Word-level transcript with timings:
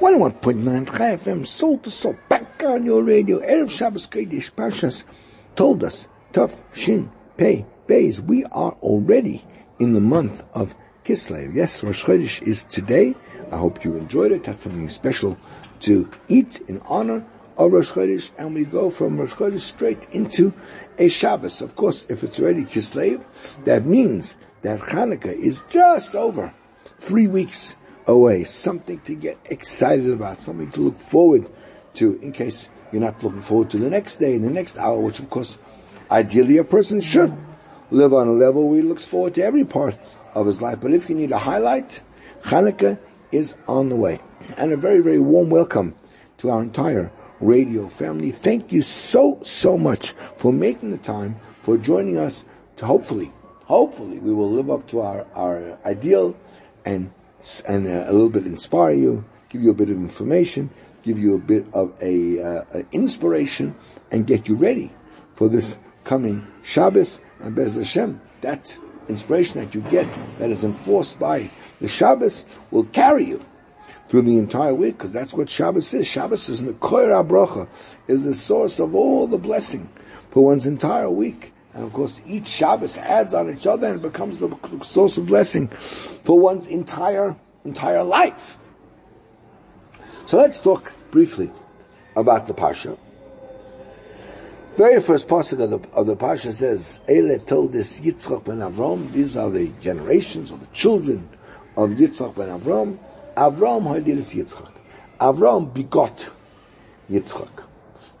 101.9 0.00 0.96
Chai 0.96 1.16
FM, 1.16 1.44
soul 1.44 1.76
to 1.78 1.90
soul, 1.90 2.16
back 2.28 2.62
on 2.62 2.86
your 2.86 3.02
radio. 3.02 3.40
Erev 3.40 3.68
Shabbos 3.68 4.06
Kodesh 4.06 4.52
Parshas 4.52 5.02
Toldos, 5.56 6.06
Tuf, 6.32 6.62
Shin, 6.72 7.10
Pei, 7.36 7.66
Beis, 7.88 8.20
we 8.20 8.44
are 8.44 8.76
already 8.80 9.44
in 9.80 9.94
the 9.94 10.00
month 10.00 10.44
of 10.54 10.76
Kislev. 11.02 11.52
Yes, 11.52 11.82
Rosh 11.82 12.04
Chodesh 12.04 12.40
is 12.42 12.64
today. 12.66 13.16
I 13.50 13.56
hope 13.56 13.84
you 13.84 13.96
enjoyed 13.96 14.30
it. 14.30 14.44
That's 14.44 14.62
something 14.62 14.88
special 14.88 15.36
to 15.80 16.08
eat 16.28 16.60
in 16.68 16.80
honor 16.86 17.26
of 17.56 17.72
Rosh 17.72 17.90
Chodesh, 17.90 18.30
and 18.38 18.54
we 18.54 18.66
go 18.66 18.90
from 18.90 19.18
Rosh 19.18 19.34
Chodesh 19.34 19.62
straight 19.62 19.98
into 20.12 20.54
a 20.98 21.08
Shabbos. 21.08 21.60
Of 21.60 21.74
course, 21.74 22.06
if 22.08 22.22
it's 22.22 22.38
already 22.38 22.62
Kislev, 22.62 23.24
that 23.64 23.84
means 23.84 24.36
that 24.62 24.78
Hanukkah 24.78 25.36
is 25.36 25.64
just 25.68 26.14
over 26.14 26.54
three 27.00 27.26
weeks 27.26 27.74
away, 28.08 28.42
something 28.42 28.98
to 29.00 29.14
get 29.14 29.38
excited 29.44 30.10
about, 30.10 30.40
something 30.40 30.70
to 30.72 30.80
look 30.80 30.98
forward 30.98 31.46
to 31.94 32.18
in 32.20 32.32
case 32.32 32.68
you're 32.90 33.02
not 33.02 33.22
looking 33.22 33.42
forward 33.42 33.70
to 33.70 33.78
the 33.78 33.90
next 33.90 34.16
day 34.16 34.34
and 34.34 34.44
the 34.44 34.50
next 34.50 34.76
hour, 34.78 34.98
which 34.98 35.20
of 35.20 35.28
course, 35.30 35.58
ideally 36.10 36.56
a 36.56 36.64
person 36.64 37.00
should 37.00 37.36
live 37.90 38.14
on 38.14 38.26
a 38.26 38.32
level 38.32 38.68
where 38.68 38.80
he 38.80 38.82
looks 38.82 39.04
forward 39.04 39.34
to 39.34 39.42
every 39.42 39.64
part 39.64 39.96
of 40.34 40.46
his 40.46 40.62
life. 40.62 40.80
But 40.80 40.92
if 40.92 41.08
you 41.08 41.14
need 41.14 41.30
a 41.32 41.38
highlight, 41.38 42.00
Hanukkah 42.42 42.98
is 43.30 43.56
on 43.66 43.90
the 43.90 43.96
way. 43.96 44.20
And 44.56 44.72
a 44.72 44.76
very, 44.76 45.00
very 45.00 45.20
warm 45.20 45.50
welcome 45.50 45.94
to 46.38 46.50
our 46.50 46.62
entire 46.62 47.12
radio 47.40 47.88
family. 47.88 48.30
Thank 48.30 48.72
you 48.72 48.80
so, 48.82 49.38
so 49.42 49.76
much 49.76 50.12
for 50.38 50.52
making 50.52 50.90
the 50.90 50.98
time, 50.98 51.36
for 51.62 51.76
joining 51.76 52.16
us 52.16 52.44
to 52.76 52.86
hopefully, 52.86 53.32
hopefully 53.64 54.18
we 54.18 54.32
will 54.32 54.50
live 54.50 54.70
up 54.70 54.86
to 54.88 55.00
our, 55.00 55.26
our 55.34 55.78
ideal 55.84 56.36
and 56.84 57.10
and 57.66 57.86
uh, 57.86 58.04
a 58.06 58.12
little 58.12 58.28
bit 58.30 58.46
inspire 58.46 58.94
you, 58.94 59.24
give 59.48 59.62
you 59.62 59.70
a 59.70 59.74
bit 59.74 59.90
of 59.90 59.96
information, 59.96 60.70
give 61.02 61.18
you 61.18 61.34
a 61.34 61.38
bit 61.38 61.66
of 61.72 61.96
a, 62.02 62.40
uh, 62.40 62.82
inspiration, 62.92 63.74
and 64.10 64.26
get 64.26 64.48
you 64.48 64.54
ready 64.54 64.92
for 65.34 65.48
this 65.48 65.78
coming 66.04 66.46
Shabbos 66.62 67.20
and 67.40 67.54
Bez 67.54 67.74
Hashem. 67.74 68.20
That 68.40 68.76
inspiration 69.08 69.60
that 69.62 69.74
you 69.74 69.80
get, 69.82 70.18
that 70.38 70.50
is 70.50 70.64
enforced 70.64 71.18
by 71.18 71.50
the 71.80 71.88
Shabbos, 71.88 72.44
will 72.70 72.84
carry 72.84 73.24
you 73.24 73.44
through 74.08 74.22
the 74.22 74.38
entire 74.38 74.74
week, 74.74 74.96
because 74.96 75.12
that's 75.12 75.34
what 75.34 75.48
Shabbos 75.48 75.92
is. 75.92 76.06
Shabbos 76.06 76.48
is 76.48 76.60
Mekoyer 76.60 77.24
HaBracha, 77.24 77.68
is 78.06 78.24
the 78.24 78.34
source 78.34 78.78
of 78.80 78.94
all 78.94 79.26
the 79.26 79.38
blessing 79.38 79.88
for 80.30 80.44
one's 80.44 80.66
entire 80.66 81.10
week. 81.10 81.52
And 81.74 81.84
of 81.84 81.92
course, 81.92 82.20
each 82.26 82.48
Shabbos 82.48 82.96
adds 82.96 83.34
on 83.34 83.52
each 83.52 83.66
other 83.66 83.86
and 83.86 84.00
becomes 84.02 84.38
the 84.38 84.56
source 84.82 85.16
of 85.16 85.26
blessing 85.26 85.68
for 85.68 86.38
one's 86.38 86.66
entire, 86.66 87.36
entire 87.64 88.02
life. 88.02 88.58
So 90.26 90.36
let's 90.36 90.60
talk 90.60 90.92
briefly 91.10 91.50
about 92.16 92.46
the 92.46 92.54
Pasha. 92.54 92.96
Very 94.76 95.00
first 95.00 95.26
pasuk 95.26 95.60
of 95.60 95.70
the, 95.70 95.88
of 95.92 96.06
the 96.06 96.14
Pasha 96.14 96.52
says, 96.52 97.00
Ele 97.08 97.38
toldos 97.40 98.00
Yitzchak 98.00 98.44
ben 98.44 98.58
Avram, 98.58 99.10
these 99.10 99.36
are 99.36 99.50
the 99.50 99.68
generations 99.80 100.52
or 100.52 100.58
the 100.58 100.66
children 100.66 101.28
of 101.76 101.90
Yitzchak 101.90 102.36
ben 102.36 102.48
Avram. 102.48 102.96
Avram 103.36 103.82
hadiris 103.82 104.36
Yitzchak. 104.36 104.70
Avram 105.20 105.72
begot 105.72 106.28
Yitzchak. 107.10 107.64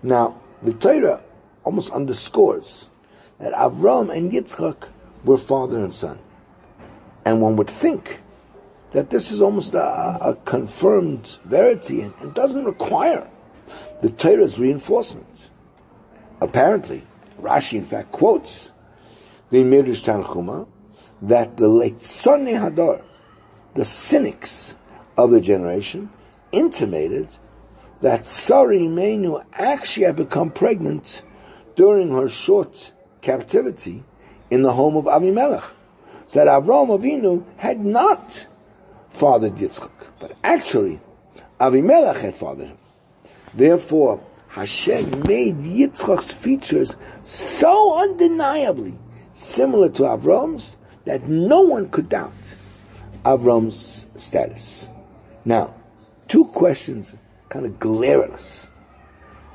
Now, 0.02 0.40
the 0.62 0.72
Torah 0.72 1.20
almost 1.62 1.90
underscores 1.90 2.88
that 3.38 3.52
Avram 3.52 4.14
and 4.14 4.32
Yitzchak 4.32 4.88
were 5.24 5.38
father 5.38 5.78
and 5.78 5.94
son. 5.94 6.18
And 7.24 7.40
one 7.40 7.56
would 7.56 7.70
think 7.70 8.20
that 8.92 9.10
this 9.10 9.30
is 9.30 9.40
almost 9.40 9.74
a, 9.74 10.18
a 10.20 10.36
confirmed 10.44 11.38
verity 11.44 12.00
and, 12.00 12.14
and, 12.20 12.34
doesn't 12.34 12.64
require 12.64 13.28
the 14.00 14.10
Torah's 14.10 14.58
reinforcement. 14.58 15.50
Apparently, 16.40 17.06
Rashi 17.40 17.78
in 17.78 17.84
fact 17.84 18.12
quotes 18.12 18.72
the 19.50 19.62
Midrash 19.62 20.02
Tanchuma 20.02 20.66
that 21.22 21.56
the 21.56 21.68
late 21.68 22.02
Sonny 22.02 22.52
Hadar, 22.52 23.02
the 23.74 23.84
cynics 23.84 24.76
of 25.16 25.30
the 25.30 25.40
generation, 25.40 26.10
intimated 26.52 27.28
that 28.00 28.28
Sarah 28.28 28.76
Imeinu 28.76 29.44
actually 29.52 30.06
had 30.06 30.16
become 30.16 30.50
pregnant 30.50 31.22
during 31.74 32.10
her 32.10 32.28
short 32.28 32.92
captivity 33.20 34.04
in 34.50 34.62
the 34.62 34.72
home 34.72 34.96
of 34.96 35.04
Avimelech. 35.04 35.64
So 36.26 36.44
that 36.44 36.48
Avram 36.48 36.88
Avinu 36.88 37.44
had 37.56 37.84
not 37.84 38.46
fathered 39.10 39.56
Yitzchak, 39.56 39.90
but 40.20 40.36
actually 40.44 41.00
Avimelech 41.58 42.20
had 42.20 42.36
fathered 42.36 42.68
him. 42.68 42.78
Therefore, 43.54 44.20
Hashem 44.48 45.22
made 45.26 45.56
Yitzchak's 45.58 46.30
features 46.30 46.96
so 47.22 47.98
undeniably 47.98 48.98
similar 49.32 49.88
to 49.90 50.02
Avram's 50.02 50.76
that 51.04 51.26
no 51.28 51.62
one 51.62 51.88
could 51.88 52.08
doubt 52.08 52.32
Avram's 53.24 54.06
status. 54.16 54.86
Now, 55.44 55.74
two 56.26 56.44
questions 56.46 57.14
kind 57.48 57.64
of 57.64 57.78
glare 57.78 58.24
at 58.24 58.30
us. 58.30 58.66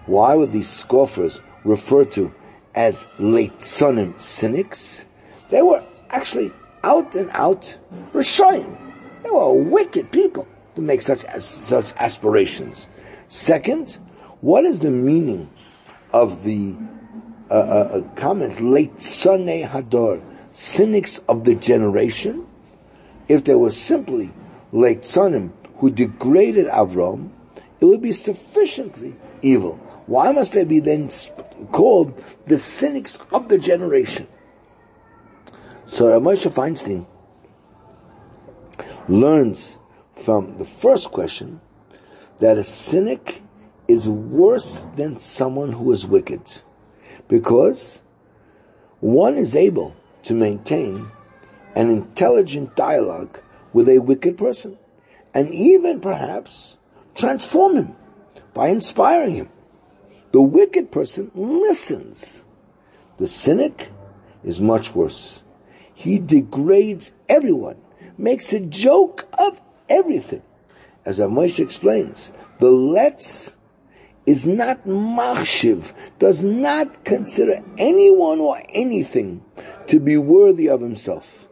Why 0.06 0.36
would 0.36 0.52
these 0.52 0.70
scoffers 0.70 1.42
refer 1.64 2.06
to 2.06 2.34
as 2.76 3.08
late 3.20 3.58
Leitzonim 3.60 4.20
cynics. 4.20 5.06
They 5.50 5.62
were 5.62 5.84
actually 6.10 6.52
out 6.84 7.16
and 7.16 7.30
out 7.34 7.78
Rishonim. 8.14 8.78
They 9.24 9.30
were 9.30 9.54
wicked 9.54 10.12
people 10.12 10.48
to 10.76 10.82
make 10.82 11.02
such 11.02 11.24
as, 11.26 11.46
such 11.46 11.94
aspirations. 11.98 12.88
Second, 13.28 13.98
what 14.42 14.66
is 14.66 14.80
the 14.80 14.92
meaning 14.92 15.50
of 16.12 16.44
the 16.44 16.76
uh, 17.50 17.54
uh, 17.54 17.58
uh 17.58 18.02
comment 18.16 18.56
Leitzone 18.58 19.68
Hador, 19.68 20.22
cynics 20.52 21.18
of 21.30 21.46
the 21.46 21.56
generation? 21.56 22.48
If 23.28 23.46
there 23.46 23.58
was 23.58 23.80
simply 23.80 24.32
late 24.72 25.02
Leitzonim 25.02 25.52
who 25.78 25.92
degraded 25.92 26.68
Avram, 26.68 27.30
it 27.80 27.86
would 27.86 28.02
be 28.02 28.14
sufficiently 28.14 29.16
evil. 29.42 29.80
Why 30.06 30.32
must 30.32 30.54
they 30.54 30.66
be 30.66 30.80
then 30.80 31.10
called 31.72 32.22
the 32.46 32.58
cynics 32.58 33.18
of 33.32 33.48
the 33.48 33.58
generation? 33.58 34.28
So 35.86 36.10
Rav 36.10 36.22
Moshe 36.22 36.52
Feinstein 36.52 37.06
learns 39.08 39.78
from 40.14 40.58
the 40.58 40.66
first 40.66 41.12
question 41.12 41.62
that 42.40 42.58
a 42.58 42.64
cynic 42.64 43.42
is 43.88 44.08
worse 44.08 44.84
than 44.96 45.20
someone 45.20 45.72
who 45.72 45.92
is 45.92 46.06
wicked 46.06 46.42
because 47.28 48.02
one 49.00 49.38
is 49.38 49.56
able 49.56 49.96
to 50.24 50.34
maintain 50.34 51.12
an 51.76 51.90
intelligent 51.90 52.76
dialogue 52.76 53.40
with 53.74 53.90
a 53.90 54.00
wicked 54.00 54.38
person 54.38 54.78
and 55.34 55.54
even 55.54 56.00
perhaps 56.00 56.78
transform 57.16 57.76
him 57.76 57.96
by 58.54 58.68
inspiring 58.70 59.36
him. 59.36 59.50
The 60.34 60.42
wicked 60.42 60.92
person 60.92 61.32
listens. 61.36 62.44
The 63.18 63.28
cynic 63.28 63.92
is 64.44 64.60
much 64.60 64.96
worse. 64.96 65.44
He 65.94 66.18
degrades 66.18 67.14
everyone, 67.30 67.78
makes 68.18 68.52
a 68.52 68.60
joke 68.60 69.28
of 69.38 69.62
everything. 69.88 70.42
As 71.06 71.20
Moshe 71.20 71.60
explains, 71.60 72.32
the 72.60 72.72
let's 72.72 73.56
is 74.26 74.48
not 74.48 74.86
machshiv, 74.86 75.94
does 76.18 76.44
not 76.44 77.06
consider 77.06 77.62
anyone 77.78 78.40
or 78.40 78.60
anything 78.70 79.44
to 79.88 80.00
be 80.00 80.18
worthy 80.18 80.68
of 80.68 80.82
himself. 80.82 81.48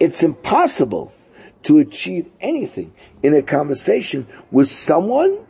It's 0.00 0.22
impossible 0.22 1.12
to 1.64 1.78
achieve 1.78 2.30
anything 2.40 2.94
in 3.22 3.34
a 3.34 3.42
conversation 3.42 4.26
with 4.50 4.68
someone 4.68 5.44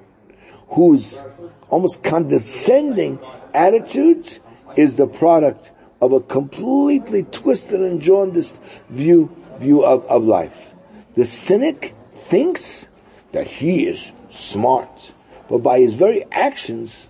whose 0.68 1.22
almost 1.68 2.02
condescending 2.02 3.18
attitude 3.52 4.38
is 4.76 4.96
the 4.96 5.06
product 5.06 5.72
of 6.00 6.12
a 6.12 6.20
completely 6.20 7.22
twisted 7.24 7.80
and 7.80 8.00
jaundiced 8.00 8.58
view, 8.90 9.34
view 9.58 9.84
of, 9.84 10.04
of 10.06 10.24
life. 10.24 10.74
The 11.14 11.24
cynic 11.24 11.94
thinks 12.14 12.88
that 13.32 13.46
he 13.46 13.86
is 13.86 14.12
smart, 14.30 15.12
but 15.48 15.58
by 15.58 15.80
his 15.80 15.94
very 15.94 16.24
actions 16.32 17.08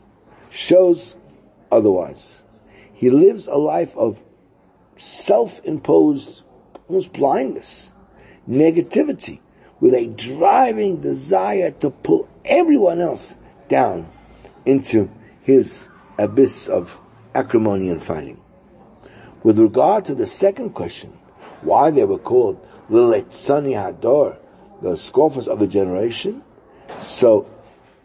shows 0.51 1.17
otherwise. 1.73 2.43
He 2.93 3.11
lives 3.11 3.47
a 3.47 3.57
life 3.57 3.97
of 3.97 4.23
self-imposed 4.97 6.43
almost 6.89 7.12
blindness, 7.12 7.91
negativity, 8.49 9.41
with 9.81 9.95
a 9.95 10.07
driving 10.07 11.00
desire 11.00 11.71
to 11.71 11.91
pull 11.91 12.29
everyone 12.45 13.00
else 13.00 13.35
down 13.69 14.11
into 14.66 15.11
his 15.43 15.88
abyss 16.19 16.69
of 16.69 16.99
acrimony 17.34 17.88
and 17.88 18.02
fighting. 18.02 18.40
With 19.43 19.58
regard 19.58 20.05
to 20.06 20.14
the 20.14 20.26
second 20.26 20.70
question, 20.70 21.12
why 21.62 21.90
they 21.90 22.05
were 22.05 22.19
called 22.19 22.66
Liletzani 22.90 23.72
Hador, 23.75 24.38
the 24.82 24.96
scoffers 24.96 25.49
of 25.49 25.58
the 25.58 25.66
generation, 25.66 26.43
So 26.99 27.46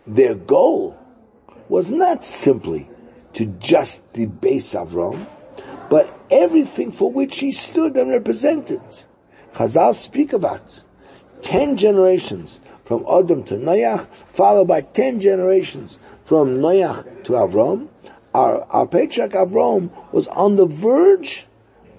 their 0.07 0.35
goal 0.35 0.97
was 1.67 1.91
not 1.91 2.23
simply 2.23 2.89
to 3.33 3.45
just 3.45 4.11
debase 4.13 4.73
Avram, 4.73 5.27
but 5.89 6.17
everything 6.31 6.91
for 6.91 7.11
which 7.11 7.38
he 7.38 7.51
stood 7.51 7.95
and 7.95 8.11
represented. 8.11 8.81
Chazal 9.53 9.94
speak 9.95 10.33
about 10.33 10.83
ten 11.41 11.77
generations 11.77 12.59
from 12.85 13.06
Adam 13.07 13.44
to 13.44 13.56
Noach, 13.56 14.07
followed 14.33 14.67
by 14.67 14.81
ten 14.81 15.19
generations 15.19 16.00
from 16.30 16.60
Noach 16.60 17.24
to 17.24 17.31
Avram. 17.31 17.88
Our, 18.36 18.62
our 18.66 18.86
patriarch 18.86 19.31
Avram 19.31 19.90
was 20.14 20.28
on 20.28 20.58
the 20.58 20.68
verge 20.68 21.48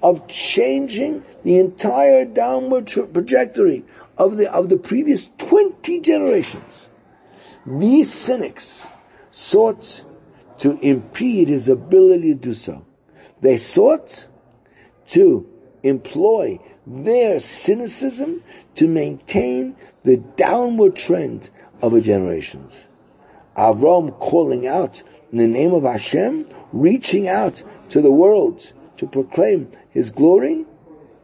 of 0.05 0.29
changing 0.29 1.25
the 1.43 1.59
entire 1.59 2.25
downward 2.27 2.87
trajectory 2.87 3.85
of 4.17 4.37
the, 4.37 4.49
of 4.53 4.69
the 4.69 4.77
previous 4.77 5.31
20 5.38 5.99
generations. 5.99 6.88
These 7.67 8.12
cynics 8.12 8.87
sought 9.32 10.05
to 10.59 10.79
impede 10.79 11.49
his 11.49 11.69
ability 11.69 12.35
to 12.35 12.41
do 12.41 12.55
so. 12.55 12.87
They 13.41 13.56
sought 13.56 14.29
to 15.09 15.44
employ 15.82 16.61
their 16.87 17.41
cynicism 17.41 18.44
to 18.77 18.87
maintain 18.87 19.75
the 20.05 20.19
downward 20.19 20.94
trend 20.94 21.50
of 21.82 21.91
the 21.91 22.00
generations. 22.00 22.73
Avram 23.56 24.19
calling 24.19 24.67
out 24.67 25.02
in 25.32 25.38
the 25.38 25.47
name 25.47 25.73
of 25.73 25.82
Hashem, 25.82 26.47
reaching 26.73 27.29
out 27.29 27.62
to 27.91 28.00
the 28.00 28.11
world 28.11 28.73
to 28.97 29.06
proclaim 29.06 29.70
his 29.91 30.11
glory, 30.11 30.64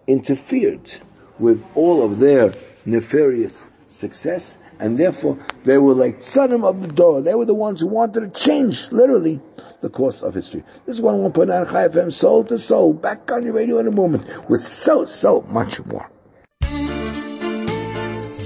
interfered 0.06 0.90
with 1.38 1.64
all 1.75 2.02
of 2.02 2.19
their 2.19 2.55
nefarious 2.84 3.69
success, 3.87 4.58
and 4.78 4.99
therefore 4.99 5.38
they 5.64 5.78
were 5.78 5.94
like 5.94 6.23
Sodom 6.23 6.64
of 6.64 6.82
the 6.82 6.93
door. 6.93 7.23
They 7.23 7.34
were 7.34 7.44
the 7.44 7.55
ones 7.55 7.81
who 7.81 7.88
wanted 7.88 8.20
to 8.20 8.40
change, 8.40 8.90
literally, 8.93 9.40
the 9.81 9.88
course 9.88 10.22
of 10.22 10.34
history. 10.34 10.64
This 10.84 10.96
is 10.96 11.02
one 11.02 11.22
one 11.22 11.32
point 11.32 11.49
nine 11.49 11.67
Chai 11.67 11.88
FM, 11.88 12.12
soul 12.12 12.44
to 12.44 12.58
soul, 12.58 12.93
back 12.93 13.31
on 13.31 13.44
your 13.44 13.55
radio 13.55 13.79
in 13.79 13.87
a 13.87 13.93
moment, 13.93 14.49
with 14.49 14.61
so, 14.61 15.05
so 15.05 15.43
much 15.43 15.84
more. 15.87 16.11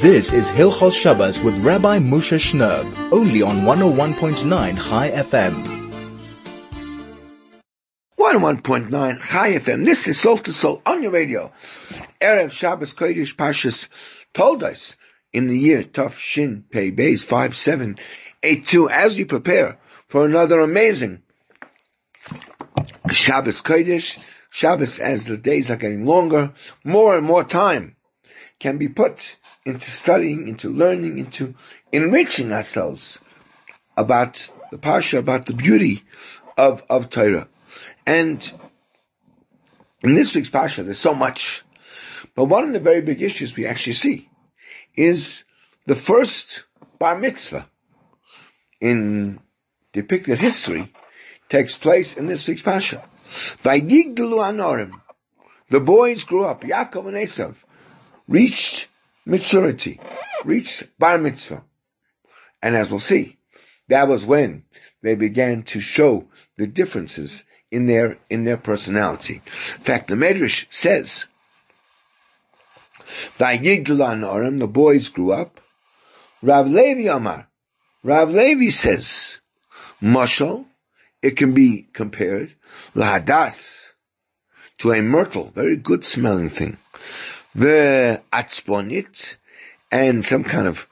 This 0.01 0.33
is 0.33 0.49
Hilchos 0.49 0.99
Shabbos 0.99 1.43
with 1.43 1.59
Rabbi 1.59 1.99
Moshe 1.99 2.39
Shnerb, 2.39 3.13
only 3.13 3.43
on 3.43 3.67
101.9 3.67 4.89
Chai 4.89 5.11
FM. 5.11 5.63
101.9 8.19 9.21
Chai 9.21 9.53
FM. 9.59 9.85
This 9.85 10.09
is 10.09 10.19
Soul 10.19 10.39
to 10.39 10.55
Soul 10.55 10.81
on 10.87 11.03
your 11.03 11.13
radio. 11.13 11.53
Erev 12.19 12.51
Shabbos 12.51 12.95
Kodesh 12.95 13.37
Pashas 13.37 13.89
Toldos 14.33 14.97
in 15.35 15.49
the 15.49 15.59
year 15.59 15.83
Tuf 15.83 16.15
Shin 16.15 16.65
Pei 16.71 16.91
Beis 16.91 17.23
5782 17.23 18.89
as 18.89 19.19
we 19.19 19.27
prepare 19.27 19.79
for 20.09 20.25
another 20.25 20.61
amazing 20.61 21.21
Shabbos 23.11 23.61
Kodesh, 23.61 24.19
Shabbos 24.49 24.99
as 24.99 25.27
the 25.27 25.37
days 25.37 25.71
are 25.71 25.77
getting 25.77 26.07
longer, 26.07 26.55
more 26.85 27.19
and 27.19 27.27
more 27.27 27.45
time 27.45 27.97
can 28.59 28.79
be 28.79 28.89
put 28.89 29.37
into 29.65 29.91
studying, 29.91 30.49
into 30.49 30.71
learning, 30.71 31.19
into 31.19 31.55
enriching 31.93 32.53
ourselves 32.53 33.19
about 33.97 34.49
the 34.71 34.79
Pasha, 34.79 35.19
about 35.19 35.47
the 35.47 35.53
beauty 35.53 36.03
of, 36.57 36.83
of 36.89 37.11
Torah. 37.11 37.49
And 38.07 38.51
in 40.03 40.15
this 40.15 40.35
week's 40.35 40.51
Pasha, 40.51 40.83
there's 40.83 40.99
so 40.99 41.15
much. 41.15 41.63
But 42.35 42.47
one 42.47 42.65
of 42.65 42.73
the 42.73 42.81
very 42.81 43.01
big 43.01 43.23
issues 43.23 43.57
we 43.57 43.67
actually 43.67 43.95
see 43.95 44.31
is 44.95 45.45
the 45.87 45.95
first 45.95 46.65
bar 46.99 47.19
mitzvah 47.19 47.69
in 48.81 49.41
depicted 49.93 50.39
history 50.39 50.93
takes 51.49 51.77
place 51.77 52.17
in 52.17 52.27
this 52.27 52.47
week's 52.47 52.63
Pasha. 52.63 53.05
Vayigdalu 53.63 54.17
anorim. 54.17 55.01
The 55.69 55.81
boys 55.81 56.25
grew 56.25 56.45
up. 56.45 56.63
Yaakov 56.63 57.09
and 57.09 57.17
Esav 57.17 57.55
reached 58.27 58.89
maturity, 59.25 60.01
reached 60.45 60.99
bar 60.99 61.19
mitzvah. 61.19 61.63
And 62.63 62.77
as 62.77 62.91
we'll 62.91 63.01
see, 63.01 63.39
that 63.89 64.09
was 64.09 64.25
when 64.25 64.65
they 65.03 65.15
began 65.15 65.63
to 65.65 65.81
show 65.81 66.29
the 66.57 66.67
differences 66.67 67.45
in 67.71 67.87
their, 67.87 68.19
in 68.29 68.45
their 68.45 68.57
personality. 68.57 69.43
In 69.77 69.83
fact, 69.83 70.09
the 70.09 70.15
Medrash 70.15 70.67
says, 70.71 71.27
the 73.39 74.69
boys 74.71 75.09
grew 75.09 75.33
up. 75.33 75.61
Rav 76.43 76.71
Levi 76.71 77.15
Amar, 77.15 77.49
Rav 78.03 78.31
Levi 78.31 78.71
says, 78.71 79.39
Mashal, 80.01 80.65
it 81.21 81.37
can 81.37 81.53
be 81.53 81.87
compared, 81.93 82.55
lahadas, 82.95 83.77
to 84.79 84.93
a 84.93 85.03
myrtle, 85.03 85.51
very 85.55 85.77
good 85.77 86.07
smelling 86.07 86.49
thing. 86.49 86.79
The 87.55 88.23
atzponit, 88.33 89.37
and 89.91 90.25
some 90.25 90.45
kind 90.45 90.69
of 90.69 90.87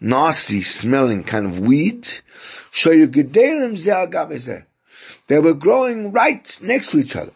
nasty 0.00 0.62
smelling 0.62 1.24
kind 1.24 1.46
of 1.46 1.60
weed. 1.60 2.08
So 2.72 2.90
you 2.90 3.06
They 5.28 5.38
were 5.38 5.54
growing 5.54 6.12
right 6.12 6.58
next 6.60 6.90
to 6.90 6.98
each 6.98 7.14
other. 7.14 7.32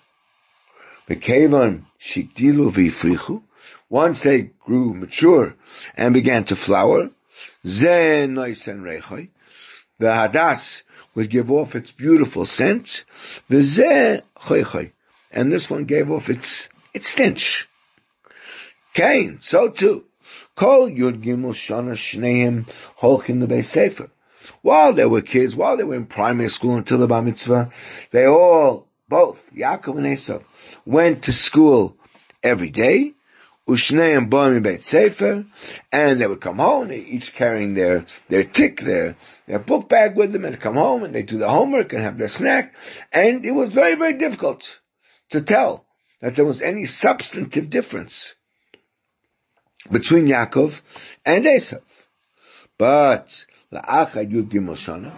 Once 3.88 4.20
they 4.22 4.50
grew 4.64 4.94
mature 4.94 5.54
and 5.96 6.14
began 6.14 6.44
to 6.44 6.56
flower, 6.56 7.10
the 7.62 8.28
hadas 10.00 10.82
would 11.14 11.30
give 11.30 11.50
off 11.50 11.76
its 11.76 11.92
beautiful 11.92 12.46
scent, 12.46 13.04
and 13.48 14.22
this 15.52 15.70
one 15.70 15.84
gave 15.84 16.10
off 16.10 16.28
its 16.28 16.68
its 16.92 17.10
stench. 17.10 17.68
Cain, 18.94 19.38
so 19.40 19.68
too. 19.68 20.04
Kol 20.54 20.88
Yud 20.88 21.22
Gimel 21.22 21.52
Shana 21.52 21.94
Shneim 21.94 22.68
Holchin 22.96 23.40
the 23.40 23.62
Sefer. 23.62 24.08
While 24.62 24.92
they 24.92 25.04
were 25.04 25.20
kids, 25.20 25.56
while 25.56 25.76
they 25.76 25.82
were 25.82 25.96
in 25.96 26.06
primary 26.06 26.48
school 26.48 26.76
until 26.76 26.98
the 26.98 27.08
Bar 27.08 27.22
Mitzvah, 27.22 27.72
they 28.12 28.26
all, 28.26 28.86
both 29.08 29.44
Yaakov 29.52 29.98
and 29.98 30.06
Esau, 30.06 30.40
went 30.86 31.24
to 31.24 31.32
school 31.32 31.96
every 32.42 32.70
day, 32.70 33.14
Ushneim 33.68 34.30
Bami 34.30 34.62
Beit 34.62 34.84
Sefer, 34.84 35.44
and 35.90 36.20
they 36.20 36.26
would 36.28 36.40
come 36.40 36.58
home, 36.58 36.92
each 36.92 37.34
carrying 37.34 37.74
their, 37.74 38.06
their 38.28 38.44
tick, 38.44 38.80
their, 38.80 39.16
their 39.48 39.58
book 39.58 39.88
bag 39.88 40.14
with 40.14 40.32
them, 40.32 40.44
and 40.44 40.60
come 40.60 40.76
home 40.76 41.02
and 41.02 41.14
they 41.14 41.22
do 41.22 41.38
the 41.38 41.48
homework 41.48 41.92
and 41.92 42.02
have 42.02 42.18
their 42.18 42.28
snack, 42.28 42.74
and 43.10 43.44
it 43.44 43.52
was 43.52 43.72
very, 43.72 43.96
very 43.96 44.14
difficult 44.14 44.80
to 45.30 45.40
tell 45.40 45.84
that 46.20 46.36
there 46.36 46.44
was 46.44 46.62
any 46.62 46.86
substantive 46.86 47.70
difference 47.70 48.36
between 49.90 50.26
Yaakov 50.26 50.80
and 51.24 51.44
Esav. 51.44 51.82
But, 52.78 53.44
La'achad 53.72 54.30
Yud 54.30 54.48
Gimel 54.50 55.12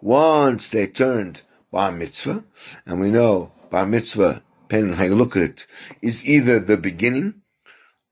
once 0.00 0.68
they 0.68 0.86
turned 0.86 1.42
Bar 1.70 1.92
Mitzvah, 1.92 2.44
and 2.86 3.00
we 3.00 3.10
know 3.10 3.52
Bar 3.70 3.86
Mitzvah, 3.86 4.42
depending 4.62 4.92
on 4.92 4.98
how 4.98 5.04
you 5.04 5.14
look 5.14 5.36
at 5.36 5.42
it, 5.42 5.66
is 6.02 6.26
either 6.26 6.58
the 6.58 6.76
beginning 6.76 7.42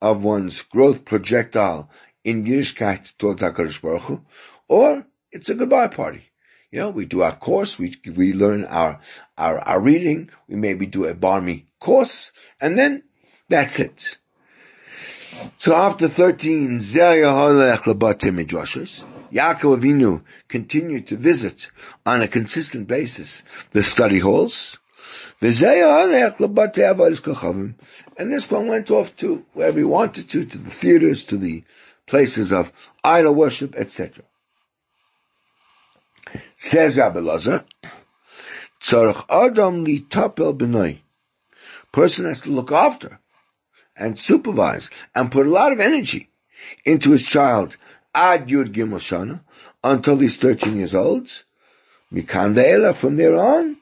of 0.00 0.22
one's 0.22 0.62
growth 0.62 1.04
projectile 1.04 1.90
in 2.24 2.44
Yiddishkeit 2.44 3.16
towards 3.16 3.40
HaKadosh 3.40 3.80
Baruch 3.80 4.02
Hu, 4.02 4.20
or 4.68 5.06
it's 5.32 5.48
a 5.48 5.54
goodbye 5.54 5.88
party. 5.88 6.24
You 6.70 6.80
know, 6.80 6.90
we 6.90 7.06
do 7.06 7.22
our 7.22 7.34
course, 7.34 7.78
we, 7.78 7.96
we 8.14 8.34
learn 8.34 8.64
our, 8.66 9.00
our, 9.38 9.58
our 9.60 9.80
reading, 9.80 10.30
we 10.48 10.56
maybe 10.56 10.86
do 10.86 11.06
a 11.06 11.14
barmy 11.14 11.66
course, 11.80 12.32
and 12.60 12.78
then 12.78 13.04
that's 13.48 13.78
it. 13.78 14.17
So 15.58 15.74
after 15.74 16.08
13, 16.08 16.78
Yaakov 19.32 19.32
Avinu 19.32 20.22
continued 20.48 21.06
to 21.08 21.16
visit 21.16 21.70
on 22.06 22.22
a 22.22 22.28
consistent 22.28 22.86
basis 22.86 23.42
the 23.72 23.82
study 23.82 24.20
halls, 24.20 24.78
and 25.40 25.52
this 28.32 28.50
one 28.50 28.66
went 28.66 28.90
off 28.90 29.16
to 29.16 29.44
wherever 29.52 29.78
he 29.78 29.84
wanted 29.84 30.28
to, 30.30 30.44
to 30.44 30.58
the 30.58 30.70
theaters, 30.70 31.24
to 31.26 31.36
the 31.36 31.62
places 32.06 32.52
of 32.52 32.72
idol 33.04 33.34
worship, 33.34 33.76
etc. 33.76 34.24
Says 36.56 36.96
Rabbi 36.96 37.20
Lazar, 37.20 37.64
Tzarech 38.82 39.24
Adam 39.28 39.84
li 39.84 40.00
tapel 40.00 40.56
b'noi. 40.56 40.98
Person 41.92 42.24
has 42.24 42.40
to 42.42 42.50
look 42.50 42.72
after 42.72 43.20
and 43.98 44.18
supervise 44.18 44.90
and 45.14 45.32
put 45.32 45.46
a 45.46 45.50
lot 45.50 45.72
of 45.72 45.80
energy 45.80 46.30
into 46.84 47.10
his 47.10 47.24
child 47.24 47.76
ad 48.14 48.48
yud 48.48 48.72
gimel 48.72 49.40
until 49.84 50.18
he's 50.18 50.36
13 50.38 50.76
years 50.76 50.94
old. 50.94 51.28
Mikan 52.12 52.94
from 52.94 53.16
there 53.16 53.36
on, 53.36 53.76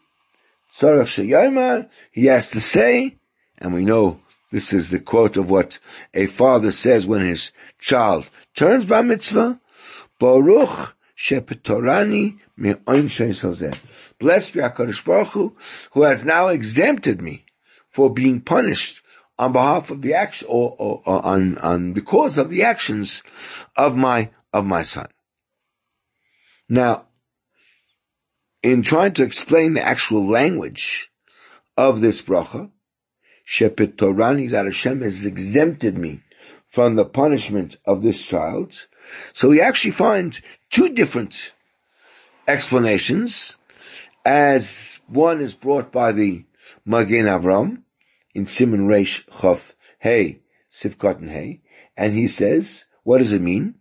Sarach 0.75 1.07
Sheyomar, 1.07 1.89
he 2.11 2.27
has 2.27 2.51
to 2.51 2.61
say, 2.61 3.17
and 3.59 3.73
we 3.73 3.85
know 3.85 4.21
this 4.51 4.73
is 4.73 4.91
the 4.91 4.99
quote 4.99 5.37
of 5.37 5.49
what 5.49 5.79
a 6.13 6.27
father 6.27 6.73
says 6.73 7.07
when 7.07 7.27
his 7.27 7.53
child 7.81 8.27
turns 8.55 8.85
bar 8.85 9.03
mitzvah, 9.03 9.61
Baruch 10.19 10.95
shepetorani 11.17 12.39
me'oin 12.57 13.79
Blessed 14.19 14.55
be 14.55 14.61
HaKadosh 14.61 15.05
Baruch 15.05 15.29
Hu, 15.29 15.57
who 15.93 16.03
has 16.03 16.25
now 16.25 16.49
exempted 16.49 17.21
me 17.21 17.45
for 17.91 18.13
being 18.13 18.41
punished 18.41 19.03
on 19.39 19.53
behalf 19.53 19.91
of 19.91 20.03
the 20.03 20.15
action, 20.15 20.49
or, 20.51 20.75
or, 20.79 21.03
or 21.05 21.25
on, 21.25 21.59
on, 21.59 21.93
because 21.93 22.39
of 22.39 22.49
the 22.49 22.63
actions 22.63 23.23
of 23.77 23.97
my, 23.97 24.31
of 24.53 24.65
my 24.65 24.83
son. 24.83 25.09
Now, 26.69 27.07
in 28.63 28.83
trying 28.83 29.13
to 29.15 29.23
explain 29.23 29.75
the 29.75 29.83
actual 29.83 30.27
language 30.27 31.11
of 31.77 32.01
this 32.01 32.23
bracha, 32.23 32.71
Shepet 33.47 33.97
Torani, 33.97 34.51
that 34.51 34.65
Hashem 34.65 35.03
has 35.03 35.25
exempted 35.25 35.97
me 35.97 36.23
from 36.67 36.97
the 36.97 37.05
punishment 37.05 37.77
of 37.85 38.03
this 38.03 38.21
child. 38.21 38.89
So 39.35 39.49
we 39.49 39.61
actually 39.61 39.93
find 39.93 40.41
two 40.71 40.89
different 40.89 41.53
explanations, 42.49 43.55
as 44.25 44.99
one 45.07 45.41
is 45.41 45.55
brought 45.55 45.93
by 45.93 46.11
the 46.11 46.45
Magen 46.85 47.27
Avram 47.27 47.83
in 48.37 48.45
Simon 48.45 48.87
Reish 48.87 49.25
Chof 49.31 49.73
Hey 49.99 50.41
and 50.85 51.31
Hey, 51.31 51.63
and 51.97 52.15
he 52.15 52.29
says, 52.29 52.85
what 53.03 53.17
does 53.19 53.33
it 53.33 53.41
mean? 53.41 53.77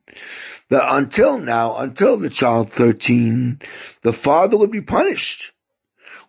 That 0.70 0.96
until 0.96 1.38
now, 1.38 1.76
until 1.76 2.16
the 2.16 2.30
child 2.30 2.72
13, 2.72 3.60
the 4.02 4.14
father 4.14 4.56
would 4.56 4.72
be 4.72 4.80
punished 4.80 5.52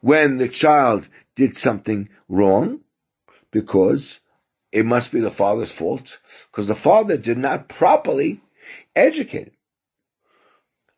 when 0.00 0.38
the 0.38 0.48
child 0.48 1.08
did 1.36 1.56
something 1.56 2.08
wrong 2.28 2.80
because 3.52 4.18
it 4.72 4.84
must 4.84 5.12
be 5.12 5.20
the 5.20 5.30
father's 5.30 5.70
fault 5.70 6.18
because 6.50 6.66
the 6.66 6.74
father 6.74 7.16
did 7.16 7.38
not 7.38 7.68
properly 7.68 8.40
educate 8.96 9.48
him. 9.48 9.56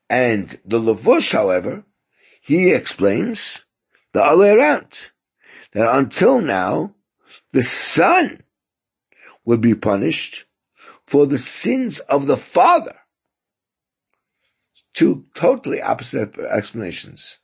And 0.09 0.59
the 0.65 0.81
Lavush, 0.81 1.33
however, 1.33 1.85
he 2.41 2.71
explains 2.71 3.65
the 4.15 4.25
other 4.25 4.39
way 4.39 4.51
around, 4.53 4.97
that 5.75 5.95
until 5.95 6.41
now, 6.41 6.95
the 7.53 7.63
son 7.63 8.43
would 9.45 9.61
be 9.61 9.75
punished 9.75 10.45
for 11.07 11.27
the 11.27 11.39
sins 11.39 11.99
of 12.01 12.27
the 12.27 12.37
father. 12.37 12.97
Two 14.95 15.27
totally 15.35 15.81
opposite 15.81 16.39
explanations. 16.39 17.39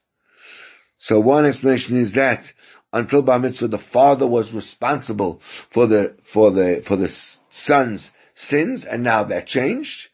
So 0.99 1.21
one 1.21 1.47
explanation 1.47 1.97
is 1.97 2.13
that 2.13 2.53
until 2.93 3.23
Bar 3.23 3.39
Mitzvah, 3.39 3.69
the 3.69 3.79
father 3.79 4.27
was 4.27 4.53
responsible 4.53 5.43
for 5.71 5.87
the, 5.87 6.17
for 6.23 6.51
the, 6.51 6.83
for 6.85 6.97
the 6.97 7.09
son's 7.51 8.13
sins, 8.35 8.85
and 8.85 9.03
now 9.03 9.25
that 9.25 9.47
changed. 9.47 10.11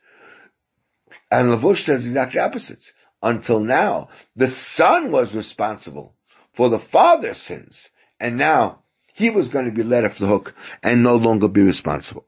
And 1.31 1.49
Lavush 1.49 1.85
says 1.85 2.07
exactly 2.07 2.41
opposite. 2.41 2.93
Until 3.23 3.61
now, 3.61 4.09
the 4.35 4.49
son 4.49 5.13
was 5.13 5.35
responsible 5.35 6.15
for 6.53 6.69
the 6.69 6.79
father's 6.79 7.37
sins, 7.37 7.91
and 8.19 8.37
now 8.37 8.83
he 9.21 9.31
was 9.31 9.49
going 9.49 9.67
to 9.67 9.71
be 9.71 9.83
let 9.83 10.05
off 10.05 10.19
the 10.19 10.27
hook 10.27 10.55
and 10.83 11.03
no 11.03 11.17
longer 11.17 11.49
be 11.49 11.63
responsible. 11.63 12.25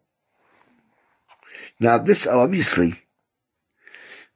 Now 1.80 1.98
this 1.98 2.26
obviously, 2.26 3.02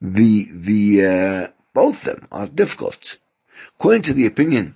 the, 0.01 0.49
the, 0.51 1.07
uh, 1.07 1.49
both 1.73 2.07
of 2.07 2.17
them 2.17 2.29
are 2.33 2.47
difficult. 2.47 3.19
According 3.79 4.03
to 4.03 4.15
the 4.15 4.27
opinion 4.27 4.75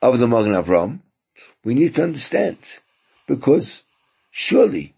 of 0.00 0.18
the 0.18 0.28
Magen 0.28 0.52
Avram, 0.52 1.00
we 1.64 1.74
need 1.74 1.94
to 1.94 2.02
understand, 2.02 2.58
because 3.26 3.84
surely 4.30 4.94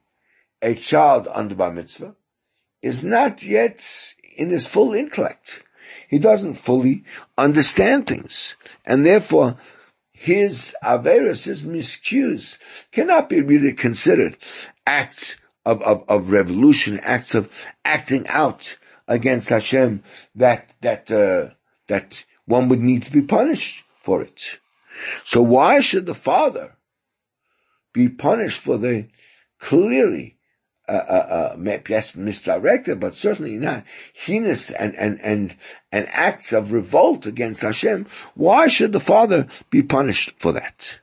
a 0.60 0.74
child 0.74 1.28
under 1.32 1.54
Bar 1.54 1.72
Mitzvah 1.72 2.16
is 2.82 3.04
not 3.04 3.42
yet 3.44 3.84
in 4.36 4.50
his 4.50 4.66
full 4.66 4.94
intellect. 4.94 5.62
He 6.08 6.18
doesn't 6.18 6.54
fully 6.54 7.04
understand 7.38 8.06
things. 8.06 8.56
And 8.84 9.04
therefore, 9.04 9.58
his 10.18 10.74
Averis, 10.82 11.44
his 11.44 11.62
miscues, 11.62 12.58
cannot 12.90 13.28
be 13.28 13.42
really 13.42 13.74
considered 13.74 14.38
acts 14.86 15.36
of, 15.66 15.82
of, 15.82 16.04
of 16.08 16.30
revolution, 16.30 16.98
acts 17.00 17.34
of 17.34 17.52
acting 17.84 18.26
out 18.28 18.78
against 19.06 19.50
Hashem 19.50 20.02
that, 20.34 20.70
that, 20.80 21.10
uh, 21.10 21.54
that 21.88 22.24
one 22.46 22.68
would 22.70 22.80
need 22.80 23.02
to 23.04 23.12
be 23.12 23.20
punished 23.20 23.84
for 24.02 24.22
it. 24.22 24.58
So 25.24 25.42
why 25.42 25.80
should 25.80 26.06
the 26.06 26.14
father 26.14 26.76
be 27.92 28.08
punished 28.08 28.60
for 28.60 28.78
the 28.78 29.08
clearly, 29.60 30.35
uh, 30.88 30.92
uh, 30.92 31.56
uh, 31.58 31.78
yes, 31.88 32.14
misdirected, 32.14 33.00
but 33.00 33.14
certainly 33.14 33.58
not 33.58 33.84
heinous 34.12 34.70
and, 34.70 34.94
and, 34.94 35.20
and, 35.20 35.56
and 35.90 36.08
acts 36.10 36.52
of 36.52 36.72
revolt 36.72 37.26
against 37.26 37.62
Hashem? 37.62 38.06
Why 38.34 38.68
should 38.68 38.92
the 38.92 39.00
father 39.00 39.48
be 39.70 39.82
punished 39.82 40.30
for 40.38 40.52
that? 40.52 40.98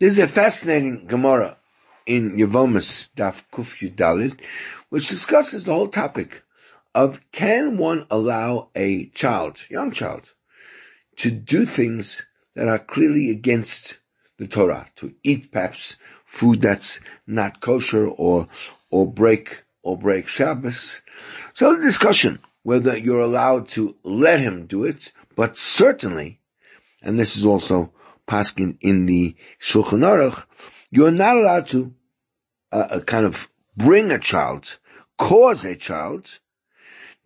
There's 0.00 0.18
a 0.18 0.26
fascinating 0.26 1.06
Gemara 1.06 1.56
in 2.06 2.36
Yevomis 2.36 3.10
Daf 3.14 3.44
Kuf 3.52 3.78
Yudalid, 3.78 4.40
which 4.88 5.08
discusses 5.08 5.64
the 5.64 5.74
whole 5.74 5.88
topic 5.88 6.42
of 6.94 7.20
can 7.30 7.76
one 7.76 8.06
allow 8.10 8.70
a 8.74 9.06
child, 9.10 9.58
young 9.68 9.92
child, 9.92 10.22
to 11.16 11.30
do 11.30 11.66
things 11.66 12.22
that 12.54 12.66
are 12.66 12.78
clearly 12.78 13.30
against 13.30 13.98
the 14.38 14.46
Torah, 14.46 14.88
to 14.96 15.14
eat 15.22 15.52
perhaps 15.52 15.96
food 16.28 16.60
that's 16.60 17.00
not 17.26 17.60
kosher 17.60 18.06
or, 18.06 18.46
or 18.92 19.10
break, 19.10 19.64
or 19.82 19.98
break 19.98 20.28
Shabbos. 20.28 21.00
So 21.54 21.74
the 21.74 21.82
discussion 21.82 22.38
whether 22.68 22.94
you're 22.98 23.20
allowed 23.20 23.66
to 23.66 23.96
let 24.02 24.40
him 24.40 24.66
do 24.66 24.84
it, 24.84 25.10
but 25.34 25.56
certainly, 25.56 26.38
and 27.00 27.18
this 27.18 27.34
is 27.34 27.42
also 27.42 27.90
paskin 28.26 28.76
in 28.82 29.06
the 29.06 29.34
Shulchan 29.58 30.04
Aruch, 30.04 30.44
you're 30.90 31.10
not 31.10 31.38
allowed 31.38 31.66
to 31.68 31.94
a 32.70 33.00
kind 33.00 33.24
of 33.24 33.48
bring 33.74 34.10
a 34.10 34.18
child, 34.18 34.78
cause 35.16 35.64
a 35.64 35.74
child 35.74 36.40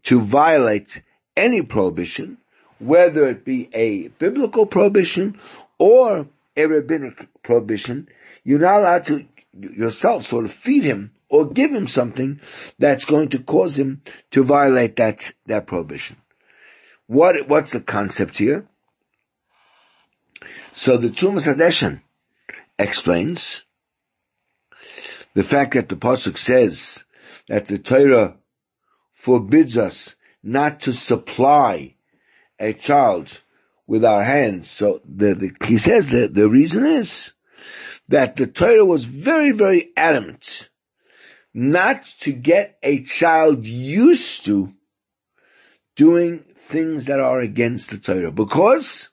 to 0.04 0.20
violate 0.20 1.02
any 1.36 1.60
prohibition, 1.60 2.38
whether 2.78 3.28
it 3.28 3.44
be 3.44 3.68
a 3.74 4.08
biblical 4.20 4.64
prohibition 4.64 5.40
or 5.76 6.28
a 6.56 6.66
rabbinic 6.66 7.26
prohibition, 7.42 8.06
you're 8.44 8.58
not 8.58 8.80
allowed 8.80 9.04
to 9.06 9.26
yourself 9.52 10.24
sort 10.24 10.44
of 10.44 10.52
feed 10.52 10.84
him 10.84 11.12
or 11.28 11.48
give 11.48 11.70
him 11.70 11.86
something 11.86 12.40
that's 12.78 13.04
going 13.04 13.28
to 13.30 13.38
cause 13.38 13.76
him 13.76 14.02
to 14.30 14.44
violate 14.44 14.96
that, 14.96 15.32
that 15.46 15.66
prohibition. 15.66 16.16
What, 17.06 17.48
what's 17.48 17.72
the 17.72 17.80
concept 17.80 18.38
here? 18.38 18.66
So 20.72 20.96
the 20.96 21.08
Tumas 21.08 21.46
Hadeshan 21.46 22.00
explains 22.78 23.62
the 25.34 25.42
fact 25.42 25.74
that 25.74 25.88
the 25.88 25.96
Pasuk 25.96 26.38
says 26.38 27.04
that 27.48 27.68
the 27.68 27.78
Torah 27.78 28.36
forbids 29.12 29.76
us 29.76 30.16
not 30.42 30.80
to 30.82 30.92
supply 30.92 31.94
a 32.58 32.72
child 32.72 33.40
with 33.86 34.04
our 34.04 34.22
hands. 34.22 34.70
So 34.70 35.00
the, 35.04 35.34
the, 35.34 35.66
he 35.66 35.78
says 35.78 36.08
that 36.08 36.34
the 36.34 36.48
reason 36.48 36.86
is 36.86 37.32
that 38.12 38.36
the 38.36 38.46
Torah 38.46 38.84
was 38.84 39.04
very, 39.04 39.52
very 39.52 39.90
adamant 39.96 40.68
not 41.54 42.04
to 42.20 42.30
get 42.30 42.76
a 42.82 43.02
child 43.04 43.66
used 43.66 44.44
to 44.44 44.74
doing 45.96 46.40
things 46.54 47.06
that 47.06 47.20
are 47.20 47.40
against 47.40 47.88
the 47.88 47.96
Torah. 47.96 48.30
Because 48.30 49.08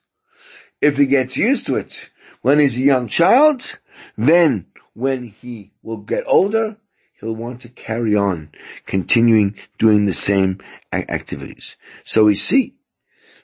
if 0.82 0.98
he 0.98 1.06
gets 1.06 1.38
used 1.38 1.64
to 1.66 1.76
it 1.76 2.10
when 2.42 2.58
he's 2.58 2.76
a 2.76 2.82
young 2.82 3.08
child, 3.08 3.78
then 4.18 4.66
when 4.92 5.28
he 5.28 5.72
will 5.82 6.02
get 6.02 6.24
older, 6.26 6.76
he'll 7.18 7.34
want 7.34 7.62
to 7.62 7.70
carry 7.70 8.14
on, 8.16 8.50
continuing 8.84 9.56
doing 9.78 10.04
the 10.04 10.12
same 10.12 10.60
activities. 10.92 11.78
So 12.04 12.24
we 12.24 12.34
see 12.34 12.74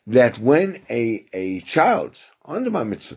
that 0.07 0.39
when 0.39 0.83
a, 0.91 1.25
a 1.33 1.61
child, 1.61 2.19
under 2.45 2.71
my 2.71 2.85
mitzvah, 2.85 3.17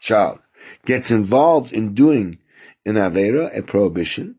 child, 0.00 0.40
gets 0.84 1.10
involved 1.10 1.72
in 1.72 1.94
doing 1.94 2.38
an 2.84 2.94
Avera, 2.94 3.56
a 3.56 3.62
prohibition, 3.62 4.36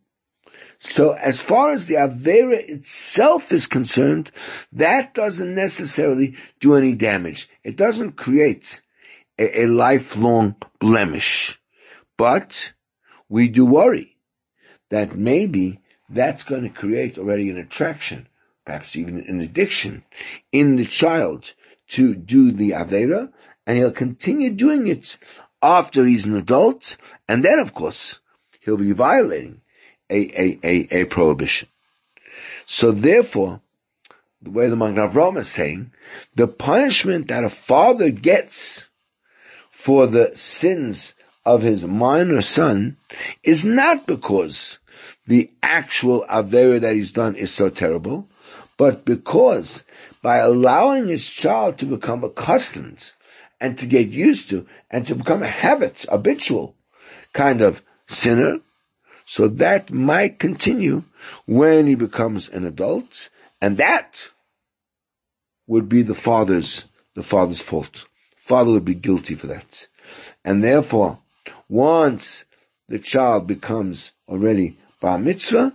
so 0.83 1.11
as 1.11 1.39
far 1.39 1.71
as 1.71 1.85
the 1.85 1.93
Avera 1.93 2.57
itself 2.57 3.51
is 3.51 3.67
concerned, 3.67 4.31
that 4.73 5.13
doesn't 5.13 5.53
necessarily 5.53 6.35
do 6.59 6.75
any 6.75 6.93
damage. 6.93 7.47
It 7.63 7.75
doesn't 7.75 8.13
create 8.13 8.81
a, 9.37 9.61
a 9.61 9.65
lifelong 9.67 10.55
blemish. 10.79 11.59
But 12.17 12.73
we 13.29 13.47
do 13.47 13.63
worry 13.63 14.17
that 14.89 15.15
maybe 15.15 15.79
that's 16.09 16.43
going 16.43 16.63
to 16.63 16.69
create 16.69 17.19
already 17.19 17.51
an 17.51 17.57
attraction, 17.57 18.27
perhaps 18.65 18.95
even 18.95 19.19
an 19.27 19.39
addiction 19.39 20.03
in 20.51 20.77
the 20.77 20.85
child 20.85 21.53
to 21.89 22.15
do 22.15 22.51
the 22.51 22.71
Avera, 22.71 23.31
and 23.67 23.77
he'll 23.77 23.91
continue 23.91 24.49
doing 24.49 24.87
it 24.87 25.15
after 25.61 26.05
he's 26.05 26.25
an 26.25 26.35
adult, 26.35 26.97
and 27.27 27.43
then 27.43 27.59
of 27.59 27.73
course, 27.73 28.19
he'll 28.61 28.77
be 28.77 28.91
violating 28.91 29.61
a, 30.09 30.41
a, 30.41 30.59
a, 30.63 31.01
a 31.01 31.05
prohibition. 31.05 31.67
So 32.65 32.91
therefore, 32.91 33.61
the 34.41 34.49
way 34.49 34.69
the 34.69 34.75
Magen 34.75 34.97
Avraham 34.97 35.37
is 35.37 35.47
saying, 35.47 35.91
the 36.35 36.47
punishment 36.47 37.27
that 37.27 37.43
a 37.43 37.49
father 37.49 38.09
gets 38.09 38.87
for 39.69 40.07
the 40.07 40.31
sins 40.35 41.15
of 41.45 41.61
his 41.61 41.85
minor 41.85 42.41
son 42.41 42.97
is 43.43 43.65
not 43.65 44.07
because 44.07 44.79
the 45.27 45.51
actual 45.61 46.25
Avera 46.29 46.81
that 46.81 46.95
he's 46.95 47.11
done 47.11 47.35
is 47.35 47.51
so 47.51 47.69
terrible, 47.69 48.27
but 48.77 49.05
because 49.05 49.83
by 50.21 50.37
allowing 50.37 51.07
his 51.07 51.25
child 51.25 51.77
to 51.79 51.85
become 51.85 52.23
accustomed 52.23 53.11
and 53.61 53.77
to 53.77 53.85
get 53.85 54.09
used 54.09 54.49
to 54.49 54.65
and 54.89 55.05
to 55.07 55.15
become 55.15 55.43
a 55.43 55.47
habit, 55.47 56.05
habitual 56.09 56.75
kind 57.31 57.61
of 57.61 57.81
sinner, 58.07 58.59
so 59.25 59.47
that 59.47 59.91
might 59.91 60.39
continue 60.39 61.03
when 61.45 61.87
he 61.87 61.95
becomes 61.95 62.49
an 62.49 62.65
adult, 62.65 63.29
and 63.61 63.77
that 63.77 64.19
would 65.67 65.87
be 65.87 66.01
the 66.01 66.15
father's, 66.15 66.83
the 67.15 67.23
father's 67.23 67.61
fault. 67.61 68.07
Father 68.35 68.71
would 68.71 68.83
be 68.83 68.95
guilty 68.95 69.35
for 69.35 69.47
that. 69.47 69.87
And 70.43 70.61
therefore, 70.63 71.19
once 71.69 72.43
the 72.87 72.99
child 72.99 73.47
becomes 73.47 74.11
already 74.27 74.77
bar 74.99 75.19
mitzvah, 75.19 75.73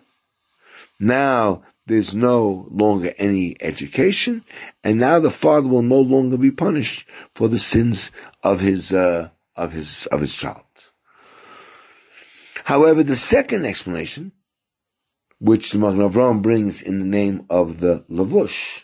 now 0.98 1.62
there's 1.86 2.14
no 2.14 2.66
longer 2.70 3.14
any 3.16 3.56
education, 3.60 4.44
and 4.82 4.98
now 4.98 5.20
the 5.20 5.30
father 5.30 5.68
will 5.68 5.82
no 5.82 6.00
longer 6.00 6.36
be 6.36 6.50
punished 6.50 7.06
for 7.34 7.48
the 7.48 7.58
sins 7.58 8.10
of 8.42 8.60
his, 8.60 8.92
uh, 8.92 9.28
of 9.54 9.72
his, 9.72 10.06
of 10.06 10.20
his 10.20 10.34
child. 10.34 10.62
However, 12.64 13.04
the 13.04 13.16
second 13.16 13.64
explanation, 13.64 14.32
which 15.38 15.70
the 15.70 15.78
Magen 15.78 16.00
Avraham 16.00 16.42
brings 16.42 16.82
in 16.82 16.98
the 16.98 17.04
name 17.04 17.46
of 17.48 17.78
the 17.78 18.04
Lavush, 18.10 18.82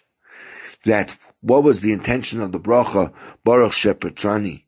that 0.85 1.17
what 1.41 1.65
was 1.65 1.81
the 1.81 1.93
intention 1.93 2.41
of 2.41 2.53
the 2.53 2.61
bracha 2.61 3.13
Baruch 3.43 3.73
Shepetrani, 3.73 4.65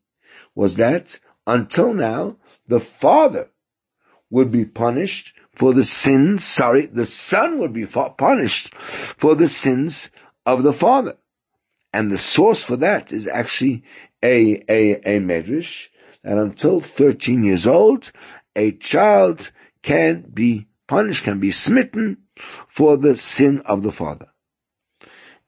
was 0.54 0.76
that 0.76 1.20
until 1.46 1.94
now 1.94 2.36
the 2.66 2.80
father 2.80 3.50
would 4.30 4.50
be 4.50 4.64
punished 4.64 5.33
for 5.54 5.72
the 5.72 5.84
sins, 5.84 6.44
sorry, 6.44 6.86
the 6.86 7.06
son 7.06 7.58
would 7.58 7.72
be 7.72 7.86
punished 7.86 8.74
for 8.74 9.34
the 9.34 9.48
sins 9.48 10.10
of 10.44 10.62
the 10.62 10.72
father. 10.72 11.16
And 11.92 12.10
the 12.10 12.18
source 12.18 12.62
for 12.62 12.76
that 12.76 13.12
is 13.12 13.28
actually 13.28 13.84
a, 14.22 14.64
a, 14.68 15.16
a 15.16 15.20
medrash 15.20 15.88
that 16.22 16.38
until 16.38 16.80
13 16.80 17.44
years 17.44 17.66
old, 17.66 18.10
a 18.56 18.72
child 18.72 19.52
can 19.82 20.22
be 20.22 20.66
punished, 20.86 21.24
can 21.24 21.38
be 21.38 21.52
smitten 21.52 22.18
for 22.68 22.96
the 22.96 23.16
sin 23.16 23.60
of 23.60 23.82
the 23.82 23.92
father. 23.92 24.28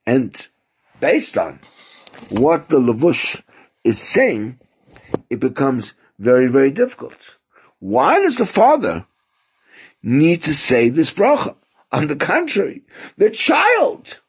And 0.06 0.46
based 1.00 1.36
on 1.36 1.58
what 2.28 2.68
the 2.68 2.78
Lavush 2.78 3.42
is 3.82 4.00
saying, 4.00 4.60
it 5.30 5.40
becomes 5.40 5.94
very, 6.18 6.48
very 6.48 6.70
difficult. 6.70 7.38
Why 7.80 8.20
does 8.20 8.36
the 8.36 8.46
father 8.46 9.06
need 10.06 10.44
to 10.44 10.54
say 10.54 10.88
this 10.88 11.12
bracha? 11.12 11.56
On 11.92 12.06
the 12.06 12.16
contrary, 12.16 12.82
the 13.16 13.30
child 13.30 14.20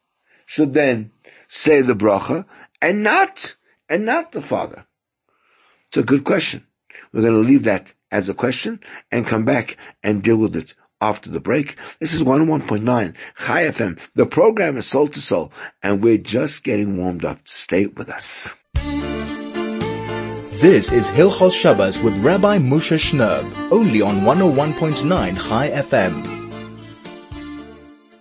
should 0.46 0.74
then 0.74 1.12
say 1.46 1.80
the 1.80 1.94
bracha 1.94 2.44
and 2.80 3.02
not, 3.02 3.56
and 3.88 4.04
not 4.04 4.32
the 4.32 4.40
father. 4.40 4.86
It's 5.88 5.98
a 5.98 6.02
good 6.02 6.24
question. 6.24 6.66
We're 7.12 7.22
going 7.22 7.32
to 7.32 7.48
leave 7.48 7.64
that 7.64 7.94
as 8.10 8.28
a 8.28 8.34
question 8.34 8.80
and 9.10 9.26
come 9.26 9.44
back 9.44 9.76
and 10.02 10.22
deal 10.22 10.36
with 10.36 10.56
it 10.56 10.74
after 11.00 11.30
the 11.30 11.40
break. 11.40 11.76
This 12.00 12.12
is 12.12 12.22
101.9 12.22 13.14
Chai 13.38 13.64
FM. 13.64 14.00
The 14.14 14.26
program 14.26 14.76
is 14.76 14.86
Soul 14.86 15.08
to 15.08 15.20
Soul 15.20 15.52
and 15.82 16.02
we're 16.02 16.18
just 16.18 16.64
getting 16.64 16.96
warmed 16.96 17.24
up. 17.24 17.40
Stay 17.44 17.86
with 17.86 18.08
us. 18.08 18.54
This 20.60 20.90
is 20.90 21.08
Hilchos 21.08 21.52
Shabbos 21.52 22.02
with 22.02 22.18
Rabbi 22.18 22.58
Moshe 22.58 22.98
Shnerb, 22.98 23.70
only 23.70 24.02
on 24.02 24.22
101.9 24.22 25.48
Chai 25.48 25.70
FM. 25.70 26.24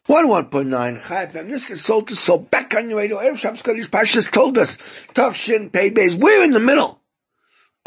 101.9 0.07 1.07
Chai 1.07 1.25
FM. 1.25 1.49
This 1.49 1.71
is 1.71 1.83
Soul 1.83 2.03
to 2.03 2.15
Soul. 2.15 2.37
Back 2.37 2.75
on 2.75 2.91
your 2.91 2.99
radio. 2.99 3.17
Erev 3.17 3.39
Shabbos 3.39 3.63
Kodesh 3.63 3.87
Pashas 3.89 4.31
told 4.31 4.59
us, 4.59 4.77
Tuf 5.15 5.33
Shin 5.33 5.71
Pei 5.71 5.89
Beis. 5.89 6.13
We're 6.13 6.43
in 6.43 6.51
the 6.51 6.59
middle 6.59 7.01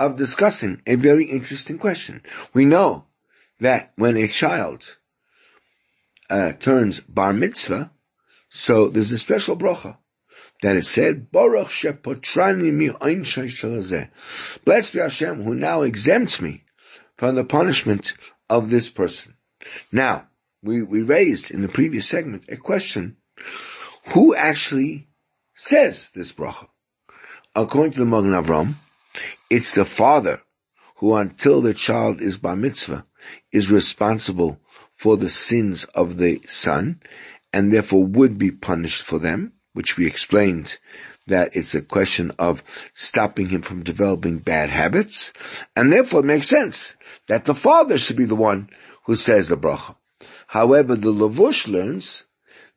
of 0.00 0.16
discussing 0.16 0.82
a 0.84 0.96
very 0.96 1.26
interesting 1.26 1.78
question. 1.78 2.20
We 2.52 2.64
know 2.64 3.04
that 3.60 3.92
when 3.94 4.16
a 4.16 4.26
child 4.26 4.96
uh, 6.28 6.54
turns 6.54 6.98
bar 6.98 7.32
mitzvah, 7.32 7.92
so 8.48 8.88
there's 8.88 9.12
a 9.12 9.18
special 9.18 9.56
bracha 9.56 9.96
that 10.62 10.76
is 10.76 10.88
said, 10.88 11.30
Baruch 11.30 11.68
shepotrani 11.68 12.72
mi 12.72 14.08
Blessed 14.64 14.92
be 14.92 14.98
Hashem 14.98 15.42
who 15.42 15.54
now 15.54 15.82
exempts 15.82 16.40
me 16.40 16.64
from 17.16 17.34
the 17.34 17.44
punishment 17.44 18.14
of 18.48 18.70
this 18.70 18.90
person. 18.90 19.34
Now, 19.92 20.28
we, 20.62 20.82
we 20.82 21.02
raised 21.02 21.50
in 21.50 21.62
the 21.62 21.68
previous 21.68 22.08
segment 22.08 22.44
a 22.48 22.56
question, 22.56 23.16
who 24.08 24.34
actually 24.34 25.08
says 25.54 26.10
this 26.14 26.32
bracha? 26.32 26.68
According 27.54 27.92
to 27.92 27.98
the 28.00 28.04
Magen 28.04 28.32
Avram, 28.32 28.74
it's 29.48 29.74
the 29.74 29.84
father 29.84 30.40
who 30.96 31.14
until 31.14 31.60
the 31.62 31.74
child 31.74 32.20
is 32.20 32.38
bar 32.38 32.56
mitzvah 32.56 33.06
is 33.52 33.70
responsible 33.70 34.60
for 34.96 35.16
the 35.16 35.28
sins 35.28 35.84
of 35.84 36.18
the 36.18 36.40
son 36.46 37.00
and 37.52 37.72
therefore 37.72 38.04
would 38.04 38.38
be 38.38 38.50
punished 38.50 39.02
for 39.02 39.18
them, 39.18 39.52
which 39.80 39.96
we 39.96 40.06
explained 40.06 40.76
that 41.26 41.56
it's 41.56 41.74
a 41.74 41.80
question 41.80 42.30
of 42.38 42.62
stopping 42.92 43.48
him 43.48 43.62
from 43.62 43.82
developing 43.82 44.36
bad 44.36 44.68
habits, 44.68 45.32
and 45.74 45.90
therefore 45.90 46.20
it 46.20 46.26
makes 46.26 46.48
sense 46.48 46.96
that 47.28 47.46
the 47.46 47.54
father 47.54 47.96
should 47.96 48.18
be 48.18 48.26
the 48.26 48.36
one 48.36 48.68
who 49.06 49.16
says 49.16 49.48
the 49.48 49.56
bracha. 49.56 49.96
However, 50.48 50.94
the 50.94 51.14
Lavush 51.14 51.66
learns 51.66 52.26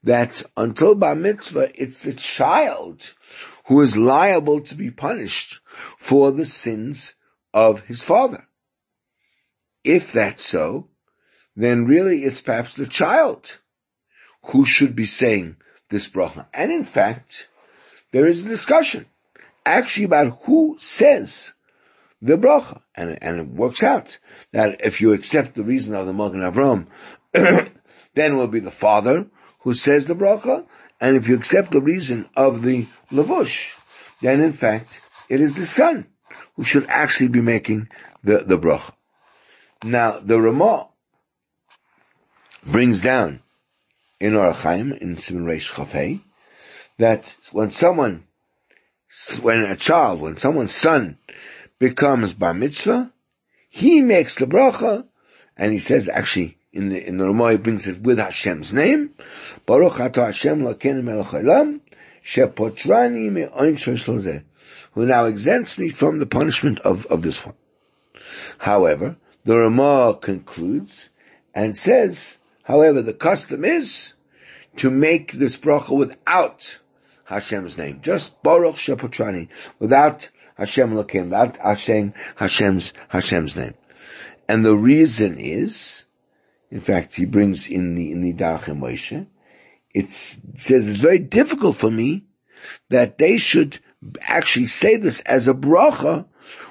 that 0.01 0.43
until 0.55 0.95
bar 0.95 1.13
mitzvah, 1.13 1.71
it's 1.75 1.99
the 1.99 2.13
child 2.13 3.13
who 3.65 3.81
is 3.81 3.97
liable 3.97 4.61
to 4.61 4.75
be 4.75 4.89
punished 4.89 5.59
for 5.97 6.31
the 6.31 6.45
sins 6.45 7.15
of 7.53 7.81
his 7.81 8.01
father. 8.01 8.47
If 9.83 10.13
that's 10.13 10.45
so, 10.45 10.87
then 11.53 11.83
really 11.83 12.23
it's 12.23 12.39
perhaps 12.39 12.75
the 12.75 12.87
child 12.87 13.59
who 14.45 14.65
should 14.65 14.95
be 14.95 15.05
saying 15.05 15.57
this 15.93 16.09
bracha. 16.09 16.47
And 16.53 16.71
in 16.71 16.83
fact, 16.83 17.47
there 18.11 18.27
is 18.27 18.45
a 18.45 18.49
discussion 18.49 19.05
actually 19.65 20.05
about 20.05 20.39
who 20.43 20.77
says 20.81 21.53
the 22.21 22.35
bracha. 22.35 22.81
And, 22.95 23.17
and 23.21 23.39
it 23.39 23.47
works 23.47 23.83
out 23.83 24.17
that 24.51 24.81
if 24.83 24.99
you 24.99 25.13
accept 25.13 25.55
the 25.55 25.63
reason 25.63 25.95
of 25.95 26.05
the 26.05 26.13
Magen 26.13 26.41
Avram, 26.41 26.87
then 27.31 28.33
it 28.33 28.35
will 28.35 28.47
be 28.47 28.59
the 28.59 28.71
father 28.71 29.27
who 29.59 29.73
says 29.73 30.07
the 30.07 30.15
bracha. 30.15 30.65
And 30.99 31.15
if 31.15 31.27
you 31.27 31.35
accept 31.35 31.71
the 31.71 31.81
reason 31.81 32.27
of 32.35 32.63
the 32.63 32.87
Lavush, 33.11 33.71
then 34.21 34.41
in 34.41 34.53
fact, 34.53 35.01
it 35.29 35.41
is 35.41 35.55
the 35.55 35.65
son 35.65 36.07
who 36.55 36.63
should 36.63 36.87
actually 36.87 37.29
be 37.29 37.41
making 37.41 37.87
the, 38.23 38.43
the 38.45 38.57
bracha. 38.57 38.93
Now, 39.83 40.19
the 40.19 40.41
Ramah 40.41 40.87
brings 42.65 43.01
down 43.01 43.41
in 44.23 44.31
Orach 44.31 44.61
Chaim, 44.61 44.93
in 44.93 45.17
Simon 45.17 45.45
Reish 45.45 45.69
Chafei, 45.69 46.21
that 46.97 47.35
when 47.51 47.71
someone, 47.71 48.23
when 49.41 49.65
a 49.65 49.75
child, 49.75 50.21
when 50.21 50.37
someone's 50.37 50.73
son 50.73 51.17
becomes 51.77 52.33
bar 52.33 52.53
mitzvah, 52.53 53.11
he 53.69 53.99
makes 53.99 54.35
the 54.35 54.45
bracha, 54.45 55.05
and 55.57 55.73
he 55.73 55.79
says 55.79 56.07
actually, 56.07 56.57
in 56.71 56.87
the, 56.87 57.05
in 57.05 57.17
the 57.17 57.25
Ramah 57.25 57.51
he 57.51 57.57
brings 57.57 57.85
it 57.85 58.01
with 58.01 58.17
Hashem's 58.17 58.71
name, 58.71 59.13
Baruch 59.65 59.99
Ato 59.99 60.23
Hashem 60.23 60.61
Lakenim 60.61 61.03
Melech 61.03 61.81
Shepotrani 62.25 63.29
me'oin 63.29 63.75
shozeh, 63.75 64.43
who 64.93 65.05
now 65.05 65.25
exempts 65.25 65.77
me 65.77 65.89
from 65.89 66.19
the 66.19 66.25
punishment 66.25 66.79
of, 66.79 67.05
of 67.07 67.23
this 67.23 67.45
one. 67.45 67.55
However, 68.59 69.17
the 69.43 69.59
Ramah 69.59 70.19
concludes 70.21 71.09
and 71.53 71.75
says, 71.75 72.37
however, 72.63 73.01
the 73.01 73.13
custom 73.13 73.65
is 73.65 74.12
to 74.77 74.89
make 74.89 75.33
this 75.33 75.57
bracha 75.57 75.95
without 75.95 76.79
Hashem's 77.25 77.77
name, 77.77 77.99
just 78.01 78.41
Baruch 78.43 78.75
Shepotrani, 78.75 79.47
without 79.79 80.29
Hashem 80.55 80.93
Lakim, 80.93 81.25
without 81.25 81.57
Hashem, 81.57 82.13
Hashem's, 82.35 82.93
Hashem's 83.09 83.55
name. 83.55 83.73
And 84.47 84.65
the 84.65 84.75
reason 84.75 85.39
is, 85.39 86.03
in 86.69 86.81
fact, 86.81 87.15
he 87.15 87.25
brings 87.25 87.67
in 87.67 87.95
the, 87.95 88.11
in 88.11 88.21
the 88.21 88.33
Darchei 88.33 88.77
Moshe, 88.77 89.27
it 89.93 90.09
says 90.09 90.87
it's 90.87 90.99
very 90.99 91.19
difficult 91.19 91.77
for 91.77 91.89
me 91.89 92.25
that 92.89 93.17
they 93.17 93.37
should 93.37 93.79
actually 94.21 94.65
say 94.65 94.97
this 94.97 95.19
as 95.21 95.47
a 95.47 95.53
bracha 95.53 96.25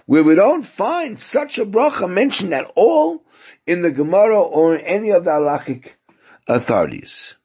where 0.07 0.23
we 0.23 0.35
don't 0.35 0.67
find 0.67 1.21
such 1.21 1.59
a 1.59 1.65
bracha 1.65 2.11
mentioned 2.11 2.53
at 2.53 2.71
all 2.75 3.25
in 3.67 3.83
the 3.83 3.91
Gemara 3.91 4.41
or 4.41 4.75
in 4.75 4.81
any 4.83 5.11
of 5.11 5.25
the 5.25 5.31
halachic 5.31 5.93
authorities. 6.49 7.37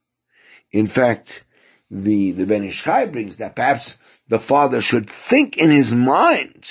In 0.72 0.88
fact, 0.88 1.44
the, 1.90 2.32
the 2.32 2.46
Ben 2.46 2.66
Ish 2.66 2.84
Chai 2.84 3.06
brings 3.06 3.38
that 3.38 3.56
perhaps 3.56 3.98
the 4.28 4.40
father 4.40 4.82
should 4.82 5.10
think 5.10 5.58
in 5.58 5.72
his 5.72 5.94
mind 5.94 6.66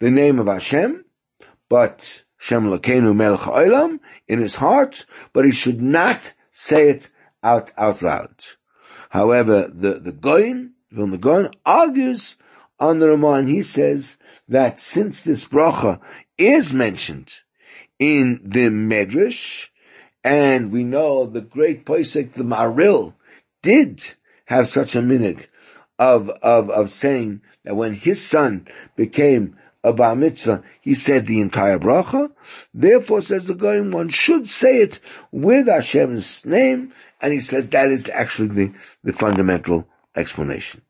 the 0.00 0.10
name 0.10 0.38
of 0.38 0.46
Hashem, 0.46 1.04
but 1.68 2.24
Shem 2.38 2.64
Lakenu 2.66 3.14
Melech 3.14 3.40
Olam 3.40 4.00
in 4.28 4.40
his 4.40 4.56
heart, 4.56 5.06
but 5.32 5.44
he 5.44 5.50
should 5.50 5.80
not 5.80 6.34
say 6.50 6.90
it 6.90 7.10
out, 7.42 7.72
out 7.76 8.02
loud. 8.02 8.34
However, 9.10 9.70
the, 9.72 9.94
the 10.00 10.12
Goyin, 10.12 10.72
Vilna 10.90 11.18
Gaon, 11.18 11.50
argues 11.64 12.36
on 12.78 12.98
the 12.98 13.08
Ramah 13.08 13.44
he 13.44 13.62
says 13.62 14.18
that 14.48 14.78
since 14.80 15.22
this 15.22 15.44
bracha 15.44 16.00
is 16.36 16.72
mentioned 16.72 17.32
in 17.98 18.40
the 18.44 18.68
Medrash, 18.68 19.68
and 20.24 20.72
we 20.72 20.82
know 20.82 21.26
the 21.26 21.42
great 21.42 21.84
Pesach, 21.84 22.32
the 22.32 22.42
Maharil, 22.42 23.14
did 23.62 24.02
have 24.46 24.68
such 24.68 24.96
a 24.96 25.00
minig 25.00 25.46
of, 25.98 26.30
of, 26.30 26.70
of 26.70 26.90
saying 26.90 27.42
that 27.64 27.76
when 27.76 27.94
his 27.94 28.26
son 28.26 28.66
became 28.96 29.56
a 29.84 29.92
bar 29.92 30.16
mitzvah, 30.16 30.62
he 30.80 30.94
said 30.94 31.26
the 31.26 31.40
entire 31.40 31.78
bracha. 31.78 32.30
Therefore, 32.72 33.20
says 33.20 33.44
the 33.44 33.54
Goyim, 33.54 33.90
one 33.90 34.08
should 34.08 34.48
say 34.48 34.78
it 34.78 34.98
with 35.30 35.66
Hashem's 35.66 36.44
name, 36.46 36.94
and 37.20 37.34
he 37.34 37.40
says 37.40 37.68
that 37.68 37.90
is 37.90 38.06
actually 38.10 38.48
the, 38.48 38.72
the 39.04 39.12
fundamental 39.12 39.86
explanation. 40.16 40.80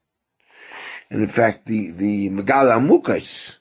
And 1.10 1.22
in 1.22 1.28
fact, 1.28 1.66
the, 1.66 1.90
the 1.90 2.30
Megala 2.30 2.78
Mukas 2.80 3.58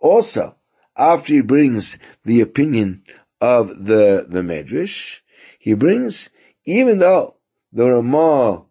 also, 0.00 0.56
after 0.96 1.32
he 1.32 1.40
brings 1.40 1.96
the 2.24 2.40
opinion 2.40 3.02
of 3.42 3.84
the, 3.84 4.24
the 4.28 4.40
Medrash, 4.40 5.18
he 5.58 5.74
brings, 5.74 6.30
even 6.64 6.98
though 7.00 7.34
the 7.72 7.92
Ramah 7.92 8.66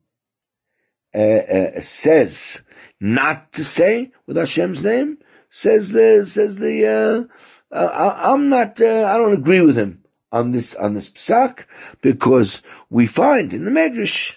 uh, 1.14 1.18
uh, 1.18 1.82
says 1.82 2.62
not 2.98 3.52
to 3.52 3.66
say 3.66 4.14
with 4.26 4.38
Hashem's 4.38 4.82
name, 4.82 5.18
says 5.50 5.90
the, 5.90 6.26
says 6.26 6.56
the, 6.56 7.28
uh, 7.70 7.76
uh 7.76 8.16
I'm 8.16 8.48
not, 8.48 8.80
uh, 8.80 9.04
I 9.12 9.18
don't 9.18 9.34
agree 9.34 9.60
with 9.60 9.76
him 9.76 10.06
on 10.32 10.52
this, 10.52 10.74
on 10.74 10.94
this 10.94 11.10
psak, 11.10 11.66
because 12.02 12.62
we 12.90 13.08
find 13.08 13.52
in 13.52 13.66
the 13.66 13.72
Medrash 13.72 14.36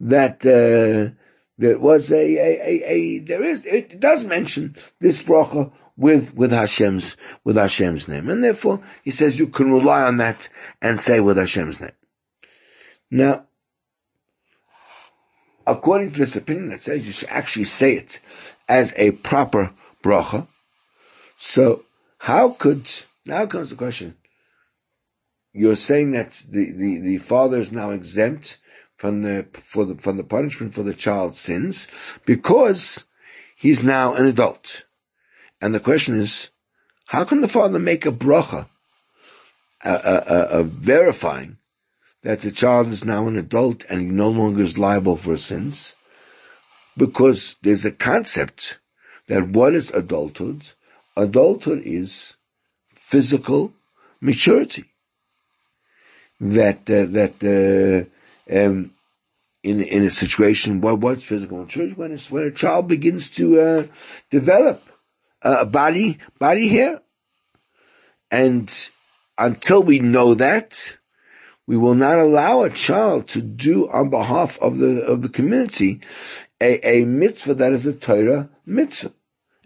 that, 0.00 0.44
uh, 0.44 1.14
there 1.56 1.78
was 1.78 2.12
a, 2.12 2.36
a, 2.36 2.60
a, 2.60 2.92
a, 2.92 3.18
there 3.20 3.42
is, 3.42 3.64
it 3.64 3.98
does 3.98 4.22
mention 4.22 4.76
this 5.00 5.22
bracha 5.22 5.72
with, 5.96 6.34
with 6.34 6.50
Hashem's, 6.52 7.16
with 7.44 7.56
Hashem's 7.56 8.08
name. 8.08 8.28
And 8.28 8.44
therefore, 8.44 8.82
he 9.02 9.10
says 9.10 9.38
you 9.38 9.46
can 9.46 9.72
rely 9.72 10.02
on 10.02 10.18
that 10.18 10.48
and 10.80 11.00
say 11.00 11.20
with 11.20 11.36
Hashem's 11.36 11.80
name. 11.80 11.92
Now, 13.10 13.46
according 15.66 16.12
to 16.12 16.18
this 16.18 16.36
opinion 16.36 16.70
that 16.70 16.82
says 16.82 17.04
you 17.04 17.12
should 17.12 17.28
actually 17.28 17.64
say 17.64 17.94
it 17.94 18.20
as 18.68 18.92
a 18.96 19.12
proper 19.12 19.72
bracha, 20.02 20.46
so 21.38 21.84
how 22.18 22.50
could, 22.50 22.90
now 23.24 23.46
comes 23.46 23.70
the 23.70 23.76
question, 23.76 24.16
you're 25.52 25.76
saying 25.76 26.12
that 26.12 26.42
the, 26.50 26.70
the, 26.72 26.98
the 27.00 27.18
father 27.18 27.58
is 27.58 27.72
now 27.72 27.90
exempt 27.90 28.58
from 28.96 29.22
the, 29.22 29.46
for 29.64 29.84
the, 29.84 29.94
from 29.94 30.16
the 30.16 30.24
punishment 30.24 30.74
for 30.74 30.82
the 30.82 30.94
child's 30.94 31.38
sins 31.38 31.88
because 32.24 33.04
he's 33.56 33.82
now 33.82 34.14
an 34.14 34.26
adult. 34.26 34.84
And 35.60 35.74
the 35.74 35.80
question 35.80 36.20
is, 36.20 36.50
how 37.06 37.24
can 37.24 37.40
the 37.40 37.48
father 37.48 37.78
make 37.78 38.04
a 38.04 38.12
bracha, 38.12 38.66
uh, 39.84 40.62
verifying 40.64 41.58
that 42.22 42.40
the 42.40 42.50
child 42.50 42.88
is 42.88 43.04
now 43.04 43.28
an 43.28 43.36
adult 43.36 43.84
and 43.88 44.00
he 44.00 44.06
no 44.06 44.28
longer 44.28 44.62
is 44.62 44.76
liable 44.76 45.16
for 45.16 45.38
sins? 45.38 45.94
Because 46.96 47.56
there's 47.62 47.84
a 47.84 47.92
concept 47.92 48.78
that 49.28 49.48
what 49.48 49.74
is 49.74 49.90
adulthood? 49.90 50.62
Adulthood 51.16 51.82
is 51.84 52.34
physical 52.94 53.72
maturity. 54.20 54.84
That 56.40 56.80
uh, 56.90 57.06
that 57.06 57.34
uh, 57.42 58.54
um, 58.54 58.90
in 59.62 59.82
in 59.82 60.04
a 60.04 60.10
situation 60.10 60.82
what 60.82 60.98
what's 60.98 61.24
physical 61.24 61.58
maturity 61.58 61.94
when 61.94 62.12
it's 62.12 62.30
when 62.30 62.44
a 62.44 62.50
child 62.50 62.88
begins 62.88 63.30
to 63.30 63.60
uh, 63.60 63.86
develop 64.30 64.82
a 65.42 65.66
body 65.66 66.18
body 66.38 66.68
here, 66.68 67.00
and 68.30 68.72
until 69.38 69.82
we 69.82 69.98
know 69.98 70.34
that, 70.34 70.96
we 71.66 71.76
will 71.76 71.94
not 71.94 72.18
allow 72.18 72.62
a 72.62 72.70
child 72.70 73.28
to 73.28 73.42
do 73.42 73.88
on 73.88 74.10
behalf 74.10 74.58
of 74.60 74.78
the 74.78 75.02
of 75.02 75.22
the 75.22 75.28
community 75.28 76.00
a, 76.60 76.88
a 76.88 77.04
mitzvah 77.04 77.54
that 77.54 77.72
is 77.72 77.86
a 77.86 77.92
Torah 77.92 78.48
mitzvah, 78.64 79.12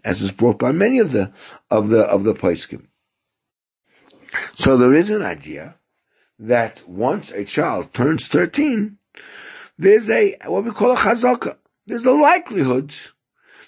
as 0.03 0.21
is 0.21 0.31
brought 0.31 0.59
by 0.59 0.71
many 0.71 0.99
of 0.99 1.11
the 1.11 1.31
of 1.69 1.89
the 1.89 2.01
of 2.01 2.23
the 2.23 2.33
poskim. 2.33 2.87
So 4.57 4.77
there 4.77 4.93
is 4.93 5.09
an 5.09 5.21
idea 5.21 5.75
that 6.39 6.87
once 6.87 7.31
a 7.31 7.45
child 7.45 7.93
turns 7.93 8.27
thirteen, 8.27 8.97
there's 9.77 10.09
a 10.09 10.37
what 10.45 10.65
we 10.65 10.71
call 10.71 10.91
a 10.91 10.97
chazaka. 10.97 11.57
There's 11.85 12.05
a 12.05 12.11
likelihood 12.11 12.93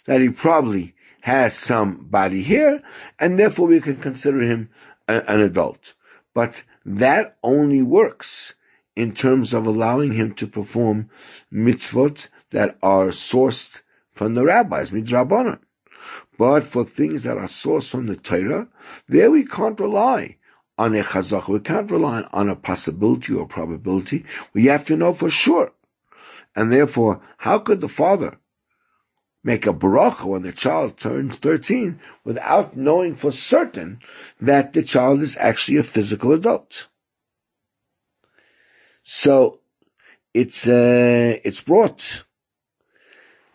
that 0.05 0.21
he 0.21 0.29
probably 0.29 0.92
has 1.23 1.57
some 1.57 1.95
body 2.07 2.43
here, 2.43 2.83
and 3.17 3.39
therefore 3.39 3.67
we 3.67 3.79
can 3.79 3.95
consider 3.95 4.41
him 4.41 4.69
a, 5.07 5.23
an 5.31 5.39
adult. 5.39 5.93
But 6.33 6.65
that 6.85 7.37
only 7.41 7.81
works 7.81 8.55
in 8.93 9.13
terms 9.13 9.53
of 9.53 9.65
allowing 9.65 10.11
him 10.11 10.33
to 10.33 10.45
perform 10.45 11.09
mitzvot 11.49 12.27
that 12.49 12.77
are 12.83 13.07
sourced 13.07 13.81
from 14.11 14.33
the 14.33 14.43
rabbis, 14.43 14.91
midrabanan. 14.91 15.59
But 16.37 16.65
for 16.65 16.83
things 16.83 17.23
that 17.23 17.37
are 17.37 17.47
sourced 17.47 17.87
from 17.87 18.07
the 18.07 18.17
Torah, 18.17 18.67
there 19.07 19.31
we 19.31 19.45
can't 19.45 19.79
rely 19.79 20.35
on 20.77 20.93
a 20.93 21.03
chazak. 21.03 21.47
We 21.47 21.61
can't 21.61 21.89
rely 21.89 22.27
on 22.33 22.49
a 22.49 22.57
possibility 22.57 23.33
or 23.33 23.47
probability. 23.47 24.25
We 24.53 24.65
have 24.65 24.83
to 24.87 24.97
know 24.97 25.13
for 25.13 25.29
sure. 25.29 25.71
And 26.53 26.69
therefore, 26.69 27.21
how 27.37 27.59
could 27.59 27.79
the 27.79 27.87
father 27.87 28.39
make 29.43 29.67
a 29.67 29.73
bracha 29.73 30.25
when 30.25 30.43
the 30.43 30.51
child 30.51 30.97
turns 30.97 31.35
13 31.37 31.99
without 32.23 32.77
knowing 32.77 33.15
for 33.15 33.31
certain 33.31 33.99
that 34.39 34.73
the 34.73 34.83
child 34.83 35.21
is 35.21 35.37
actually 35.37 35.77
a 35.77 35.83
physical 35.83 36.31
adult? 36.31 36.87
So, 39.03 39.59
it's, 40.33 40.65
uh, 40.65 41.37
it's 41.43 41.61
brought 41.61 42.23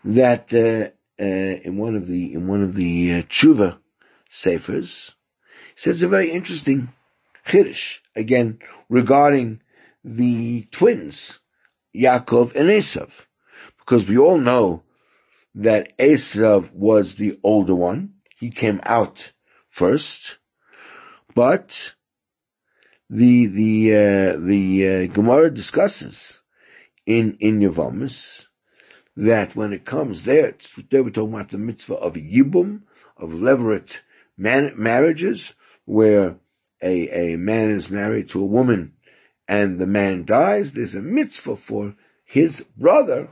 that, 0.05 0.53
uh, 0.53 0.91
uh, 1.21 1.25
in 1.25 1.77
one 1.77 1.97
of 1.97 2.07
the, 2.07 2.35
in 2.35 2.47
one 2.47 2.63
of 2.63 2.75
the 2.75 3.15
uh, 3.15 3.23
tshuva 3.23 3.79
seifers, 4.29 5.15
says 5.75 6.03
a 6.03 6.09
very 6.09 6.31
interesting 6.31 6.93
chiddush, 7.47 7.99
again, 8.15 8.59
regarding 8.89 9.61
the 10.05 10.63
twins, 10.71 11.41
Yaakov 11.95 12.55
and 12.55 12.69
Esav. 12.69 13.11
Because 13.79 14.07
we 14.07 14.19
all 14.19 14.39
know 14.39 14.83
that 15.59 15.97
Esav 15.99 16.73
was 16.73 17.17
the 17.17 17.39
older 17.43 17.75
one. 17.75 18.15
He 18.39 18.51
came 18.51 18.81
out 18.85 19.33
first. 19.69 20.39
But 21.35 21.95
the, 23.11 23.47
the, 23.47 23.95
uh, 23.95 24.37
the, 24.39 24.89
uh, 24.89 25.13
Gemara 25.13 25.51
discusses 25.51 26.41
in, 27.07 27.37
in 27.41 27.59
Yavamis 27.59 28.47
that 29.17 29.57
when 29.57 29.73
it 29.73 29.85
comes 29.85 30.25
there, 30.25 30.55
they 30.91 31.01
were 31.01 31.11
talking 31.11 31.35
about 31.35 31.51
the 31.51 31.59
mitzvah 31.59 31.97
of 31.97 32.15
Yibum, 32.15 32.83
of 33.17 33.31
levirate 33.31 34.01
man, 34.37 34.75
marriages, 34.77 35.55
where 35.85 36.37
a, 36.81 37.33
a 37.33 37.37
man 37.37 37.73
is 37.73 37.91
married 37.91 38.29
to 38.29 38.41
a 38.41 38.47
woman 38.47 38.93
and 39.49 39.81
the 39.81 39.87
man 39.87 40.25
dies, 40.25 40.73
there's 40.73 40.95
a 40.95 41.01
mitzvah 41.01 41.57
for 41.57 41.97
his 42.25 42.61
brother, 42.77 43.31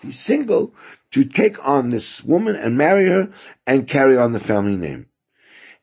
if 0.00 0.06
he's 0.06 0.18
single, 0.18 0.74
to 1.10 1.24
take 1.24 1.62
on 1.66 1.90
this 1.90 2.24
woman 2.24 2.56
and 2.56 2.78
marry 2.78 3.08
her 3.08 3.30
and 3.66 3.86
carry 3.86 4.16
on 4.16 4.32
the 4.32 4.40
family 4.40 4.76
name. 4.76 5.06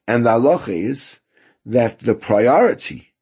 And 0.08 0.26
the 0.26 0.32
halacha 0.32 0.70
is 0.70 1.20
that 1.66 2.00
the 2.00 2.16
priority 2.16 3.14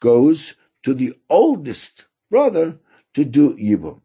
goes 0.00 0.54
to 0.84 0.94
the 0.94 1.14
oldest 1.28 2.04
brother 2.30 2.78
to 3.14 3.24
do 3.24 3.56
yibum. 3.56 4.00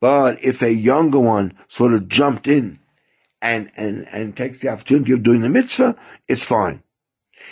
But 0.00 0.42
if 0.42 0.62
a 0.62 0.72
younger 0.72 1.18
one 1.18 1.58
sort 1.66 1.92
of 1.92 2.08
jumped 2.08 2.46
in 2.46 2.78
and, 3.42 3.70
and, 3.76 4.08
and 4.10 4.36
takes 4.36 4.60
the 4.60 4.68
opportunity 4.68 5.12
of 5.12 5.22
doing 5.22 5.40
the 5.42 5.48
mitzvah, 5.48 5.96
it's 6.28 6.44
fine. 6.44 6.82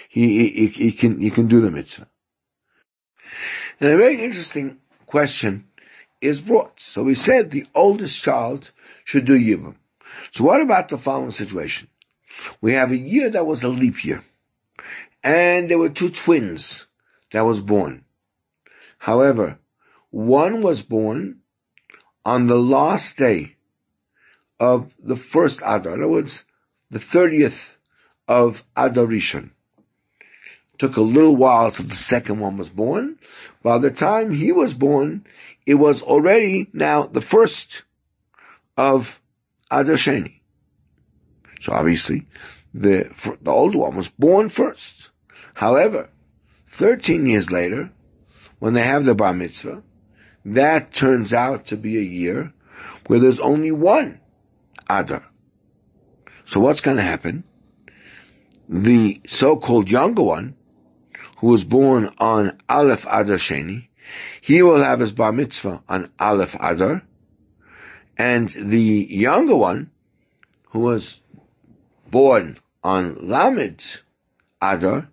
He, 0.09 0.49
he, 0.49 0.67
he 0.69 0.93
can, 0.93 1.21
he 1.21 1.31
can 1.31 1.49
do 1.49 1.61
the 1.61 1.71
mitzvah. 1.71 2.09
And 3.81 3.91
a 3.91 3.97
very 3.97 4.23
interesting 4.23 4.79
question 5.07 5.67
is 6.21 6.41
brought. 6.41 6.81
So 6.81 7.03
we 7.03 7.15
said 7.15 7.51
the 7.51 7.67
oldest 7.75 8.23
child 8.23 8.71
should 9.05 9.25
do 9.25 9.39
Yibum. 9.39 9.77
So 10.33 10.45
what 10.45 10.61
about 10.61 10.89
the 10.89 10.99
following 10.99 11.31
situation? 11.31 11.89
We 12.61 12.73
have 12.73 12.93
a 12.93 12.97
year 12.97 13.31
that 13.31 13.47
was 13.47 13.63
a 13.63 13.69
leap 13.69 14.05
year. 14.05 14.25
And 15.23 15.71
there 15.71 15.79
were 15.79 15.89
two 15.89 16.11
twins 16.11 16.87
that 17.33 17.43
was 17.43 17.61
born. 17.61 18.05
However, 18.99 19.59
one 20.11 20.63
was 20.63 20.83
born 20.83 21.41
on 22.25 22.47
the 22.47 22.59
last 22.59 23.19
day 23.19 23.57
of 24.59 24.93
the 24.99 25.17
first 25.17 25.61
Adar. 25.61 25.95
In 25.95 26.03
other 26.03 26.09
words, 26.09 26.45
the 26.91 26.99
30th 26.99 27.77
of 28.29 28.65
Adar 28.77 29.07
Rishon. 29.07 29.51
Took 30.79 30.97
a 30.97 31.03
little 31.03 31.37
while 31.37 31.73
till 31.73 31.87
the 31.87 31.95
second 31.95 32.39
one 32.39 32.57
was 32.57 32.69
born. 32.69 33.19
By 33.63 33.79
the 33.79 33.91
time 33.91 34.33
he 34.33 34.53
was 34.53 34.75
born, 34.75 35.27
it 35.65 35.75
was 35.75 36.03
already 36.03 36.69
now 36.73 37.05
the 37.05 37.21
first 37.23 37.83
of 38.77 39.21
Adar 39.71 39.97
Sheni. 39.97 40.41
So 41.61 41.73
obviously, 41.73 42.27
the, 42.75 43.11
the 43.41 43.51
older 43.51 43.79
one 43.79 43.97
was 43.97 44.09
born 44.09 44.51
first. 44.51 45.11
However, 45.55 46.11
13 46.69 47.25
years 47.27 47.51
later, 47.51 47.91
when 48.59 48.75
they 48.75 48.83
have 48.83 49.05
the 49.05 49.15
bar 49.15 49.33
mitzvah, 49.33 49.83
that 50.45 50.93
turns 50.93 51.33
out 51.33 51.67
to 51.67 51.77
be 51.77 51.97
a 51.97 52.03
year 52.03 52.53
where 53.07 53.19
there's 53.19 53.41
only 53.41 53.73
one 53.73 54.21
Adar. 54.89 55.25
So 56.45 56.61
what's 56.61 56.81
going 56.81 56.99
to 56.99 57.03
happen? 57.03 57.45
The 58.69 59.21
so-called 59.27 59.91
younger 59.91 60.23
one, 60.23 60.55
who 61.37 61.49
was 61.49 61.65
born 61.65 62.13
on 62.19 62.59
Aleph 62.69 63.05
Adar 63.07 63.37
Sheni, 63.37 63.89
he 64.41 64.63
will 64.63 64.83
have 64.83 65.01
his 65.01 65.13
bar 65.13 65.33
mitzvah 65.33 65.83
on 65.89 66.11
Aleph 66.19 66.57
Adar, 66.61 67.03
and 68.17 68.49
the 68.51 68.81
younger 68.81 69.57
one, 69.57 69.91
who 70.71 70.81
was 70.81 71.23
born 72.11 72.59
on 72.83 73.29
Lamed 73.29 73.85
Adar, 74.63 75.09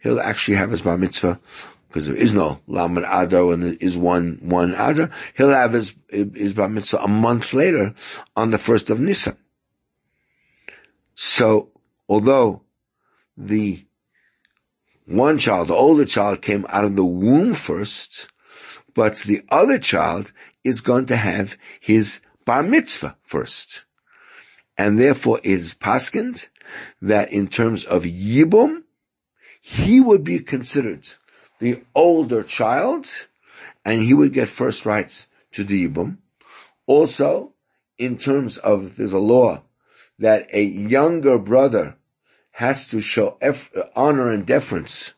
he'll 0.00 0.20
actually 0.20 0.56
have 0.56 0.70
his 0.70 0.82
bar 0.82 0.96
mitzvah 0.96 1.38
because 1.88 2.06
there 2.06 2.16
is 2.16 2.34
no 2.34 2.60
Lamed 2.66 3.04
Adar 3.08 3.52
and 3.52 3.62
there 3.62 3.76
is 3.80 3.96
one, 3.96 4.38
one 4.42 4.72
Adar. 4.72 5.10
He'll 5.36 5.50
have 5.50 5.72
his, 5.72 5.94
his 6.08 6.52
bar 6.52 6.68
mitzvah 6.68 6.98
a 6.98 7.08
month 7.08 7.52
later 7.52 7.94
on 8.36 8.50
the 8.50 8.58
first 8.58 8.90
of 8.90 9.00
Nisan. 9.00 9.36
So, 11.14 11.70
although 12.08 12.62
the 13.36 13.85
one 15.06 15.38
child, 15.38 15.68
the 15.68 15.74
older 15.74 16.04
child 16.04 16.42
came 16.42 16.66
out 16.68 16.84
of 16.84 16.96
the 16.96 17.04
womb 17.04 17.54
first, 17.54 18.28
but 18.94 19.16
the 19.18 19.42
other 19.48 19.78
child 19.78 20.32
is 20.64 20.80
going 20.80 21.06
to 21.06 21.16
have 21.16 21.56
his 21.80 22.20
bar 22.44 22.62
mitzvah 22.62 23.16
first. 23.22 23.84
And 24.76 24.98
therefore 24.98 25.38
it 25.38 25.52
is 25.52 25.74
paskind 25.74 26.48
that 27.00 27.32
in 27.32 27.48
terms 27.48 27.84
of 27.84 28.02
yibum, 28.02 28.82
he 29.60 30.00
would 30.00 30.24
be 30.24 30.40
considered 30.40 31.08
the 31.60 31.82
older 31.94 32.42
child 32.42 33.06
and 33.84 34.02
he 34.02 34.12
would 34.12 34.32
get 34.32 34.48
first 34.48 34.84
rights 34.84 35.26
to 35.52 35.64
the 35.64 35.88
yibum. 35.88 36.18
Also, 36.86 37.52
in 37.98 38.18
terms 38.18 38.58
of, 38.58 38.96
there's 38.96 39.12
a 39.12 39.18
law 39.18 39.62
that 40.18 40.48
a 40.52 40.62
younger 40.62 41.38
brother 41.38 41.96
has 42.56 42.88
to 42.88 43.02
show 43.02 43.36
honor 43.94 44.30
and 44.30 44.46
deference 44.46 45.12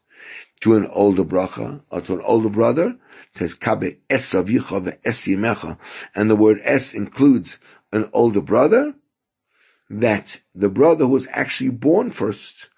to 0.61 0.75
an 0.75 0.85
older 0.89 1.23
bracha 1.23 1.81
or 1.89 2.01
to 2.01 2.15
an 2.15 2.21
older 2.25 2.49
brother. 2.49 2.97
It 3.33 3.39
says 3.39 3.55
kabe 3.55 3.99
es 4.11 4.35
es 4.35 5.29
and 5.29 6.31
the 6.31 6.35
word 6.35 6.61
es 6.65 6.95
includes 6.95 7.61
an 7.93 8.11
older 8.13 8.41
brother. 8.41 8.95
That 9.89 10.41
the 10.53 10.69
brother 10.69 11.05
who 11.05 11.13
was 11.13 11.29
actually 11.31 11.71
born 11.71 12.11
first 12.11 12.71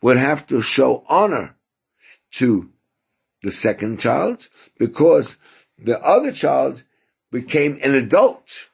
would 0.00 0.16
have 0.16 0.46
to 0.46 0.62
show 0.62 1.04
honor 1.08 1.56
to 2.34 2.70
the 3.42 3.50
second 3.50 3.98
child 3.98 4.48
because 4.78 5.38
the 5.76 6.00
other 6.00 6.30
child 6.30 6.84
became 7.32 7.80
an 7.82 7.96
adult 7.96 8.70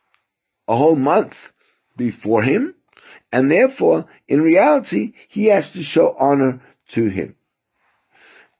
a 0.68 0.76
whole 0.76 0.96
month 0.96 1.50
before 1.96 2.42
him 2.42 2.74
and 3.32 3.50
therefore, 3.50 4.06
in 4.26 4.42
reality, 4.42 5.12
he 5.28 5.46
has 5.46 5.72
to 5.72 5.82
show 5.82 6.16
honor 6.18 6.60
to 6.88 7.08
him. 7.08 7.36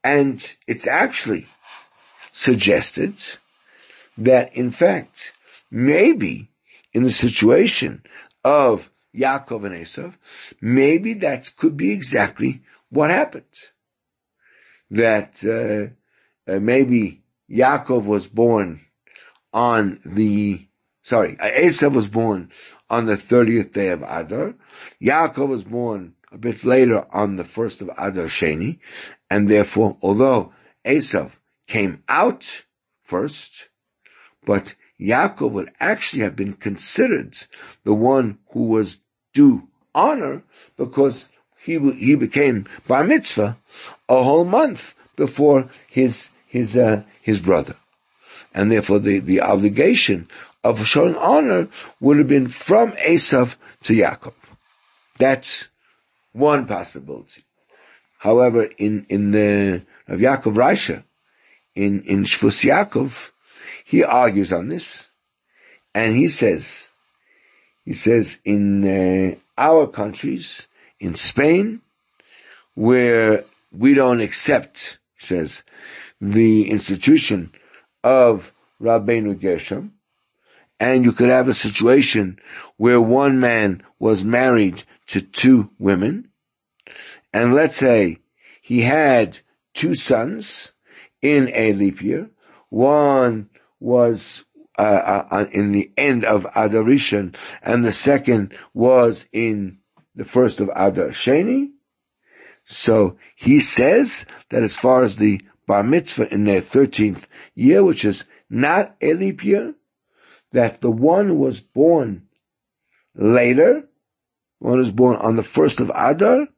And 0.03 0.57
it's 0.67 0.87
actually 0.87 1.47
suggested 2.33 3.15
that 4.17 4.55
in 4.55 4.71
fact, 4.71 5.33
maybe 5.71 6.49
in 6.93 7.03
the 7.03 7.11
situation 7.11 8.03
of 8.45 8.91
Yaakov 9.15 9.65
and 9.65 9.75
Esav, 9.75 10.15
maybe 10.61 11.15
that 11.15 11.51
could 11.57 11.77
be 11.77 11.91
exactly 11.93 12.63
what 12.91 13.11
happened. 13.11 13.45
That 14.91 15.43
uh, 15.45 16.51
uh, 16.51 16.61
maybe 16.61 17.23
Yaakov 17.51 18.05
was 18.05 18.27
born 18.27 18.81
on 19.53 20.01
the, 20.05 20.67
sorry, 21.03 21.37
Esav 21.37 21.93
was 21.93 22.09
born 22.09 22.51
on 22.89 23.07
the 23.07 23.17
30th 23.17 23.73
day 23.73 23.89
of 23.89 24.03
Adar. 24.03 24.55
Yaakov 25.01 25.49
was 25.49 25.65
born 25.65 26.15
a 26.33 26.39
bit 26.39 26.65
later 26.65 27.07
on 27.15 27.37
the 27.37 27.45
first 27.45 27.81
of 27.81 27.89
Adar 27.91 28.27
Sheni, 28.27 28.79
and 29.29 29.49
therefore, 29.49 29.97
although 30.03 30.53
Esav 30.85 31.31
came 31.67 32.03
out 32.09 32.65
first, 33.03 33.69
but 34.45 34.75
Yaakov 35.01 35.51
would 35.53 35.71
actually 35.81 36.23
have 36.23 36.37
been 36.37 36.55
considered 36.55 37.37
the 37.85 37.95
one 37.95 38.39
who 38.53 38.65
was 38.65 39.01
due 39.33 39.69
honor 39.95 40.43
because 40.77 41.29
he 41.63 41.79
he 41.93 42.15
became 42.15 42.67
bar 42.87 43.05
mitzvah 43.05 43.57
a 44.09 44.23
whole 44.23 44.45
month 44.45 44.95
before 45.17 45.71
his 45.89 46.29
his 46.47 46.77
uh, 46.77 47.03
his 47.23 47.41
brother, 47.41 47.77
and 48.55 48.71
therefore 48.71 48.99
the 48.99 49.19
the 49.21 49.41
obligation 49.41 50.29
of 50.63 50.87
showing 50.87 51.17
honor 51.17 51.69
would 52.01 52.19
have 52.19 52.29
been 52.29 52.49
from 52.49 52.93
Esav 52.93 53.57
to 53.85 53.95
Yaakov. 53.95 54.35
That's 55.19 55.69
one 56.33 56.67
possibility. 56.67 57.45
However, 58.19 58.65
in, 58.65 59.07
in 59.09 59.31
the, 59.31 59.85
of 60.07 60.21
Yaakov 60.21 60.55
Reisha, 60.55 61.05
in, 61.75 62.03
in 62.03 62.25
Shvus 62.25 62.63
Yaakov, 62.69 63.31
he 63.85 64.05
argues 64.05 64.53
on 64.53 64.69
this, 64.69 65.07
and 65.95 66.15
he 66.15 66.29
says, 66.29 66.89
he 67.85 67.95
says 67.95 68.41
in 68.45 68.85
uh, 68.85 69.35
our 69.57 69.87
countries, 69.87 70.67
in 71.01 71.15
Spain, 71.15 71.81
where 72.75 73.45
we 73.73 73.95
don't 73.95 74.21
accept, 74.21 74.99
he 75.19 75.27
says, 75.27 75.63
the 76.21 76.71
institution 76.71 77.53
of 78.05 78.53
Rabbeinu 78.81 79.41
Gershom, 79.41 79.95
and 80.81 81.05
you 81.05 81.13
could 81.13 81.29
have 81.29 81.47
a 81.47 81.55
situation 81.55 82.41
where 82.79 83.01
one 83.01 83.39
man 83.39 83.83
was 83.99 84.25
married 84.25 84.83
to 85.09 85.21
two 85.21 85.71
women, 85.79 86.31
and 87.33 87.55
let's 87.55 87.77
say 87.77 88.19
he 88.63 88.81
had 88.81 89.39
two 89.75 89.95
sons 89.95 90.73
in 91.21 91.51
a 91.55 91.75
leap 91.75 92.03
year. 92.03 92.31
One 92.71 93.51
was 93.79 94.45
uh, 94.79 94.83
uh, 94.83 95.29
uh 95.31 95.47
in 95.53 95.73
the 95.73 95.93
end 95.97 96.25
of 96.25 96.47
Adar 96.57 96.83
Rishon, 96.83 97.35
and 97.63 97.85
the 97.85 97.93
second 97.93 98.55
was 98.73 99.29
in 99.33 99.79
the 100.15 100.25
first 100.25 100.61
of 100.61 100.71
Adar 100.75 101.09
Sheni. 101.09 101.73
So 102.65 103.17
he 103.37 103.61
says 103.61 104.25
that 104.49 104.63
as 104.63 104.77
far 104.77 105.03
as 105.03 105.17
the 105.17 105.43
bar 105.67 105.83
mitzvah 105.83 106.33
in 106.33 106.45
their 106.45 106.63
13th 106.63 107.25
year, 107.55 107.85
which 107.85 108.05
is 108.05 108.25
not 108.49 108.97
a 109.01 109.15
leap 109.15 109.45
year, 109.45 109.75
that 110.53 110.81
the 110.81 110.91
one 110.91 111.39
was 111.39 111.61
born 111.61 112.27
later, 113.15 113.85
one 114.59 114.79
was 114.79 114.91
born 114.91 115.17
on 115.17 115.37
the 115.37 115.43
first 115.43 115.81
of 115.81 115.91
Adar, 115.95 116.49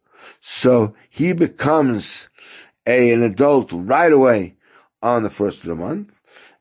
so 0.40 0.94
he 1.10 1.32
becomes 1.32 2.28
a, 2.86 3.12
an 3.12 3.22
adult 3.22 3.70
right 3.72 4.12
away 4.12 4.56
on 5.02 5.22
the 5.22 5.30
first 5.30 5.60
of 5.60 5.68
the 5.68 5.74
month, 5.74 6.14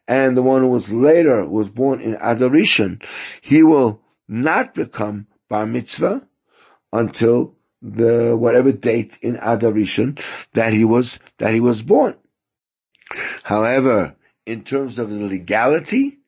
and 0.08 0.36
the 0.36 0.41
one 0.41 0.62
who 0.62 0.67
was 0.67 0.91
later, 0.91 1.48
was 1.48 1.70
born 1.70 2.02
in 2.02 2.15
Adar 2.15 2.50
Rishon, 2.50 3.04
he 3.41 3.63
will 3.63 4.02
not 4.28 4.74
become 4.74 5.28
bar 5.50 5.65
mitzvah 5.65 6.22
until 6.94 7.56
the 7.82 8.36
whatever 8.38 8.72
date 8.72 9.17
in 9.22 9.36
Adar 9.38 9.72
Rishon 9.72 10.20
that 10.54 10.74
he 10.74 10.86
was 10.86 11.20
that 11.39 11.54
he 11.54 11.60
was 11.60 11.82
born. 11.82 12.15
However, 13.44 14.15
in 14.46 14.63
terms 14.63 15.00
of 15.00 15.10
the 15.10 15.26
legality, 15.26 16.21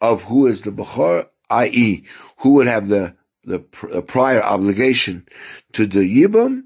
of 0.00 0.22
who 0.24 0.46
is 0.46 0.62
the 0.62 0.70
Bechor, 0.70 1.28
i.e., 1.50 2.04
who 2.38 2.50
would 2.54 2.66
have 2.66 2.88
the, 2.88 3.14
the, 3.44 3.58
prior 3.58 4.42
obligation 4.42 5.26
to 5.72 5.86
the 5.86 6.00
Yibum, 6.00 6.64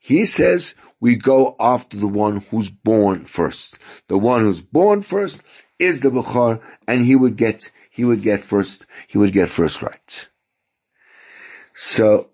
he 0.00 0.26
says 0.26 0.74
we 1.00 1.16
go 1.16 1.56
after 1.58 1.96
the 1.96 2.08
one 2.08 2.38
who's 2.50 2.70
born 2.70 3.24
first. 3.24 3.74
The 4.08 4.18
one 4.18 4.42
who's 4.42 4.60
born 4.60 5.02
first 5.02 5.42
is 5.78 6.00
the 6.00 6.10
Bechor, 6.10 6.60
and 6.86 7.04
he 7.04 7.16
would 7.16 7.36
get, 7.36 7.70
he 7.90 8.04
would 8.04 8.22
get 8.22 8.42
first, 8.42 8.84
he 9.06 9.18
would 9.18 9.32
get 9.32 9.48
first 9.48 9.82
right. 9.82 10.28
So, 11.74 12.30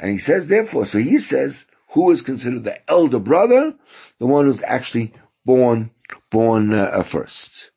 and 0.00 0.12
he 0.12 0.18
says 0.18 0.48
therefore, 0.48 0.86
so 0.86 0.98
he 0.98 1.18
says, 1.18 1.66
who 1.90 2.10
is 2.10 2.22
considered 2.22 2.64
the 2.64 2.78
elder 2.90 3.18
brother? 3.18 3.74
The 4.18 4.26
one 4.26 4.46
who's 4.46 4.62
actually 4.62 5.14
born, 5.44 5.90
born 6.30 6.72
uh, 6.72 7.02
first. 7.02 7.70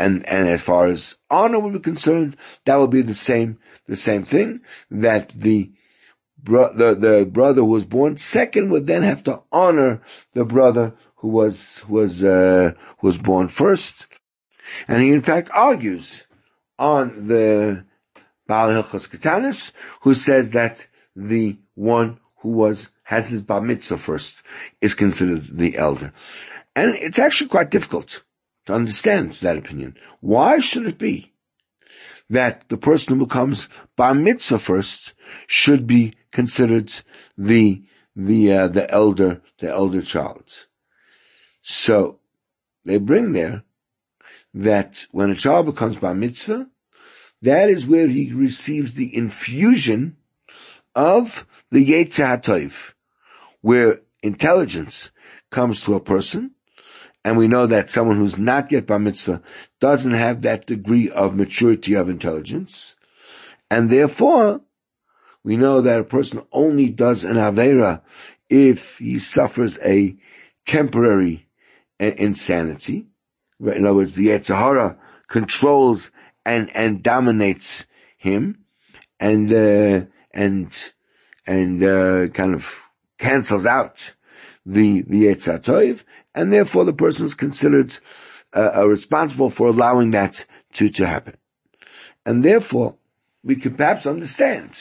And, 0.00 0.26
and 0.26 0.48
as 0.48 0.62
far 0.62 0.86
as 0.86 1.16
honor 1.30 1.60
would 1.60 1.74
be 1.74 1.80
concerned, 1.80 2.36
that 2.64 2.76
would 2.76 2.90
be 2.90 3.02
the 3.02 3.14
same, 3.14 3.58
the 3.86 3.96
same 3.96 4.24
thing, 4.24 4.62
that 4.90 5.28
the, 5.28 5.72
bro- 6.42 6.72
the, 6.72 6.94
the 6.94 7.28
brother 7.30 7.60
who 7.60 7.66
was 7.66 7.84
born 7.84 8.16
second 8.16 8.70
would 8.70 8.86
then 8.86 9.02
have 9.02 9.22
to 9.24 9.42
honor 9.52 10.00
the 10.32 10.46
brother 10.46 10.94
who 11.16 11.28
was, 11.28 11.82
was, 11.86 12.24
uh, 12.24 12.72
was 13.02 13.18
born 13.18 13.48
first. 13.48 14.06
And 14.88 15.02
he 15.02 15.10
in 15.10 15.20
fact 15.20 15.50
argues 15.52 16.26
on 16.78 17.28
the 17.28 17.84
Baal 18.46 18.70
Hilchos 18.70 19.06
Ketanis, 19.06 19.72
who 20.00 20.14
says 20.14 20.52
that 20.52 20.86
the 21.14 21.58
one 21.74 22.20
who 22.38 22.48
was, 22.48 22.88
has 23.02 23.28
his 23.28 23.42
bar 23.42 23.60
mitzvah 23.60 23.98
first 23.98 24.38
is 24.80 24.94
considered 24.94 25.46
the 25.58 25.76
elder. 25.76 26.14
And 26.74 26.94
it's 26.94 27.18
actually 27.18 27.48
quite 27.48 27.70
difficult 27.70 28.22
to 28.70 28.76
understand 28.76 29.32
that 29.42 29.58
opinion. 29.58 29.96
Why 30.20 30.60
should 30.60 30.86
it 30.86 30.98
be 30.98 31.32
that 32.28 32.68
the 32.68 32.76
person 32.76 33.18
who 33.18 33.26
becomes 33.26 33.68
bar 33.96 34.14
mitzvah 34.14 34.58
first 34.58 35.12
should 35.46 35.86
be 35.86 36.14
considered 36.30 36.92
the 37.36 37.82
the 38.14 38.52
uh, 38.52 38.68
the 38.68 38.90
elder 38.90 39.42
the 39.58 39.68
elder 39.68 40.02
child? 40.02 40.44
So 41.62 42.20
they 42.84 42.98
bring 42.98 43.32
there 43.32 43.64
that 44.54 45.06
when 45.10 45.30
a 45.30 45.36
child 45.36 45.66
becomes 45.66 45.96
bar 45.96 46.14
mitzvah, 46.14 46.68
that 47.42 47.68
is 47.68 47.86
where 47.86 48.08
he 48.08 48.32
receives 48.32 48.94
the 48.94 49.14
infusion 49.14 50.16
of 50.94 51.46
the 51.70 51.84
Yetzirah 51.84 52.92
where 53.60 54.00
intelligence 54.22 55.10
comes 55.50 55.82
to 55.82 55.94
a 55.94 56.00
person, 56.00 56.52
and 57.24 57.36
we 57.36 57.48
know 57.48 57.66
that 57.66 57.90
someone 57.90 58.16
who's 58.16 58.38
not 58.38 58.72
yet 58.72 58.86
bar 58.86 58.98
mitzvah 58.98 59.42
doesn't 59.80 60.14
have 60.14 60.42
that 60.42 60.66
degree 60.66 61.10
of 61.10 61.34
maturity 61.34 61.94
of 61.94 62.08
intelligence, 62.08 62.96
and 63.70 63.90
therefore, 63.90 64.62
we 65.42 65.56
know 65.56 65.80
that 65.80 66.00
a 66.00 66.04
person 66.04 66.42
only 66.52 66.88
does 66.88 67.24
an 67.24 67.36
Avera 67.36 68.02
if 68.48 68.98
he 68.98 69.18
suffers 69.18 69.78
a 69.78 70.16
temporary 70.66 71.46
insanity. 71.98 73.06
In 73.60 73.84
other 73.84 73.94
words, 73.94 74.14
the 74.14 74.28
Yetzer 74.28 74.56
Hara 74.56 74.98
controls 75.28 76.10
and, 76.44 76.74
and 76.74 77.02
dominates 77.02 77.84
him. 78.16 78.64
And, 79.18 79.52
uh, 79.52 80.06
and, 80.32 80.92
and, 81.46 81.82
uh, 81.82 82.28
kind 82.28 82.54
of 82.54 82.74
cancels 83.18 83.66
out 83.66 84.14
the, 84.64 85.02
the 85.02 85.24
Yetzer 85.24 85.60
Tov, 85.62 86.04
and 86.34 86.52
therefore 86.52 86.84
the 86.84 86.92
person 86.92 87.26
is 87.26 87.34
considered, 87.34 87.96
uh, 88.54 88.86
responsible 88.86 89.50
for 89.50 89.68
allowing 89.68 90.10
that 90.12 90.44
to, 90.74 90.88
to 90.90 91.06
happen. 91.06 91.36
And 92.24 92.44
therefore, 92.44 92.96
we 93.42 93.56
can 93.56 93.74
perhaps 93.74 94.06
understand 94.06 94.76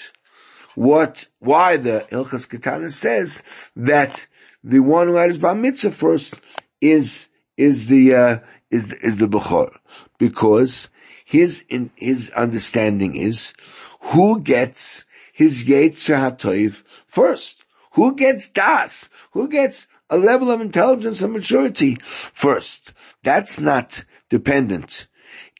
what, 0.75 1.25
why 1.39 1.77
the 1.77 2.05
Ilchas 2.11 2.49
Katana 2.49 2.91
says 2.91 3.43
that 3.75 4.27
the 4.63 4.79
one 4.79 5.07
who 5.07 5.15
had 5.15 5.29
his 5.29 5.39
bar 5.39 5.55
mitzvah 5.55 5.91
first 5.91 6.35
is, 6.81 7.27
is 7.57 7.87
the, 7.87 8.13
uh, 8.13 8.39
is, 8.69 8.87
is 9.01 9.17
the 9.17 9.27
Bechor. 9.27 9.71
Because 10.17 10.89
his, 11.25 11.65
in, 11.69 11.91
his 11.95 12.29
understanding 12.31 13.15
is 13.15 13.53
who 14.01 14.41
gets 14.41 15.05
his 15.33 15.65
Yetzer 15.65 16.17
HaToiv 16.17 16.83
first. 17.07 17.63
Who 17.93 18.15
gets 18.15 18.49
Das? 18.49 19.09
Who 19.31 19.47
gets 19.47 19.87
a 20.09 20.17
level 20.17 20.51
of 20.51 20.61
intelligence 20.61 21.21
and 21.21 21.33
maturity 21.33 21.97
first? 22.33 22.91
That's 23.23 23.59
not 23.59 24.05
dependent 24.29 25.07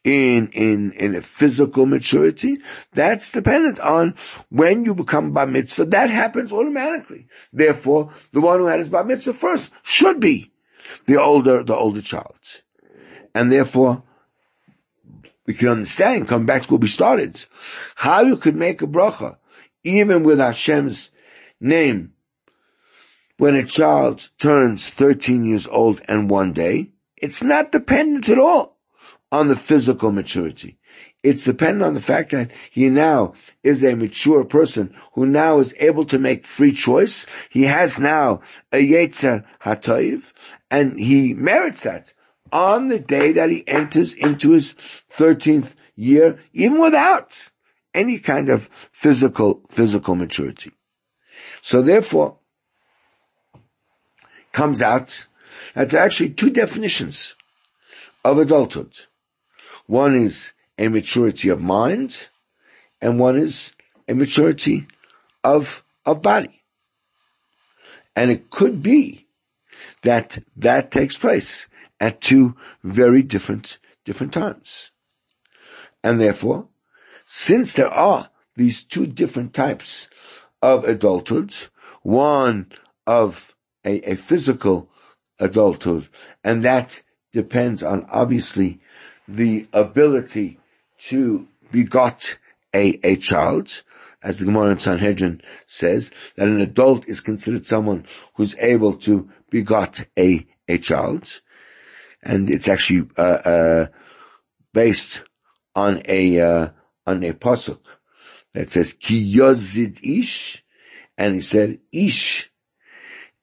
in, 0.04 0.50
in, 0.50 0.92
in 0.94 1.16
a 1.16 1.22
physical 1.22 1.86
maturity. 1.86 2.58
That's 2.94 3.32
dependent 3.32 3.80
on 3.80 4.16
when 4.50 4.86
you 4.86 4.96
become 4.96 5.32
bar 5.32 5.48
mitzvah. 5.48 5.86
That 5.86 6.10
happens 6.10 6.52
automatically. 6.52 7.28
Therefore, 7.52 8.14
the 8.32 8.42
one 8.42 8.60
who 8.60 8.66
had 8.66 8.80
his 8.80 8.90
bar 8.90 9.04
mitzvah 9.04 9.34
first 9.34 9.72
should 9.84 10.20
be 10.20 10.52
the 11.06 11.18
older, 11.18 11.64
the 11.64 11.76
older 11.76 12.02
child. 12.02 12.38
And 13.36 13.52
therefore, 13.52 14.04
we 15.46 15.54
can 15.54 15.70
understand, 15.70 16.28
come 16.28 16.46
back 16.46 16.64
to 16.64 16.70
where 16.70 16.80
we 16.80 16.88
started, 16.88 17.44
how 17.96 18.22
you 18.22 18.38
could 18.38 18.56
make 18.56 18.82
a 18.82 18.88
bracha, 18.88 19.38
even 19.84 20.24
with 20.24 20.40
Hashem's 20.40 21.10
name, 21.60 22.14
when 23.40 23.56
a 23.56 23.64
child 23.64 24.30
turns 24.38 24.90
13 24.90 25.46
years 25.46 25.66
old 25.68 26.02
and 26.10 26.30
one 26.30 26.52
day, 26.52 26.90
it's 27.16 27.42
not 27.42 27.72
dependent 27.72 28.28
at 28.28 28.38
all 28.38 28.78
on 29.32 29.48
the 29.48 29.56
physical 29.56 30.12
maturity. 30.12 30.78
It's 31.24 31.46
dependent 31.46 31.84
on 31.84 31.94
the 31.94 32.02
fact 32.02 32.32
that 32.32 32.52
he 32.70 32.90
now 32.90 33.34
is 33.64 33.82
a 33.82 33.96
mature 33.96 34.44
person 34.44 34.94
who 35.14 35.26
now 35.26 35.60
is 35.60 35.74
able 35.80 36.04
to 36.08 36.20
make 36.20 36.46
free 36.46 36.74
choice. 36.74 37.26
He 37.50 37.64
has 37.64 37.98
now 37.98 38.42
a 38.74 38.86
Yetzer 38.86 39.46
HaToiv, 39.64 40.34
and 40.70 41.00
he 41.00 41.34
merits 41.34 41.84
that 41.84 42.14
on 42.52 42.90
the 42.90 43.00
day 43.00 43.32
that 43.32 43.50
he 43.50 43.66
enters 43.70 44.14
into 44.16 44.52
his 44.52 44.74
13th 45.18 45.76
year, 45.96 46.40
even 46.52 46.78
without 46.78 47.50
any 47.94 48.20
kind 48.20 48.50
of 48.50 48.70
physical, 48.92 49.62
physical 49.70 50.16
maturity. 50.16 50.74
So 51.62 51.82
therefore, 51.82 52.39
comes 54.60 54.82
out 54.82 55.26
that 55.74 55.90
there 55.90 56.02
are 56.02 56.06
actually 56.06 56.32
two 56.32 56.50
definitions 56.50 57.34
of 58.26 58.38
adulthood. 58.38 58.92
One 59.88 60.14
is 60.18 60.52
a 60.78 60.90
maturity 60.90 61.48
of 61.48 61.62
mind, 61.62 62.28
and 63.00 63.18
one 63.18 63.38
is 63.38 63.74
a 64.10 64.14
maturity 64.14 64.86
of, 65.46 65.82
of 66.06 66.22
body. 66.22 66.62
And 68.18 68.32
it 68.32 68.50
could 68.50 68.84
be 68.84 69.28
that 70.02 70.44
that 70.58 70.92
takes 70.92 71.18
place 71.18 71.68
at 71.98 72.20
two 72.20 72.58
very 72.84 73.22
different, 73.22 73.78
different 74.04 74.34
times. 74.34 74.92
And 76.04 76.20
therefore, 76.20 76.68
since 77.26 77.72
there 77.72 77.88
are 77.88 78.30
these 78.58 78.84
two 78.84 79.08
different 79.08 79.54
types 79.54 80.10
of 80.62 80.84
adulthood, 80.84 81.54
one 82.04 82.74
of 83.08 83.49
a, 83.86 84.12
a 84.12 84.16
physical 84.16 84.90
adulthood, 85.40 86.10
and 86.44 86.64
that 86.66 87.02
depends 87.32 87.84
on 87.84 88.06
obviously 88.10 88.80
the 89.28 89.68
ability 89.74 90.60
to 90.98 91.48
begot 91.72 92.38
a, 92.74 93.00
a 93.04 93.16
child, 93.16 93.84
as 94.22 94.38
the 94.38 94.46
Gemara 94.46 94.72
in 94.72 94.80
Sanhedrin 94.80 95.42
says, 95.66 96.12
that 96.36 96.48
an 96.48 96.60
adult 96.60 97.08
is 97.08 97.22
considered 97.22 97.66
someone 97.66 98.06
who's 98.36 98.56
able 98.58 98.98
to 98.98 99.30
begot 99.50 100.06
a, 100.18 100.46
a 100.68 100.78
child. 100.78 101.42
And 102.22 102.50
it's 102.50 102.68
actually, 102.68 103.08
uh, 103.18 103.22
uh, 103.22 103.88
based 104.74 105.22
on 105.76 106.02
a, 106.06 106.40
uh, 106.40 106.70
on 107.08 107.24
a 107.24 107.34
pasuk 107.34 107.80
that 108.54 108.72
says, 108.72 108.94
ki 108.94 109.36
yozid 109.36 110.00
ish, 110.04 110.64
and 111.18 111.36
he 111.36 111.42
said, 111.42 111.80
ish 111.92 112.49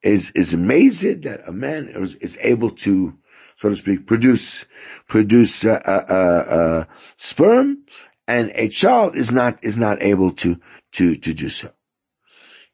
is, 0.06 0.30
is 0.34 0.52
amazing 0.52 1.22
that 1.22 1.48
a 1.48 1.52
man 1.52 1.88
is, 1.88 2.14
is 2.16 2.38
able 2.40 2.70
to 2.70 3.16
so 3.56 3.70
to 3.70 3.76
speak, 3.76 4.06
produce 4.06 4.66
produce 5.08 5.64
uh, 5.64 5.80
uh, 5.84 6.12
uh, 6.12 6.84
sperm, 7.16 7.84
and 8.28 8.52
a 8.54 8.68
child 8.68 9.16
is 9.16 9.32
not 9.32 9.58
is 9.64 9.76
not 9.76 10.02
able 10.02 10.30
to 10.32 10.60
to 10.92 11.16
to 11.16 11.32
do 11.32 11.48
so. 11.48 11.70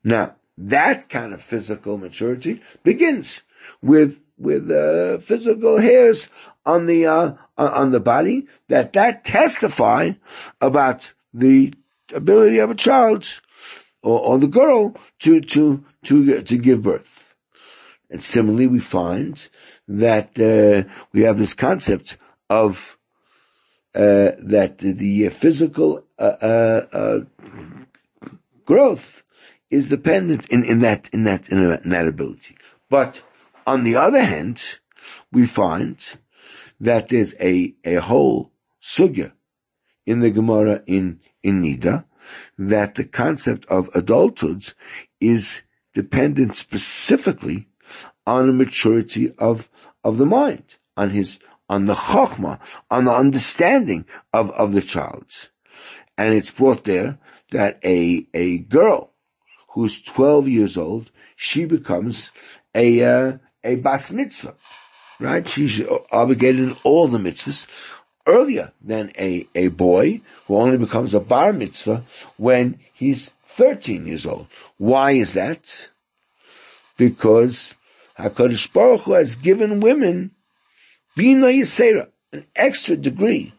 Now 0.03 0.35
that 0.59 1.09
kind 1.09 1.33
of 1.33 1.41
physical 1.41 1.99
maturity 1.99 2.61
begins 2.83 3.43
with 3.81 4.19
with 4.37 4.69
physical 5.23 5.79
hairs 5.79 6.29
on 6.67 6.87
the 6.87 7.07
uh, 7.07 7.35
on 7.57 7.93
the 7.93 8.01
body 8.01 8.49
that 8.69 8.93
that 8.95 9.25
testify 9.25 10.11
about 10.61 11.13
the 11.33 11.73
ability 12.13 12.59
of 12.59 12.71
a 12.71 12.75
child 12.75 13.41
or, 14.03 14.19
or 14.21 14.39
the 14.41 14.49
girl 14.49 14.97
to 15.21 15.41
to 15.41 15.85
to 16.05 16.43
to 16.43 16.59
give 16.59 16.83
birth. 16.83 17.22
And 18.13 18.23
similarly, 18.23 18.67
we 18.67 18.79
find 18.79 19.49
that 19.89 20.39
uh, 20.39 20.87
we 21.15 21.23
have 21.23 21.39
this 21.39 21.55
concept 21.55 22.19
of 22.51 22.99
uh, 23.95 24.33
that 24.39 24.79
the 24.79 25.31
physical 25.31 26.05
uh, 26.19 26.23
uh, 26.23 26.87
uh, 26.93 27.21
growth 28.67 29.23
is 29.71 29.89
dependent 29.89 30.47
in, 30.49 30.63
in 30.63 30.81
that 30.81 31.09
in 31.11 31.25
that 31.25 31.49
in 31.49 31.81
that 31.91 32.07
ability. 32.07 32.55
But 32.91 33.23
on 33.67 33.83
the 33.83 33.97
other 33.97 34.23
hand, 34.23 34.63
we 35.33 35.47
find 35.47 35.97
that 36.79 37.09
there's 37.09 37.35
a 37.41 37.75
a 37.83 37.95
whole 37.95 38.53
sugya 38.83 39.33
in 40.05 40.21
the 40.21 40.31
Gemara 40.31 40.83
in 40.87 41.21
in 41.43 41.63
Nida 41.63 42.05
that 42.59 42.95
the 42.97 43.05
concept 43.05 43.65
of 43.67 43.89
adulthood 43.95 44.75
is 45.19 45.63
dependent 45.95 46.57
specifically 46.57 47.69
on 48.27 48.47
the 48.47 48.53
maturity 48.53 49.33
of, 49.39 49.69
of 50.05 50.19
the 50.19 50.27
mind, 50.27 50.65
on 50.97 51.11
his, 51.11 51.39
on 51.69 51.87
the 51.87 51.95
chokhmah, 51.95 52.59
on 52.91 53.05
the 53.05 53.13
understanding 53.13 54.05
of, 54.33 54.51
of 54.53 54.73
the 54.73 54.83
child. 54.83 55.27
And 56.17 56.35
it's 56.35 56.51
brought 56.51 56.85
there 56.85 57.19
that 57.51 57.79
a, 57.85 58.27
a 58.35 58.59
girl 58.59 59.11
who's 59.71 60.03
12 60.03 60.49
years 60.49 60.77
old, 60.77 61.11
she 61.37 61.65
becomes 61.65 62.31
a, 62.75 63.03
uh, 63.03 63.39
a 63.65 63.77
bas 63.77 64.11
mitzvah, 64.11 64.55
right? 65.19 65.49
She's 65.49 65.81
obligated 66.11 66.61
in 66.61 66.77
all 66.85 67.09
the 67.09 67.19
mitzvahs 67.19 67.67
earlier 68.27 68.73
than 68.81 69.13
a, 69.19 69.47
a 69.55 69.69
boy 69.69 70.21
who 70.47 70.57
only 70.57 70.79
becomes 70.79 71.15
a 71.15 71.21
bar 71.21 71.53
mitzvah 71.53 72.05
when 72.37 72.79
he's 72.93 73.31
13 73.47 74.07
years 74.07 74.27
old. 74.27 74.47
Why 74.79 75.13
is 75.13 75.33
that? 75.33 75.89
Because 76.97 77.75
HaKadosh 78.19 78.73
Baruch 78.73 79.03
Hu 79.03 79.13
has 79.13 79.37
given 79.37 79.81
women 79.81 80.33
Bina 81.17 81.49
Yisera, 81.49 82.09
an 82.33 82.47
extra 82.57 82.97
degree 82.97 83.53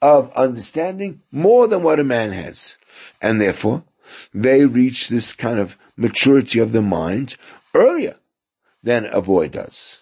of 0.00 0.32
understanding 0.32 1.20
more 1.30 1.66
than 1.66 1.82
what 1.82 2.00
a 2.00 2.04
man 2.04 2.32
has. 2.32 2.76
And 3.20 3.40
therefore, 3.40 3.84
they 4.32 4.64
reach 4.64 5.08
this 5.08 5.32
kind 5.32 5.58
of 5.58 5.76
maturity 5.96 6.58
of 6.58 6.72
the 6.72 6.82
mind 6.82 7.36
earlier 7.74 8.16
than 8.82 9.06
a 9.06 9.20
boy 9.20 9.48
does. 9.48 9.98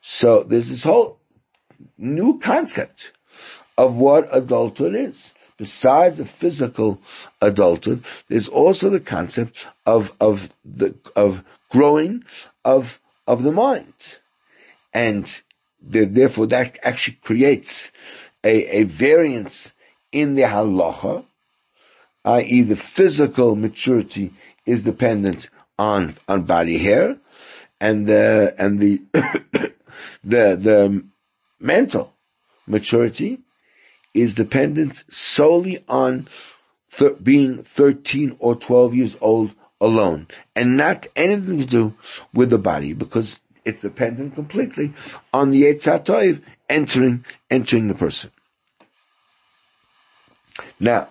So 0.00 0.42
there's 0.42 0.68
this 0.68 0.82
whole 0.82 1.20
new 1.96 2.38
concept 2.38 3.12
of 3.78 3.94
what 3.94 4.28
adulthood 4.34 4.94
is. 4.94 5.32
Besides 5.56 6.16
the 6.16 6.24
physical 6.24 7.00
adulthood, 7.40 8.04
there's 8.28 8.48
also 8.48 8.90
the 8.90 9.00
concept 9.00 9.56
of, 9.86 10.12
of 10.20 10.50
the, 10.64 10.96
of 11.14 11.44
growing 11.70 12.24
of, 12.64 13.00
of 13.26 13.42
the 13.42 13.52
mind. 13.52 13.94
And 14.92 15.40
therefore 15.80 16.46
that 16.48 16.78
actually 16.82 17.18
creates 17.22 17.90
a, 18.44 18.80
a 18.80 18.82
variance 18.84 19.72
in 20.10 20.34
the 20.34 20.42
halacha, 20.42 21.24
i.e. 22.24 22.62
the 22.62 22.76
physical 22.76 23.56
maturity 23.56 24.32
is 24.66 24.82
dependent 24.82 25.48
on, 25.78 26.16
on 26.28 26.42
body 26.42 26.78
hair, 26.78 27.16
and 27.80 28.06
the, 28.06 28.54
and 28.58 28.78
the, 28.78 29.02
the, 30.24 30.56
the 30.56 31.04
mental 31.58 32.12
maturity 32.66 33.40
is 34.14 34.34
dependent 34.34 35.04
solely 35.10 35.82
on 35.88 36.28
th- 36.96 37.16
being 37.22 37.62
13 37.62 38.36
or 38.38 38.54
12 38.54 38.94
years 38.94 39.16
old 39.20 39.52
alone, 39.82 40.28
and 40.56 40.76
not 40.76 41.06
anything 41.16 41.58
to 41.58 41.66
do 41.66 41.94
with 42.32 42.50
the 42.50 42.58
body, 42.58 42.92
because 42.92 43.40
it's 43.64 43.82
dependent 43.82 44.34
completely 44.34 44.94
on 45.34 45.50
the 45.50 45.64
Eitzatoiv 45.64 46.40
entering, 46.68 47.24
entering 47.50 47.88
the 47.88 47.94
person. 47.94 48.30
Now, 50.78 51.08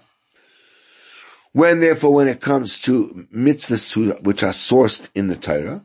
when 1.53 1.81
therefore, 1.81 2.13
when 2.13 2.27
it 2.27 2.39
comes 2.39 2.79
to 2.81 3.27
mitzvahs 3.33 4.23
which 4.23 4.41
are 4.41 4.53
sourced 4.53 5.07
in 5.13 5.27
the 5.27 5.35
Torah, 5.35 5.83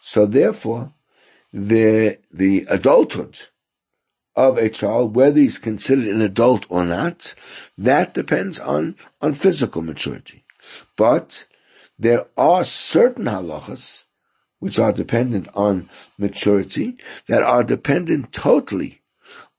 so 0.00 0.24
therefore, 0.24 0.92
the, 1.52 2.18
the 2.32 2.66
adulthood 2.68 3.38
of 4.34 4.56
a 4.56 4.70
child, 4.70 5.14
whether 5.14 5.38
he's 5.38 5.58
considered 5.58 6.06
an 6.06 6.22
adult 6.22 6.64
or 6.68 6.84
not, 6.84 7.34
that 7.76 8.14
depends 8.14 8.58
on, 8.58 8.96
on 9.20 9.34
physical 9.34 9.82
maturity. 9.82 10.44
But 10.96 11.44
there 11.98 12.26
are 12.36 12.64
certain 12.64 13.24
halachas 13.24 14.04
which 14.60 14.78
are 14.78 14.92
dependent 14.92 15.48
on 15.54 15.88
maturity, 16.18 16.96
that 17.28 17.42
are 17.42 17.62
dependent 17.62 18.32
totally 18.32 19.00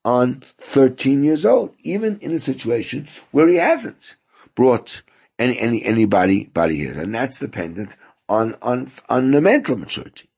on 0.04 0.44
13 0.60 1.24
years 1.24 1.46
old, 1.46 1.74
even 1.84 2.20
in 2.20 2.34
a 2.34 2.40
situation 2.40 3.08
where 3.32 3.48
he 3.48 3.56
hasn't 3.56 4.18
brought 4.56 5.02
any, 5.38 5.58
any, 5.60 5.84
anybody, 5.84 6.46
body 6.46 6.78
here. 6.78 7.00
And 7.00 7.16
that's 7.16 7.40
dependent 7.40 7.96
on, 8.28 8.56
on, 8.62 8.92
on 9.08 9.32
the 9.32 9.42
mental 9.42 9.78
maturity. 9.78 10.30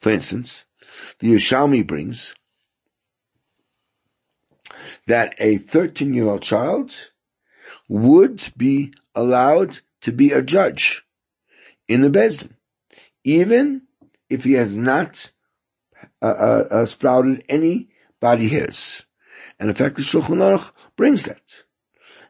For 0.00 0.10
instance, 0.10 0.64
the 1.18 1.32
Yerushalmi 1.32 1.86
brings 1.86 2.34
that 5.06 5.34
a 5.38 5.58
13 5.58 6.14
year 6.14 6.28
old 6.28 6.42
child 6.42 7.10
would 7.88 8.52
be 8.56 8.92
allowed 9.14 9.78
to 10.02 10.12
be 10.12 10.32
a 10.32 10.42
judge 10.42 11.04
in 11.88 12.02
the 12.02 12.10
Beis 12.10 12.38
Din, 12.38 12.54
even 13.24 13.82
if 14.28 14.44
he 14.44 14.52
has 14.52 14.76
not 14.76 15.32
uh, 16.22 16.26
uh, 16.26 16.68
uh, 16.70 16.86
sprouted 16.86 17.44
any 17.48 17.88
body 18.20 18.48
hairs. 18.48 19.02
And 19.58 19.70
in 19.70 19.74
fact, 19.74 19.96
the 19.96 20.02
Shulchan 20.02 20.38
Aruch 20.38 20.70
brings 20.96 21.24
that. 21.24 21.42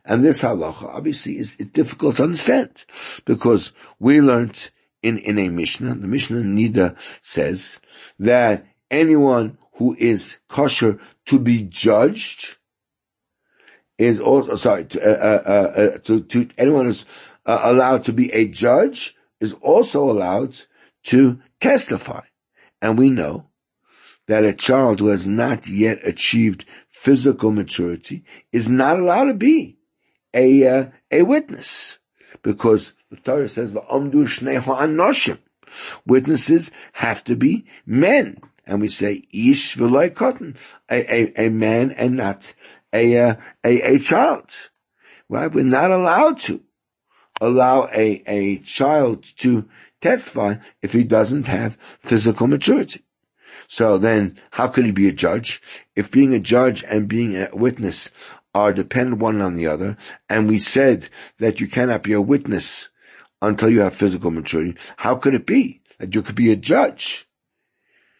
And 0.05 0.25
this 0.25 0.43
halacha 0.43 0.85
obviously 0.85 1.39
is, 1.39 1.57
is, 1.57 1.67
difficult 1.69 2.17
to 2.17 2.23
understand 2.23 2.85
because 3.27 3.73
we 3.99 4.21
learned 4.21 4.71
in, 5.03 5.19
in 5.19 5.39
a 5.39 5.49
Mishnah, 5.49 5.97
the 5.97 6.07
Mishnah 6.07 6.41
Nida 6.41 6.97
says 7.21 7.81
that 8.19 8.65
anyone 8.91 9.59
who 9.75 9.95
is 9.99 10.39
kosher 10.49 10.99
to 11.27 11.39
be 11.39 11.63
judged 11.63 12.57
is 13.99 14.19
also, 14.21 14.57
sorry, 14.57 14.87
to, 14.87 15.03
uh, 15.03 15.43
uh, 15.43 15.51
uh, 15.51 15.99
to, 15.99 16.21
to 16.23 16.49
anyone 16.57 16.87
who's 16.87 17.05
allowed 17.45 18.05
to 18.05 18.13
be 18.13 18.33
a 18.33 18.47
judge 18.47 19.15
is 19.41 19.53
also 19.55 20.11
allowed 20.11 20.57
to 21.05 21.41
testify. 21.61 22.23
And 22.81 22.99
we 22.99 23.11
know 23.11 23.47
that 24.27 24.45
a 24.45 24.53
child 24.53 25.01
who 25.01 25.09
has 25.09 25.27
not 25.27 25.67
yet 25.67 26.07
achieved 26.07 26.65
physical 26.89 27.51
maturity 27.51 28.25
is 28.53 28.69
not 28.69 28.99
allowed 28.99 29.25
to 29.27 29.35
be 29.35 29.79
a, 30.35 30.67
uh, 30.67 30.87
a 31.11 31.23
witness. 31.23 31.99
Because 32.43 32.95
the 33.11 33.17
Torah 33.17 33.49
says, 33.49 33.73
the 33.73 35.39
Witnesses 36.07 36.71
have 36.93 37.25
to 37.25 37.37
be 37.37 37.67
men. 37.87 38.41
And 38.67 38.81
we 38.81 38.89
say, 38.89 39.27
ish 39.33 39.77
v'loy 39.77 40.15
cotton, 40.15 40.57
a, 40.91 41.15
a, 41.15 41.47
a 41.47 41.51
man 41.51 41.91
and 41.93 42.17
not 42.17 42.55
a, 42.93 43.19
uh, 43.19 43.35
a, 43.65 43.81
a 43.95 43.99
child. 43.99 44.51
Right? 45.29 45.53
We're 45.53 45.65
not 45.65 45.91
allowed 45.91 46.41
to 46.41 46.63
allow 47.41 47.89
a, 47.93 48.23
a 48.27 48.59
child 48.59 49.25
to 49.39 49.69
testify 50.01 50.57
if 50.83 50.93
he 50.93 51.05
doesn't 51.05 51.47
have 51.47 51.77
physical 52.01 52.47
maturity. 52.47 53.05
So 53.69 53.99
then, 53.99 54.41
how 54.51 54.69
could 54.69 54.87
he 54.87 54.93
be 54.93 55.09
a 55.09 55.13
judge? 55.13 55.61
If 55.95 56.11
being 56.11 56.35
a 56.35 56.39
judge 56.39 56.85
and 56.85 57.09
being 57.09 57.37
a 57.37 57.51
witness 57.53 58.11
are 58.55 58.73
dependent 58.73 59.21
one 59.21 59.43
on 59.43 59.57
the 59.57 59.67
other, 59.67 59.97
and 60.29 60.49
we 60.49 60.59
said 60.59 61.09
that 61.39 61.61
you 61.61 61.69
cannot 61.69 62.03
be 62.03 62.13
a 62.13 62.21
witness 62.21 62.89
until 63.43 63.69
you 63.69 63.81
have 63.81 63.95
physical 63.95 64.31
maturity, 64.31 64.77
how 64.97 65.17
could 65.17 65.35
it 65.35 65.47
be 65.47 65.83
that 65.99 66.15
you 66.15 66.23
could 66.23 66.35
be 66.35 66.51
a 66.51 66.57
judge 66.57 67.29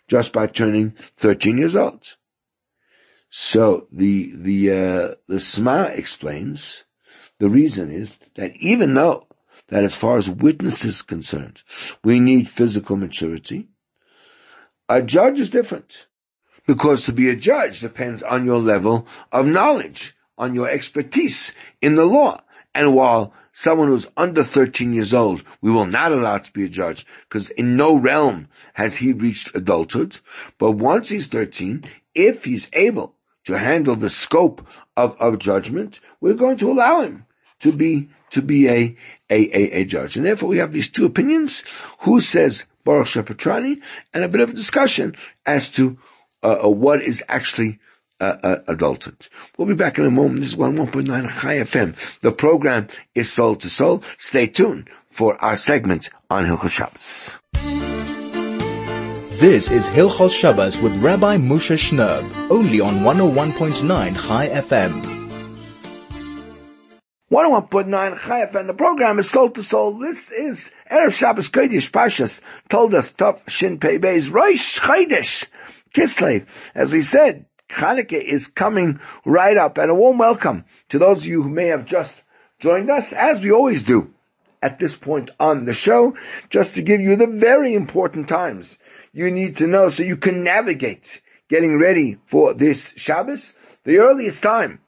just 0.07 0.33
by 0.33 0.47
turning 0.47 0.95
13 1.17 1.57
years 1.57 1.75
old? 1.75 2.17
So 3.31 3.89
the, 3.91 4.33
the, 4.35 4.73
uh, 4.73 5.15
the 5.27 5.41
Sma 5.41 5.85
explains 5.85 6.85
the 7.39 7.49
reason 7.49 7.91
is 7.91 8.19
that 8.35 8.57
even 8.57 8.95
though 8.95 9.27
that 9.69 9.85
as 9.85 9.95
far 9.95 10.19
as 10.19 10.29
witness 10.29 10.85
is 10.85 11.03
concerned, 11.03 11.63
we 12.03 12.21
need 12.21 12.49
physical 12.49 12.97
maturity. 12.97 13.69
A 14.89 15.03
judge 15.03 15.39
is 15.39 15.51
different. 15.51 16.07
Because 16.67 17.05
to 17.05 17.13
be 17.13 17.31
a 17.31 17.37
judge 17.37 17.81
depends 17.81 18.23
on 18.23 18.45
your 18.45 18.59
level 18.59 19.07
of 19.33 19.47
knowledge, 19.47 20.15
on 20.37 20.55
your 20.55 20.69
expertise 20.69 21.55
in 21.81 21.95
the 21.95 22.05
law. 22.05 22.43
And 22.75 22.95
while 22.95 23.33
someone 23.53 23.89
who's 23.89 24.07
under 24.17 24.45
13 24.45 24.93
years 24.93 25.15
old, 25.15 25.43
we 25.63 25.71
will 25.71 25.87
not 25.87 26.13
allow 26.13 26.39
to 26.39 26.53
be 26.53 26.65
a 26.65 26.69
judge, 26.69 27.07
because 27.29 27.49
in 27.51 27.77
no 27.77 27.97
realm 27.97 28.49
has 28.75 28.97
he 28.97 29.13
reached 29.13 29.55
adulthood. 29.55 30.17
But 30.59 30.73
once 30.73 31.09
he's 31.09 31.29
13, 31.29 31.85
if 32.15 32.45
he's 32.45 32.69
able 32.75 33.15
to 33.47 33.59
handle 33.59 33.97
the 33.97 34.11
scope 34.11 34.67
of, 34.97 35.17
of 35.19 35.39
judgment, 35.39 36.01
we're 36.21 36.35
going 36.35 36.59
to 36.59 36.71
allow 36.71 37.01
him 37.01 37.25
to 37.61 37.73
be 37.73 38.09
to 38.31 38.43
be 38.43 38.69
a, 38.69 38.97
a, 39.31 39.57
a, 39.57 39.81
a 39.81 39.85
judge. 39.85 40.17
And 40.17 40.25
therefore 40.25 40.49
we 40.49 40.59
have 40.59 40.73
these 40.73 40.91
two 40.91 41.07
opinions. 41.07 41.63
Who 42.01 42.21
says 42.21 42.65
Baruch 42.85 43.09
Shepatrani 43.09 43.81
and 44.15 44.25
a 44.25 44.29
bit 44.29 44.41
of 44.41 44.51
a 44.51 44.55
discussion 44.55 45.17
as 45.45 45.71
to 45.73 45.99
uh, 46.43 46.65
uh, 46.65 46.69
what 46.69 47.03
is 47.03 47.23
actually 47.29 47.79
uh, 48.21 48.37
uh, 48.43 48.57
adulthood. 48.69 49.29
We'll 49.57 49.69
be 49.69 49.75
back 49.75 49.99
in 49.99 50.05
a 50.05 50.11
moment. 50.11 50.41
This 50.41 50.53
is 50.53 50.57
1.9 50.57 51.07
Chai 51.41 51.57
FM. 51.59 52.21
The 52.21 52.33
program 52.33 52.89
is 53.15 53.33
Soul 53.33 53.57
to 53.57 53.71
Soul. 53.71 54.03
Stay 54.19 54.47
tuned 54.47 54.89
for 55.11 55.37
our 55.43 55.57
segment 55.57 56.11
on 56.31 56.45
Hilchot 56.45 56.71
Shabbos. 56.71 57.39
This 59.39 59.71
is 59.71 59.89
Hilchos 59.89 60.35
Shabbos 60.35 60.81
with 60.81 60.97
Rabbi 60.97 61.37
Moshe 61.37 61.77
Shnerb, 61.77 62.51
only 62.51 62.81
on 62.81 63.01
101.9 63.01 64.27
Chai 64.27 64.49
FM. 64.49 65.18
101.9 67.31 68.19
Chai 68.21 68.47
FM, 68.47 68.61
and 68.61 68.69
the 68.71 68.75
program 68.75 69.19
is 69.19 69.29
Soul 69.29 69.51
to 69.51 69.63
Soul. 69.63 69.99
This 69.99 70.31
is 70.31 70.73
Erev 70.91 71.13
Shabbos 71.13 71.51
Kodesh 71.51 71.91
Pashas 71.91 72.41
told 72.71 72.95
us 72.95 73.13
Tuf 73.13 73.47
Shin 73.51 73.79
Pei 73.79 73.99
Beis 73.99 74.33
Rosh 74.33 74.81
Chodesh 74.81 75.45
Kislev. 75.93 76.47
As 76.75 76.91
we 76.91 77.03
said, 77.03 77.45
Chanukah 77.69 78.13
is 78.13 78.47
coming 78.47 78.99
right 79.27 79.59
up 79.59 79.77
and 79.77 79.91
a 79.91 79.95
warm 79.95 80.17
welcome 80.17 80.65
to 80.89 80.99
those 80.99 81.21
of 81.21 81.27
you 81.27 81.43
who 81.43 81.51
may 81.51 81.67
have 81.67 81.85
just 81.85 82.25
joined 82.61 82.89
us 82.89 83.13
as 83.13 83.43
we 83.43 83.53
always 83.53 83.83
do 83.83 84.15
at 84.63 84.79
this 84.79 84.97
point 84.97 85.31
on 85.39 85.67
the 85.67 85.75
show, 85.75 86.17
just 86.49 86.73
to 86.77 86.83
give 86.83 87.03
you 87.03 87.15
the 87.15 87.27
very 87.27 87.75
important 87.75 88.27
times 88.27 88.79
you 89.13 89.31
need 89.31 89.59
to 89.59 89.67
know 89.67 89.91
so 89.91 90.03
you 90.03 90.17
can 90.17 90.43
navigate 90.43 91.21
getting 91.51 91.79
ready 91.79 92.17
for 92.25 92.55
this 92.55 92.95
Shabbos. 92.97 93.53
The 93.85 93.99
earliest 93.99 94.43
time 94.43 94.81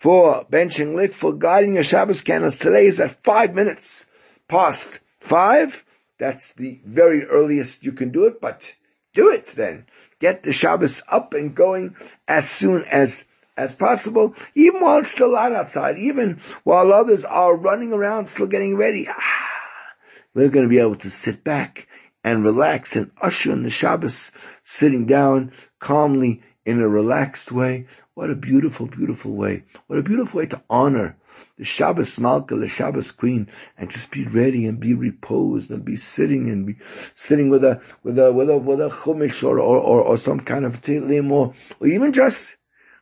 for 0.00 0.46
benching 0.50 0.94
lit 0.94 1.14
for 1.14 1.34
guiding 1.34 1.74
your 1.74 1.84
Shabbos 1.84 2.22
candles 2.22 2.58
today 2.58 2.86
is 2.86 2.98
at 2.98 3.22
five 3.22 3.54
minutes 3.54 4.06
past 4.48 4.98
five. 5.20 5.84
That's 6.18 6.54
the 6.54 6.80
very 6.86 7.24
earliest 7.26 7.84
you 7.84 7.92
can 7.92 8.10
do 8.10 8.24
it, 8.24 8.40
but 8.40 8.74
do 9.12 9.30
it 9.30 9.46
then. 9.56 9.86
Get 10.18 10.42
the 10.42 10.52
Shabbos 10.52 11.02
up 11.06 11.34
and 11.34 11.54
going 11.54 11.96
as 12.26 12.48
soon 12.48 12.84
as 12.84 13.26
as 13.58 13.74
possible, 13.74 14.34
even 14.54 14.80
while 14.80 15.00
it's 15.00 15.10
still 15.10 15.32
light 15.32 15.52
outside, 15.52 15.98
even 15.98 16.40
while 16.64 16.94
others 16.94 17.24
are 17.24 17.54
running 17.54 17.92
around 17.92 18.26
still 18.26 18.46
getting 18.46 18.76
ready. 18.76 19.06
Ah, 19.06 19.50
we're 20.32 20.48
going 20.48 20.64
to 20.64 20.70
be 20.70 20.78
able 20.78 20.94
to 20.94 21.10
sit 21.10 21.44
back 21.44 21.86
and 22.24 22.42
relax 22.42 22.96
and 22.96 23.10
usher 23.20 23.52
in 23.52 23.62
the 23.62 23.70
Shabbos, 23.70 24.32
sitting 24.62 25.04
down 25.04 25.52
calmly 25.78 26.42
in 26.64 26.80
a 26.80 26.88
relaxed 26.88 27.50
way. 27.50 27.86
What 28.14 28.30
a 28.30 28.34
beautiful, 28.34 28.86
beautiful 28.86 29.32
way. 29.32 29.64
What 29.86 29.98
a 29.98 30.02
beautiful 30.02 30.38
way 30.38 30.46
to 30.46 30.62
honor 30.68 31.16
the 31.56 31.64
Shabbos 31.64 32.18
Malka, 32.18 32.56
the 32.56 32.68
Shabbos 32.68 33.12
Queen, 33.12 33.48
and 33.78 33.90
just 33.90 34.10
be 34.10 34.26
ready 34.26 34.66
and 34.66 34.78
be 34.78 34.94
reposed 34.94 35.70
and 35.70 35.84
be 35.84 35.96
sitting 35.96 36.50
and 36.50 36.66
be 36.66 36.76
sitting 37.14 37.48
with 37.48 37.64
a, 37.64 37.80
with 38.02 38.18
a, 38.18 38.32
with 38.32 38.50
a, 38.50 38.58
with 38.58 38.80
a 38.80 38.88
chumash 38.88 39.42
or, 39.42 39.58
or, 39.58 39.78
or, 39.78 40.02
or 40.02 40.18
some 40.18 40.40
kind 40.40 40.64
of 40.64 40.82
tehillim 40.82 41.30
or, 41.30 41.54
or 41.80 41.86
even 41.86 42.12
just 42.12 42.56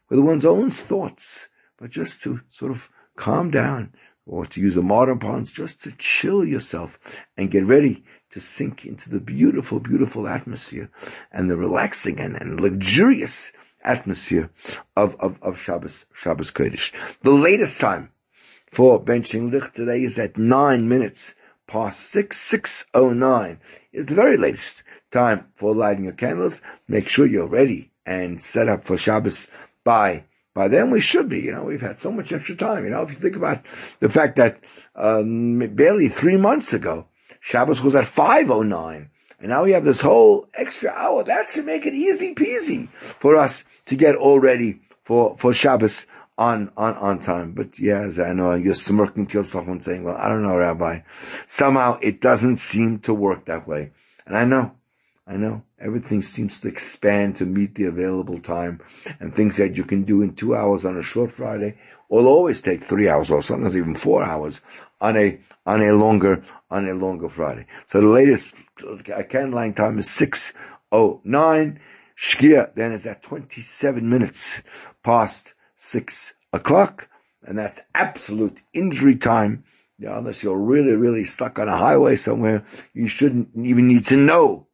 with 0.08 0.20
one's 0.20 0.44
own 0.44 0.70
thoughts, 0.70 1.48
but 1.78 1.90
just 1.90 2.22
to 2.22 2.40
sort 2.50 2.70
of 2.70 2.88
calm 3.16 3.50
down 3.50 3.92
or 4.28 4.46
to 4.46 4.60
use 4.60 4.76
a 4.76 4.82
modern 4.82 5.18
parlance, 5.18 5.50
just 5.50 5.82
to 5.82 5.92
chill 5.98 6.44
yourself 6.44 6.98
and 7.36 7.50
get 7.50 7.64
ready 7.64 8.04
to 8.30 8.40
sink 8.40 8.84
into 8.84 9.10
the 9.10 9.20
beautiful, 9.20 9.80
beautiful 9.80 10.28
atmosphere 10.28 10.90
and 11.32 11.50
the 11.50 11.56
relaxing 11.56 12.20
and, 12.20 12.36
and 12.36 12.60
luxurious 12.60 13.52
atmosphere 13.82 14.50
of, 14.96 15.16
of, 15.18 15.38
of 15.42 15.58
Shabbos, 15.58 16.04
Shabbos 16.12 16.50
Kodesh. 16.50 16.92
The 17.22 17.30
latest 17.30 17.80
time 17.80 18.12
for 18.70 19.02
benching 19.02 19.50
lich 19.50 19.72
today 19.72 20.02
is 20.02 20.18
at 20.18 20.36
nine 20.36 20.88
minutes 20.88 21.34
past 21.66 22.00
six, 22.00 22.40
609 22.40 23.60
is 23.92 24.06
the 24.06 24.14
very 24.14 24.36
latest 24.36 24.82
time 25.10 25.46
for 25.54 25.74
lighting 25.74 26.04
your 26.04 26.12
candles. 26.12 26.60
Make 26.86 27.08
sure 27.08 27.26
you're 27.26 27.46
ready 27.46 27.90
and 28.04 28.40
set 28.40 28.68
up 28.68 28.84
for 28.84 28.96
Shabbos 28.96 29.50
by 29.84 30.24
by 30.58 30.66
then 30.66 30.90
we 30.90 31.00
should 31.00 31.28
be. 31.28 31.38
You 31.38 31.52
know, 31.52 31.62
we've 31.62 31.80
had 31.80 32.00
so 32.00 32.10
much 32.10 32.32
extra 32.32 32.56
time. 32.56 32.82
You 32.82 32.90
know, 32.90 33.02
if 33.02 33.10
you 33.10 33.16
think 33.16 33.36
about 33.36 33.64
the 34.00 34.10
fact 34.10 34.34
that 34.36 34.58
um, 34.96 35.60
barely 35.74 36.08
three 36.08 36.36
months 36.36 36.72
ago, 36.72 37.06
Shabbos 37.38 37.80
was 37.80 37.94
at 37.94 38.04
5.09. 38.04 39.08
And 39.38 39.48
now 39.48 39.62
we 39.62 39.70
have 39.70 39.84
this 39.84 40.00
whole 40.00 40.48
extra 40.52 40.90
hour. 40.90 41.22
That 41.22 41.48
should 41.48 41.64
make 41.64 41.86
it 41.86 41.94
easy 41.94 42.34
peasy 42.34 42.88
for 42.90 43.36
us 43.36 43.64
to 43.86 43.94
get 43.94 44.16
all 44.16 44.40
ready 44.40 44.80
for, 45.04 45.36
for 45.38 45.52
Shabbos 45.54 46.08
on, 46.36 46.72
on, 46.76 46.96
on 46.96 47.20
time. 47.20 47.52
But 47.52 47.78
yes, 47.78 48.18
I 48.18 48.32
know 48.32 48.54
you're 48.54 48.74
smirking 48.74 49.28
to 49.28 49.38
yourself 49.38 49.68
and 49.68 49.82
saying, 49.82 50.02
well, 50.02 50.16
I 50.16 50.28
don't 50.28 50.42
know, 50.42 50.56
Rabbi. 50.56 51.02
Somehow 51.46 52.00
it 52.02 52.20
doesn't 52.20 52.56
seem 52.56 52.98
to 53.00 53.14
work 53.14 53.44
that 53.44 53.68
way. 53.68 53.92
And 54.26 54.36
I 54.36 54.44
know, 54.44 54.72
I 55.28 55.36
know 55.36 55.62
everything 55.78 56.22
seems 56.22 56.58
to 56.60 56.68
expand 56.68 57.36
to 57.36 57.44
meet 57.44 57.74
the 57.74 57.84
available 57.84 58.38
time 58.40 58.80
and 59.20 59.34
things 59.34 59.58
that 59.58 59.76
you 59.76 59.84
can 59.84 60.04
do 60.04 60.22
in 60.22 60.34
two 60.34 60.56
hours 60.56 60.86
on 60.86 60.96
a 60.96 61.02
short 61.02 61.32
Friday 61.32 61.76
will 62.08 62.26
always 62.26 62.62
take 62.62 62.82
three 62.82 63.10
hours 63.10 63.30
or 63.30 63.42
sometimes 63.42 63.76
even 63.76 63.94
four 63.94 64.22
hours 64.22 64.62
on 65.02 65.18
a, 65.18 65.38
on 65.66 65.82
a 65.82 65.92
longer, 65.92 66.42
on 66.70 66.88
a 66.88 66.94
longer 66.94 67.28
Friday. 67.28 67.66
So 67.88 68.00
the 68.00 68.06
latest 68.06 68.54
candle 69.28 69.72
time 69.74 69.98
is 69.98 70.10
609. 70.10 71.80
Shkia 72.18 72.74
then 72.74 72.92
is 72.92 73.06
at 73.06 73.22
27 73.22 74.08
minutes 74.08 74.62
past 75.02 75.52
six 75.76 76.34
o'clock. 76.54 77.10
And 77.42 77.58
that's 77.58 77.80
absolute 77.94 78.60
injury 78.72 79.16
time. 79.16 79.64
Yeah, 79.98 80.16
unless 80.16 80.42
you're 80.42 80.56
really, 80.56 80.96
really 80.96 81.24
stuck 81.24 81.58
on 81.58 81.68
a 81.68 81.76
highway 81.76 82.16
somewhere, 82.16 82.64
you 82.94 83.08
shouldn't 83.08 83.50
even 83.54 83.88
need 83.88 84.04
to 84.06 84.16
know 84.16 84.67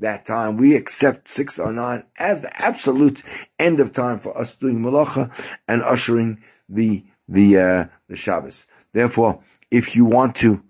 that 0.00 0.26
time. 0.26 0.56
We 0.56 0.76
accept 0.76 1.28
609 1.28 2.04
as 2.18 2.42
the 2.42 2.62
absolute 2.62 3.22
end 3.58 3.80
of 3.80 3.92
time 3.92 4.20
for 4.20 4.36
us 4.36 4.54
doing 4.56 4.80
malacha 4.80 5.32
and 5.68 5.82
ushering 5.82 6.42
the, 6.68 7.04
the, 7.28 7.58
uh, 7.58 7.84
the 8.08 8.16
Shabbos. 8.16 8.66
Therefore, 8.92 9.42
if 9.70 9.94
you 9.94 10.04
want 10.04 10.36
to 10.36 10.62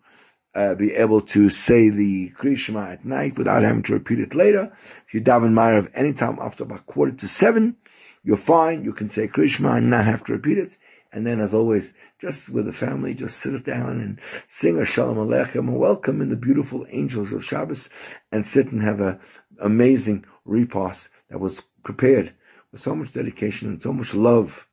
uh, 0.54 0.74
be 0.74 0.94
able 0.94 1.20
to 1.20 1.48
say 1.48 1.90
the 1.90 2.30
Krishma 2.30 2.92
at 2.92 3.04
night 3.04 3.38
without 3.38 3.62
having 3.62 3.82
to 3.84 3.92
repeat 3.92 4.18
it 4.18 4.34
later. 4.34 4.72
If 5.06 5.14
you 5.14 5.20
daven 5.20 5.52
Ma'ariv 5.52 5.90
anytime 5.94 6.38
after 6.40 6.64
about 6.64 6.86
quarter 6.86 7.12
to 7.12 7.28
seven, 7.28 7.76
you're 8.22 8.36
fine. 8.36 8.84
You 8.84 8.92
can 8.92 9.08
say 9.08 9.28
Krishma 9.28 9.76
and 9.78 9.90
not 9.90 10.06
have 10.06 10.24
to 10.24 10.32
repeat 10.32 10.58
it. 10.58 10.76
And 11.12 11.26
then 11.26 11.40
as 11.40 11.52
always, 11.52 11.94
just 12.20 12.48
with 12.50 12.66
the 12.66 12.72
family, 12.72 13.14
just 13.14 13.38
sit 13.38 13.64
down 13.64 14.00
and 14.00 14.20
sing 14.46 14.78
a 14.78 14.84
Shalom 14.84 15.16
Aleichem 15.16 15.68
and 15.68 15.76
welcome 15.76 16.20
in 16.20 16.30
the 16.30 16.36
beautiful 16.36 16.86
angels 16.90 17.32
of 17.32 17.44
Shabbos 17.44 17.88
and 18.30 18.46
sit 18.46 18.70
and 18.70 18.82
have 18.82 19.00
a 19.00 19.18
amazing 19.60 20.24
repast 20.44 21.08
that 21.28 21.40
was 21.40 21.62
prepared 21.82 22.34
with 22.70 22.80
so 22.80 22.94
much 22.94 23.12
dedication 23.12 23.68
and 23.68 23.82
so 23.82 23.92
much 23.92 24.14
love 24.14 24.68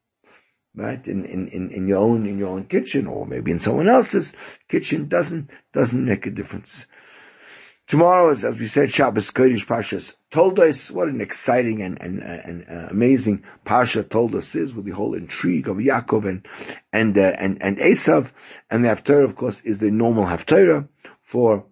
right? 0.78 1.08
In, 1.08 1.26
in, 1.26 1.48
in, 1.48 1.72
in 1.72 1.88
your 1.88 1.98
own, 1.98 2.28
in 2.28 2.38
your 2.38 2.50
own 2.50 2.66
kitchen 2.66 3.08
or 3.08 3.26
maybe 3.26 3.52
in 3.52 3.60
someone 3.60 3.90
else's 3.90 4.34
kitchen 4.70 5.08
doesn't, 5.10 5.50
doesn't 5.74 6.06
make 6.06 6.26
a 6.28 6.32
difference. 6.32 6.86
Tomorrow 7.88 8.32
is, 8.32 8.44
as 8.44 8.58
we 8.58 8.68
said, 8.68 8.92
Shabbos 8.92 9.32
Kodesh 9.32 9.66
Pashas 9.66 10.18
Toldos 10.30 10.92
what 10.92 11.08
an 11.08 11.22
exciting 11.22 11.82
and, 11.82 11.98
and, 12.02 12.20
and 12.22 12.66
uh, 12.70 12.88
amazing 12.90 13.46
Pasha 13.64 14.04
Toldos 14.04 14.56
is 14.56 14.76
with 14.76 14.84
the 14.84 14.92
whole 14.92 15.14
intrigue 15.14 15.70
of 15.70 15.78
Yaakov 15.78 16.28
and, 16.28 16.46
and, 16.92 17.18
uh, 17.18 17.34
and, 17.40 17.64
and 17.64 17.78
Esav. 17.78 18.32
And 18.70 18.84
the 18.84 18.90
Haftarah, 18.90 19.24
of 19.24 19.38
course, 19.38 19.62
is 19.62 19.80
the 19.80 19.90
normal 19.90 20.26
Haftarah 20.26 20.90
for 21.22 21.66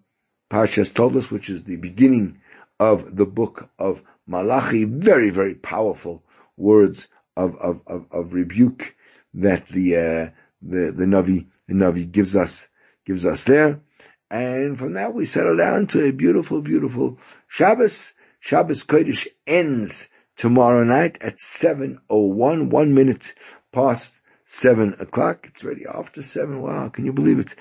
Pashas 0.50 0.94
Toldos, 0.94 1.30
which 1.30 1.50
is 1.50 1.64
the 1.64 1.76
beginning 1.76 2.40
of 2.80 3.16
the 3.16 3.26
book 3.26 3.68
of 3.78 4.02
Malachi. 4.26 4.84
Very, 4.84 5.28
very 5.28 5.54
powerful 5.54 6.24
words 6.56 7.08
of, 7.36 7.56
of, 7.56 7.82
of, 7.86 8.06
of 8.10 8.32
rebuke 8.32 8.96
that 9.34 9.68
the, 9.68 9.96
uh, 9.96 10.30
the, 10.62 10.92
the 10.92 11.04
Navi, 11.04 11.46
the 11.68 11.74
Navi 11.74 12.10
gives 12.10 12.34
us, 12.34 12.68
gives 13.04 13.26
us 13.26 13.44
there. 13.44 13.82
And 14.30 14.78
from 14.78 14.94
that 14.94 15.14
we 15.14 15.24
settle 15.24 15.56
down 15.56 15.86
to 15.88 16.04
a 16.04 16.12
beautiful, 16.12 16.60
beautiful 16.60 17.18
Shabbos. 17.48 18.14
Shabbos 18.40 18.84
Kodesh 18.84 19.26
ends 19.46 20.08
tomorrow 20.36 20.84
night 20.84 21.18
at 21.20 21.36
7.01, 21.36 22.70
one 22.70 22.94
minute 22.94 23.34
past 23.72 24.20
seven 24.44 24.94
o'clock. 24.98 25.46
It's 25.48 25.64
already 25.64 25.84
after 25.86 26.22
seven. 26.22 26.62
Wow, 26.62 26.88
can 26.88 27.04
you 27.04 27.12
believe 27.12 27.38
it? 27.38 27.54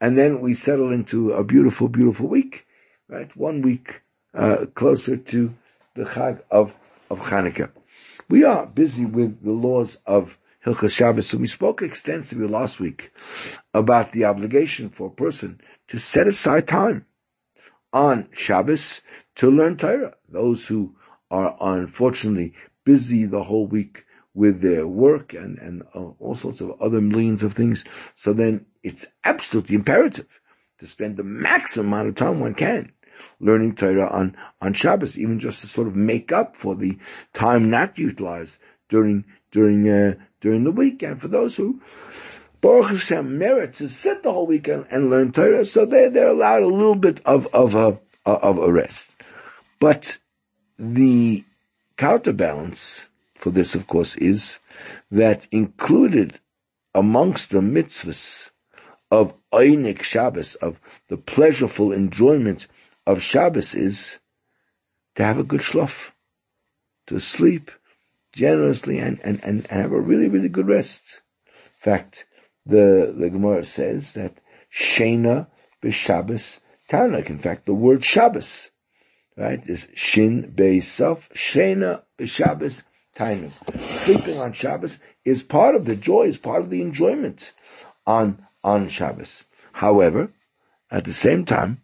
And 0.00 0.16
then 0.16 0.40
we 0.40 0.54
settle 0.54 0.92
into 0.92 1.32
a 1.32 1.44
beautiful, 1.44 1.88
beautiful 1.88 2.26
week, 2.26 2.66
right? 3.08 3.34
One 3.36 3.62
week, 3.62 4.02
uh, 4.34 4.66
closer 4.74 5.16
to 5.16 5.54
the 5.94 6.04
Chag 6.04 6.40
of, 6.50 6.74
of 7.10 7.20
Hanukkah. 7.20 7.70
We 8.28 8.44
are 8.44 8.66
busy 8.66 9.04
with 9.04 9.42
the 9.44 9.52
laws 9.52 9.98
of 10.06 10.38
Hilchas 10.64 10.94
Shabbos. 10.94 11.28
So 11.28 11.38
we 11.38 11.46
spoke 11.46 11.82
extensively 11.82 12.46
last 12.46 12.80
week 12.80 13.12
about 13.72 14.12
the 14.12 14.24
obligation 14.26 14.90
for 14.90 15.08
a 15.08 15.10
person 15.10 15.60
to 15.88 15.98
set 15.98 16.26
aside 16.26 16.68
time 16.68 17.06
on 17.92 18.28
Shabbos 18.32 19.00
to 19.36 19.50
learn 19.50 19.76
Torah. 19.76 20.14
Those 20.28 20.66
who 20.66 20.96
are 21.30 21.56
unfortunately 21.60 22.54
busy 22.84 23.24
the 23.24 23.44
whole 23.44 23.66
week 23.66 24.04
with 24.34 24.60
their 24.60 24.86
work 24.86 25.32
and, 25.32 25.58
and 25.58 25.82
uh, 25.94 26.10
all 26.18 26.34
sorts 26.34 26.60
of 26.60 26.80
other 26.80 27.00
millions 27.00 27.42
of 27.42 27.52
things. 27.52 27.84
So 28.14 28.32
then 28.32 28.66
it's 28.82 29.06
absolutely 29.24 29.76
imperative 29.76 30.40
to 30.78 30.86
spend 30.86 31.16
the 31.16 31.24
maximum 31.24 31.86
amount 31.86 32.08
of 32.08 32.14
time 32.14 32.40
one 32.40 32.54
can 32.54 32.92
learning 33.38 33.74
Torah 33.74 34.08
on, 34.10 34.36
on 34.60 34.72
Shabbos, 34.72 35.18
even 35.18 35.38
just 35.38 35.60
to 35.60 35.66
sort 35.66 35.86
of 35.86 35.96
make 35.96 36.32
up 36.32 36.56
for 36.56 36.74
the 36.74 36.98
time 37.34 37.70
not 37.70 37.98
utilized 37.98 38.56
during, 38.88 39.24
during, 39.50 39.88
uh, 39.88 40.14
during 40.40 40.64
the 40.64 40.72
weekend. 40.72 41.20
For 41.20 41.28
those 41.28 41.56
who, 41.56 41.80
Baruch 42.60 42.90
Hashem, 42.90 43.38
merit 43.38 43.74
to 43.74 43.88
sit 43.88 44.22
the 44.22 44.32
whole 44.32 44.46
weekend 44.46 44.86
and 44.90 45.10
learn 45.10 45.32
Torah, 45.32 45.64
so 45.64 45.86
they're, 45.86 46.10
they're 46.10 46.28
allowed 46.28 46.62
a 46.62 46.66
little 46.66 46.94
bit 46.94 47.20
of, 47.24 47.46
of 47.54 47.74
a, 47.74 47.98
of 48.24 48.58
a 48.58 48.72
rest. 48.72 49.16
But 49.78 50.18
the 50.78 51.44
counterbalance 51.96 53.08
for 53.40 53.50
this, 53.50 53.74
of 53.74 53.86
course, 53.86 54.16
is 54.16 54.58
that 55.10 55.46
included 55.50 56.38
amongst 56.94 57.50
the 57.50 57.60
mitzvahs 57.60 58.50
of 59.10 59.34
Einik 59.52 60.02
Shabbos, 60.02 60.54
of 60.56 60.80
the 61.08 61.16
pleasureful 61.16 61.94
enjoyment 61.94 62.66
of 63.06 63.22
Shabbos 63.22 63.74
is 63.74 64.18
to 65.16 65.24
have 65.24 65.38
a 65.38 65.44
good 65.44 65.60
shlaf, 65.60 66.12
to 67.06 67.18
sleep 67.18 67.70
generously 68.32 68.98
and, 68.98 69.20
and, 69.22 69.40
and 69.44 69.66
have 69.68 69.92
a 69.92 70.00
really, 70.00 70.28
really 70.28 70.48
good 70.48 70.68
rest. 70.68 71.20
In 71.46 71.92
fact, 71.92 72.26
the, 72.66 73.14
the 73.16 73.30
Gemara 73.30 73.64
says 73.64 74.12
that 74.14 74.34
Shena 74.72 75.48
b'Shabbos 75.82 76.60
Tanuk. 76.88 77.30
In 77.30 77.38
fact, 77.38 77.66
the 77.66 77.74
word 77.74 78.04
Shabbos, 78.04 78.70
right, 79.36 79.64
is 79.66 79.88
Shin 79.94 80.52
Be'Saf, 80.54 81.28
Shena 81.34 82.02
b'Shabbos 82.18 82.84
Tanuk. 83.16 83.52
Sleeping 83.96 84.38
on 84.38 84.52
Shabbos 84.52 84.98
is 85.24 85.42
part 85.42 85.74
of 85.74 85.84
the 85.84 85.96
joy, 85.96 86.24
is 86.24 86.38
part 86.38 86.62
of 86.62 86.70
the 86.70 86.82
enjoyment 86.82 87.52
on, 88.06 88.46
on 88.62 88.88
Shabbos. 88.88 89.44
However, 89.72 90.32
at 90.90 91.04
the 91.04 91.12
same 91.12 91.44
time, 91.44 91.82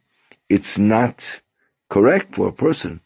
it's 0.48 0.78
not 0.78 1.40
correct 1.88 2.34
for 2.34 2.48
a 2.48 2.52
person 2.52 3.00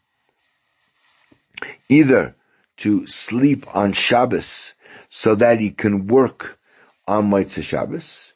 either 1.89 2.35
to 2.81 3.05
sleep 3.07 3.75
on 3.75 3.93
Shabbos 3.93 4.73
so 5.09 5.35
that 5.35 5.59
he 5.59 5.71
can 5.71 6.07
work 6.07 6.59
on 7.07 7.29
Motzei 7.29 7.63
Shabbos, 7.63 8.33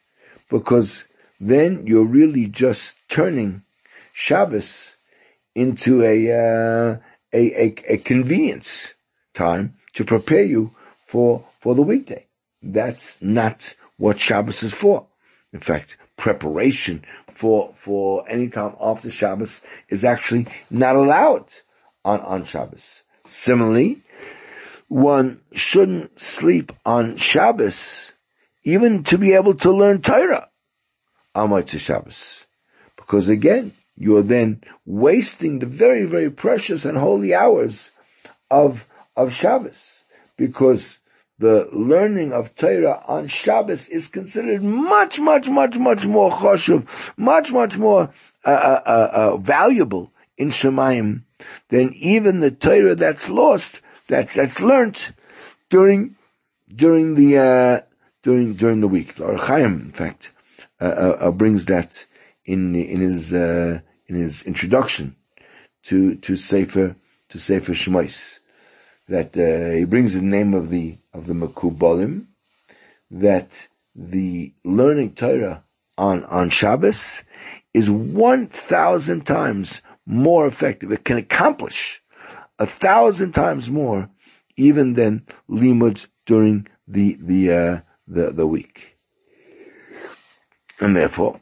because 0.50 1.06
then 1.40 1.86
you're 1.88 2.06
really 2.06 2.46
just 2.48 2.98
turning 3.10 3.64
Shabbos 4.14 4.96
into 5.54 6.04
a, 6.04 6.32
uh, 6.32 6.98
a, 7.34 7.64
a, 7.64 7.76
a 7.94 7.98
convenience 7.98 8.94
time 9.34 9.74
to 9.94 10.04
prepare 10.04 10.44
you 10.44 10.72
for, 11.08 11.44
for 11.62 11.76
the 11.76 11.82
weekday. 11.82 12.26
That's 12.62 13.22
not 13.22 13.76
what 13.98 14.20
Shabbos 14.20 14.64
is 14.64 14.74
for. 14.74 15.08
In 15.54 15.60
fact, 15.60 15.98
preparation 16.18 17.04
for, 17.34 17.74
for 17.78 18.30
any 18.30 18.50
time 18.50 18.76
after 18.82 19.10
Shabbos 19.10 19.62
is 19.90 20.04
actually 20.04 20.48
not 20.70 20.96
allowed 20.96 21.46
on, 22.04 22.20
on 22.22 22.46
Shabbos. 22.46 23.04
Similarly, 23.26 24.02
one 24.88 25.42
shouldn't 25.54 26.20
sleep 26.20 26.72
on 26.86 27.18
Shabbos 27.18 28.14
even 28.64 29.04
to 29.04 29.18
be 29.18 29.34
able 29.34 29.56
to 29.56 29.72
learn 29.72 30.02
Torah 30.02 30.50
on 31.34 31.50
Motzei 31.50 31.80
Shabbos. 31.80 32.46
Because 32.96 33.30
again, 33.30 33.74
you 33.98 34.18
are 34.18 34.24
then 34.24 34.62
wasting 34.86 35.60
the 35.60 35.66
very, 35.66 36.06
very 36.06 36.30
precious 36.30 36.86
and 36.86 36.98
holy 36.98 37.34
hours 37.34 37.92
of, 38.50 38.88
of 39.16 39.32
Shabbos. 39.32 40.04
Because 40.38 41.00
the 41.38 41.70
learning 41.72 42.34
of 42.34 42.56
Torah 42.56 43.04
on 43.08 43.28
Shabbos 43.28 43.88
is 43.90 44.08
considered 44.08 44.64
much, 44.64 45.20
much, 45.20 45.48
much, 45.48 45.78
much 45.78 46.06
more 46.06 46.32
choshev, 46.32 46.88
much, 47.18 47.52
much 47.52 47.78
more 47.78 48.12
uh, 48.46 48.50
uh, 48.50 48.82
uh, 48.86 49.10
uh, 49.12 49.38
valuable 49.38 50.12
in 50.38 50.50
Shemayim 50.50 51.24
than 51.70 51.94
even 51.94 52.40
the 52.40 52.52
Torah 52.52 52.96
that's 52.96 53.30
lost, 53.30 53.82
that's 54.08 54.36
that's 54.36 54.60
learnt 54.60 55.12
during 55.70 56.16
during 56.74 57.16
the 57.16 57.38
uh, 57.38 57.82
during 58.24 58.54
during 58.54 58.82
the 58.82 58.88
week. 58.88 59.20
Or 59.20 59.38
Chaim, 59.38 59.82
in 59.82 59.92
fact, 59.92 60.32
uh, 60.80 60.86
uh, 61.20 61.32
brings 61.32 61.66
that 61.66 62.06
in 62.46 62.76
in 62.76 63.02
his 63.02 63.34
in 63.34 63.82
his 64.08 64.44
introduction 64.44 65.16
to 65.84 66.16
to 66.16 66.36
Sefer 66.36 66.96
to 67.30 67.40
Sefer 67.40 67.74
Shemais 67.74 68.40
that 69.08 69.38
uh, 69.38 69.76
he 69.78 69.86
brings 69.86 70.14
the 70.14 70.22
name 70.22 70.54
of 70.54 70.70
the 70.70 70.98
of 71.14 71.28
the 71.28 71.34
Mekubalim, 71.34 72.26
that 73.12 73.68
the 73.96 74.54
learning 74.64 75.14
Torah 75.14 75.64
on 75.98 76.24
on 76.26 76.50
Shabbos 76.50 77.24
is 77.74 77.90
one 77.90 78.48
thousand 78.48 79.26
times 79.26 79.82
more 80.06 80.48
effective. 80.48 80.92
It 80.92 81.06
can 81.06 81.18
accomplish 81.18 82.02
a 82.60 82.66
thousand 82.66 83.34
times 83.34 83.70
more 83.70 84.10
even 84.58 84.94
than 84.94 85.26
limud 85.50 86.08
during 86.26 86.68
the 86.88 87.18
the 87.20 87.52
uh, 87.52 87.80
the 88.08 88.32
the 88.32 88.48
week, 88.48 88.98
and 90.80 90.96
therefore 90.96 91.42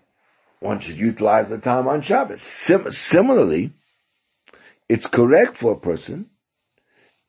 one 0.60 0.80
should 0.80 0.98
utilize 0.98 1.50
the 1.50 1.58
time 1.58 1.88
on 1.88 2.02
Shabbos. 2.02 2.42
Sim- 2.42 2.90
similarly, 2.92 3.72
it's 4.88 5.08
correct 5.08 5.58
for 5.58 5.74
a 5.74 5.80
person 5.80 6.30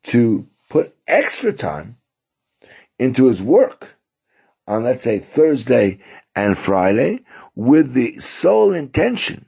to 0.03 0.47
put 0.69 0.95
extra 1.07 1.51
time 1.51 1.97
into 2.97 3.25
his 3.25 3.43
work 3.43 3.97
on, 4.67 4.83
let's 4.83 5.03
say, 5.03 5.19
Thursday 5.19 5.99
and 6.35 6.57
Friday 6.57 7.19
with 7.55 7.93
the 7.93 8.19
sole 8.19 8.73
intention 8.73 9.47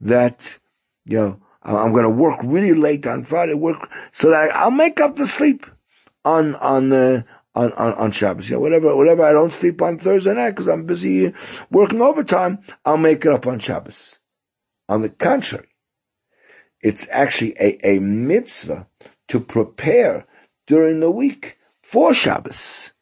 that, 0.00 0.58
you 1.04 1.18
know, 1.18 1.40
I'm 1.66 1.92
going 1.92 2.04
to 2.04 2.10
work 2.10 2.38
really 2.44 2.74
late 2.74 3.06
on 3.06 3.24
Friday, 3.24 3.54
work 3.54 3.88
so 4.12 4.30
that 4.30 4.54
I'll 4.54 4.70
make 4.70 5.00
up 5.00 5.16
the 5.16 5.26
sleep 5.26 5.66
on, 6.24 6.54
on, 6.56 6.92
uh, 6.92 7.22
on, 7.54 7.72
on, 7.72 7.94
on 7.94 8.10
Shabbos. 8.12 8.48
You 8.48 8.56
know, 8.56 8.60
whatever, 8.60 8.94
whatever 8.94 9.24
I 9.24 9.32
don't 9.32 9.52
sleep 9.52 9.82
on 9.82 9.98
Thursday 9.98 10.34
night 10.34 10.50
because 10.50 10.68
I'm 10.68 10.86
busy 10.86 11.32
working 11.70 12.00
overtime, 12.00 12.60
I'll 12.84 12.96
make 12.96 13.24
it 13.24 13.32
up 13.32 13.46
on 13.46 13.58
Shabbos. 13.58 14.18
On 14.88 15.02
the 15.02 15.08
contrary, 15.08 15.68
it's 16.80 17.08
actually 17.10 17.56
a, 17.58 17.96
a 17.96 17.98
mitzvah 17.98 18.86
to 19.28 19.40
prepare 19.40 20.26
during 20.68 21.00
the 21.00 21.10
week 21.10 21.58
for 21.82 22.14
Shabbos. 22.14 22.92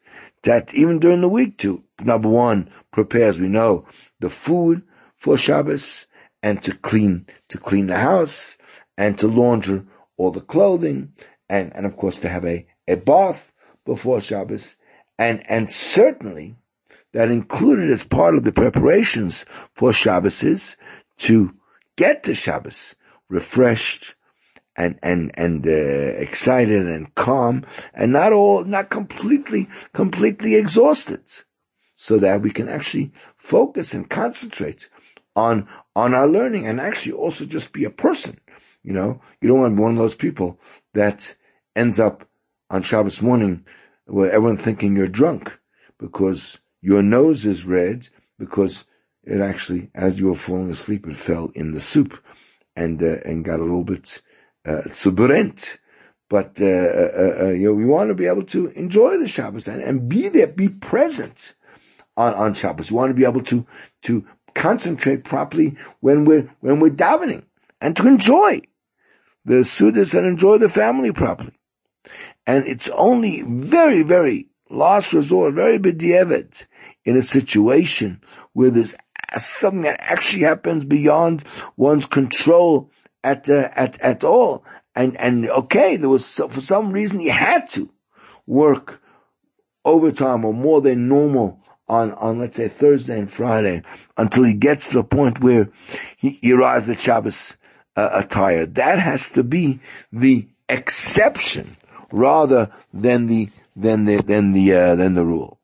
That 0.41 0.73
even 0.73 0.99
during 0.99 1.21
the 1.21 1.29
week 1.29 1.57
to, 1.59 1.83
number 2.01 2.29
one, 2.29 2.71
prepare, 2.91 3.29
as 3.29 3.39
we 3.39 3.47
know, 3.47 3.87
the 4.19 4.29
food 4.29 4.83
for 5.17 5.37
Shabbos 5.37 6.07
and 6.45 6.61
to 6.61 6.75
clean, 6.75 7.25
to 7.49 7.57
clean 7.57 7.87
the 7.87 7.97
house 7.97 8.57
and 8.99 9.17
to 9.17 9.27
launder 9.27 9.83
all 10.15 10.29
the 10.29 10.39
clothing 10.41 11.11
and, 11.49 11.75
and 11.75 11.87
of 11.87 11.97
course 11.97 12.19
to 12.19 12.29
have 12.29 12.45
a, 12.45 12.67
a 12.87 12.95
bath 12.95 13.51
before 13.83 14.21
Shabbos. 14.21 14.75
And, 15.17 15.43
and 15.49 15.71
certainly 15.71 16.55
that 17.13 17.31
included 17.31 17.89
as 17.89 18.03
part 18.03 18.35
of 18.35 18.43
the 18.43 18.51
preparations 18.51 19.45
for 19.73 19.91
Shabbos 19.91 20.43
is 20.43 20.77
to 21.17 21.55
get 21.95 22.23
to 22.25 22.35
Shabbos 22.35 22.93
refreshed, 23.27 24.13
and 24.77 24.99
and 25.01 25.31
and 25.35 25.65
uh, 25.65 25.71
excited 25.71 26.85
and 26.85 27.15
calm, 27.15 27.65
and 27.93 28.11
not 28.11 28.33
all 28.33 28.65
not 28.65 28.89
completely 28.89 29.69
completely 29.93 30.55
exhausted, 30.55 31.21
so 31.95 32.17
that 32.17 32.41
we 32.41 32.51
can 32.51 32.67
actually 32.67 33.13
focus 33.37 33.93
and 33.93 34.09
concentrate 34.09 34.89
on 35.35 35.67
on 35.95 36.13
our 36.13 36.27
learning, 36.27 36.67
and 36.67 36.79
actually 36.79 37.13
also 37.13 37.45
just 37.45 37.73
be 37.73 37.83
a 37.83 37.89
person. 37.89 38.39
You 38.83 38.93
know, 38.93 39.21
you 39.41 39.47
don't 39.47 39.59
want 39.59 39.71
to 39.71 39.75
be 39.75 39.81
one 39.81 39.91
of 39.91 39.97
those 39.97 40.15
people 40.15 40.59
that 40.93 41.35
ends 41.75 41.99
up 41.99 42.27
on 42.69 42.83
Shabbos 42.83 43.21
morning 43.21 43.65
where 44.05 44.31
everyone 44.31 44.57
thinking 44.57 44.95
you're 44.95 45.07
drunk 45.07 45.59
because 45.97 46.57
your 46.81 47.01
nose 47.01 47.45
is 47.45 47.65
red 47.65 48.07
because 48.37 48.85
it 49.23 49.41
actually, 49.41 49.89
as 49.95 50.19
you 50.19 50.27
were 50.27 50.35
falling 50.35 50.69
asleep, 50.69 51.07
it 51.07 51.15
fell 51.15 51.51
in 51.55 51.73
the 51.73 51.81
soup 51.81 52.21
and 52.75 53.01
uh, 53.01 53.17
and 53.25 53.43
got 53.43 53.59
a 53.59 53.63
little 53.63 53.83
bit 53.83 54.21
tzuburent. 54.65 55.77
But 56.29 56.59
uh, 56.59 56.65
uh, 56.65 57.35
uh, 57.41 57.49
you 57.49 57.67
know, 57.67 57.73
we 57.73 57.85
want 57.85 58.09
to 58.09 58.15
be 58.15 58.25
able 58.25 58.45
to 58.45 58.67
enjoy 58.69 59.17
the 59.17 59.27
Shabbos 59.27 59.67
and, 59.67 59.81
and 59.81 60.09
be 60.09 60.27
there, 60.29 60.47
be 60.47 60.69
present 60.69 61.53
on, 62.17 62.33
on 62.33 62.53
Shabbos. 62.53 62.91
We 62.91 62.97
want 62.97 63.11
to 63.11 63.15
be 63.15 63.25
able 63.25 63.43
to 63.43 63.65
to 64.03 64.25
concentrate 64.55 65.23
properly 65.23 65.77
when 65.99 66.25
we're 66.25 66.49
when 66.61 66.79
we're 66.79 66.89
davening 66.89 67.43
and 67.79 67.95
to 67.95 68.07
enjoy 68.07 68.61
the 69.43 69.55
sudas 69.55 70.13
and 70.17 70.25
enjoy 70.25 70.57
the 70.57 70.69
family 70.69 71.11
properly. 71.11 71.53
And 72.47 72.67
it's 72.67 72.89
only 72.89 73.41
very, 73.41 74.01
very 74.01 74.47
last 74.69 75.13
resort, 75.13 75.53
very 75.53 75.77
b'di'evet 75.77 76.65
in 77.03 77.15
a 77.15 77.21
situation 77.21 78.21
where 78.53 78.71
there's 78.71 78.95
something 79.37 79.83
that 79.83 79.99
actually 79.99 80.43
happens 80.43 80.85
beyond 80.85 81.43
one's 81.75 82.05
control 82.05 82.91
at 83.23 83.49
uh, 83.49 83.69
at 83.75 83.99
at 84.01 84.23
all. 84.23 84.65
And 84.95 85.17
and 85.17 85.49
okay, 85.49 85.97
there 85.97 86.09
was 86.09 86.27
for 86.33 86.61
some 86.61 86.91
reason 86.91 87.19
he 87.19 87.27
had 87.27 87.69
to 87.71 87.91
work 88.47 89.01
overtime 89.83 90.45
or 90.45 90.53
more 90.53 90.81
than 90.81 91.07
normal 91.07 91.61
on 91.87 92.13
on 92.13 92.39
let's 92.39 92.57
say 92.57 92.67
Thursday 92.67 93.19
and 93.19 93.31
Friday 93.31 93.83
until 94.17 94.43
he 94.43 94.53
gets 94.53 94.89
to 94.89 94.95
the 94.95 95.03
point 95.03 95.41
where 95.41 95.69
he, 96.17 96.31
he 96.41 96.53
arrives 96.53 96.89
at 96.89 96.99
Shabbos 96.99 97.57
uh, 97.95 98.23
tired. 98.23 98.75
That 98.75 98.99
has 98.99 99.29
to 99.31 99.43
be 99.43 99.79
the 100.11 100.47
exception 100.67 101.77
rather 102.11 102.71
than 102.93 103.27
the 103.27 103.49
than 103.75 104.05
the 104.05 104.17
than 104.21 104.53
the 104.53 104.73
uh, 104.73 104.95
than 104.95 105.13
the 105.13 105.25
rule. 105.25 105.59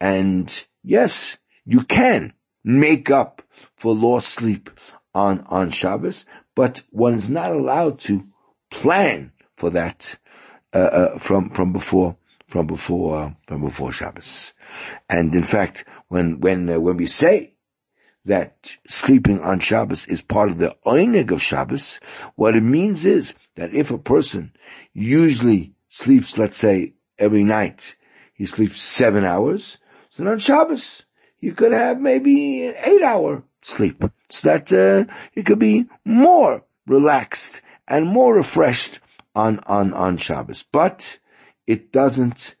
And 0.00 0.66
yes, 0.82 1.38
you 1.64 1.82
can 1.82 2.32
make 2.64 3.10
up 3.10 3.42
for 3.76 3.94
lost 3.94 4.28
sleep 4.28 4.70
on 5.14 5.40
on 5.48 5.70
Shabbos, 5.70 6.24
but 6.54 6.82
one 6.90 7.14
is 7.14 7.30
not 7.30 7.52
allowed 7.52 8.00
to 8.00 8.24
plan 8.70 9.32
for 9.56 9.70
that 9.70 10.18
uh, 10.72 10.78
uh, 10.78 11.18
from 11.18 11.50
from 11.50 11.72
before 11.72 12.16
from 12.46 12.66
before 12.66 13.36
from 13.46 13.62
before 13.62 13.92
Shabbos. 13.92 14.52
And 15.08 15.34
in 15.34 15.44
fact, 15.44 15.84
when 16.08 16.40
when 16.40 16.68
uh, 16.68 16.80
when 16.80 16.96
we 16.96 17.06
say 17.06 17.54
that 18.24 18.76
sleeping 18.86 19.40
on 19.40 19.60
Shabbos 19.60 20.06
is 20.06 20.22
part 20.22 20.50
of 20.50 20.58
the 20.58 20.76
oinig 20.86 21.30
of 21.30 21.42
Shabbos, 21.42 22.00
what 22.36 22.56
it 22.56 22.62
means 22.62 23.04
is 23.04 23.34
that 23.56 23.74
if 23.74 23.90
a 23.90 23.98
person 23.98 24.52
usually 24.92 25.74
sleeps, 25.88 26.38
let's 26.38 26.56
say, 26.56 26.94
every 27.18 27.44
night, 27.44 27.96
he 28.32 28.46
sleeps 28.46 28.82
seven 28.82 29.24
hours. 29.24 29.78
So 30.10 30.26
on 30.26 30.38
Shabbos, 30.38 31.04
you 31.38 31.52
could 31.52 31.72
have 31.72 32.00
maybe 32.00 32.66
an 32.66 32.74
eight 32.82 33.02
hour 33.02 33.44
sleep. 33.62 34.02
So 34.28 34.48
that, 34.48 34.72
uh, 34.72 35.42
could 35.42 35.58
be 35.58 35.86
more 36.04 36.64
relaxed 36.86 37.62
and 37.86 38.06
more 38.06 38.34
refreshed 38.34 39.00
on, 39.34 39.60
on, 39.66 39.92
on 39.92 40.16
Shabbos. 40.16 40.64
But 40.72 41.18
it 41.66 41.92
doesn't 41.92 42.56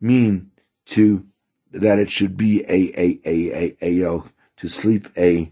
mean 0.00 0.50
to, 0.86 1.26
that 1.72 1.98
it 1.98 2.10
should 2.10 2.36
be 2.36 2.62
a, 2.64 2.92
a, 2.98 3.20
a, 3.24 3.76
a, 3.82 4.04
a, 4.04 4.22
to 4.58 4.68
sleep 4.68 5.08
a, 5.16 5.50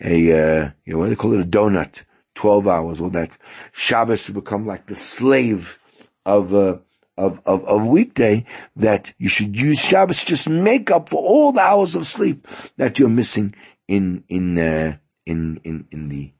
a, 0.00 0.32
uh, 0.32 0.70
you 0.84 0.92
know, 0.92 0.98
what 0.98 1.08
they 1.08 1.16
call 1.16 1.34
it? 1.34 1.40
A 1.40 1.44
donut. 1.44 2.02
12 2.36 2.68
hours 2.68 3.00
or 3.00 3.10
that 3.10 3.36
Shabbos 3.72 4.20
should 4.20 4.34
become 4.34 4.66
like 4.66 4.86
the 4.86 4.94
slave 4.94 5.78
of, 6.24 6.54
uh, 6.54 6.78
of, 7.16 7.40
of, 7.46 7.64
of 7.64 7.86
weekday 7.86 8.44
that 8.76 9.12
you 9.18 9.28
should 9.28 9.58
use 9.58 9.78
Shabbos 9.78 10.22
just 10.22 10.48
make 10.48 10.90
up 10.90 11.08
for 11.08 11.20
all 11.20 11.52
the 11.52 11.62
hours 11.62 11.94
of 11.94 12.06
sleep 12.06 12.46
that 12.76 12.98
you're 12.98 13.08
missing 13.08 13.54
in, 13.88 14.22
in, 14.28 14.58
uh, 14.58 14.98
in, 15.24 15.60
in, 15.64 15.88
in 15.90 16.06
the, 16.06 16.32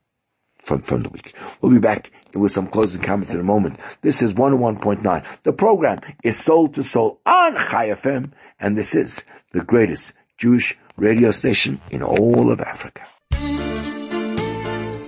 from, 0.67 0.83
from 0.83 1.03
the 1.03 1.09
week. 1.09 1.35
We'll 1.61 1.73
be 1.73 1.79
back 1.79 2.11
with 2.35 2.53
some 2.53 2.67
closing 2.67 3.01
comments 3.01 3.33
in 3.33 3.41
a 3.41 3.45
moment. 3.45 3.79
This 4.03 4.21
is 4.21 4.35
101.9. 4.35 5.43
The 5.45 5.53
program 5.53 6.01
is 6.25 6.39
Soul 6.39 6.69
to 6.71 6.83
Soul 6.83 7.21
on 7.25 7.57
Chai 7.57 7.91
FM, 7.91 8.33
and 8.59 8.77
this 8.77 8.95
is 8.95 9.25
the 9.53 9.63
greatest 9.63 10.13
Jewish 10.37 10.77
radio 10.97 11.31
station 11.31 11.81
in 11.91 12.03
all 12.03 12.51
of 12.51 12.61
Africa. 12.61 13.07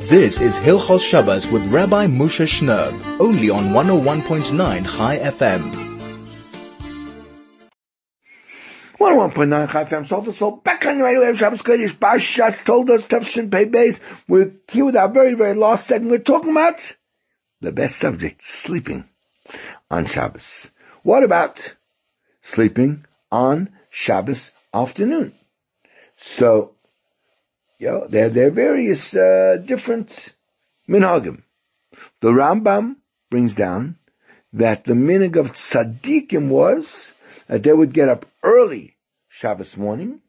This 0.09 0.41
is 0.41 0.59
Hilchos 0.59 1.05
Shabbos 1.05 1.51
with 1.51 1.67
Rabbi 1.67 2.07
Moshe 2.07 2.47
Shnerb, 2.47 3.21
only 3.21 3.51
on 3.51 3.65
101.9 3.75 4.97
Chai 4.97 5.19
FM. 5.19 5.88
101.9 8.99 9.71
Chai 9.71 9.85
FM, 9.85 10.35
Soul 10.35 10.57
to 10.57 10.63
back 10.63 10.85
on 10.85 10.99
the 10.99 11.05
radio, 11.05 11.33
Shabbos 11.33 11.63
Kodesh, 11.63 11.95
Barshas 11.95 12.65
Toldos, 12.65 13.07
Tafshin 13.07 13.49
Pei 13.49 13.65
Beis, 13.67 14.01
we're 14.27 14.51
here 14.69 14.87
with 14.87 14.97
our 14.97 15.09
very, 15.09 15.35
very 15.35 15.55
last 15.55 15.87
segment, 15.87 16.11
we're 16.11 16.19
talking 16.19 16.51
about 16.51 16.97
the 17.61 17.71
best 17.71 17.97
subject, 17.97 18.43
sleeping 18.43 19.05
on 19.89 20.05
Shabbos. 20.05 20.73
What 21.05 21.23
about 21.23 21.77
sleeping 22.43 23.05
on 23.31 23.71
Shabbos 23.89 24.51
afternoon? 24.75 25.33
So, 26.17 26.75
you 27.79 27.87
know, 27.87 28.09
there, 28.09 28.29
there 28.31 28.49
are 28.49 28.51
various, 28.51 29.15
uh, 29.15 29.63
different 29.65 30.35
minhagim. 30.89 31.45
The 32.19 32.31
Rambam 32.31 32.97
brings 33.31 33.55
down 33.55 33.97
that 34.53 34.87
the 34.87 34.95
minhag 34.95 35.37
of 35.37 35.53
tzaddikim 35.53 36.49
was 36.49 37.15
that 37.49 37.63
they 37.63 37.73
would 37.73 37.93
get 37.93 38.09
up 38.09 38.27
early 38.43 38.97
Shabbos 39.29 39.77
morning, 39.77 40.21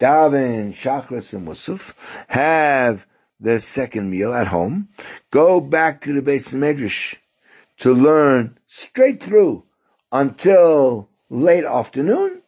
daven, 0.00 0.74
shachris, 0.74 1.34
and 1.34 1.46
musaf, 1.46 1.92
have 2.28 3.06
their 3.38 3.60
second 3.60 4.10
meal 4.10 4.32
at 4.32 4.46
home, 4.46 4.88
go 5.30 5.60
back 5.60 6.00
to 6.02 6.12
the 6.12 6.22
Beis 6.22 6.54
Medrash 6.54 7.16
to 7.78 7.92
learn 7.92 8.58
straight 8.66 9.22
through 9.22 9.64
until 10.10 11.10
late 11.28 11.64
afternoon, 11.64 12.42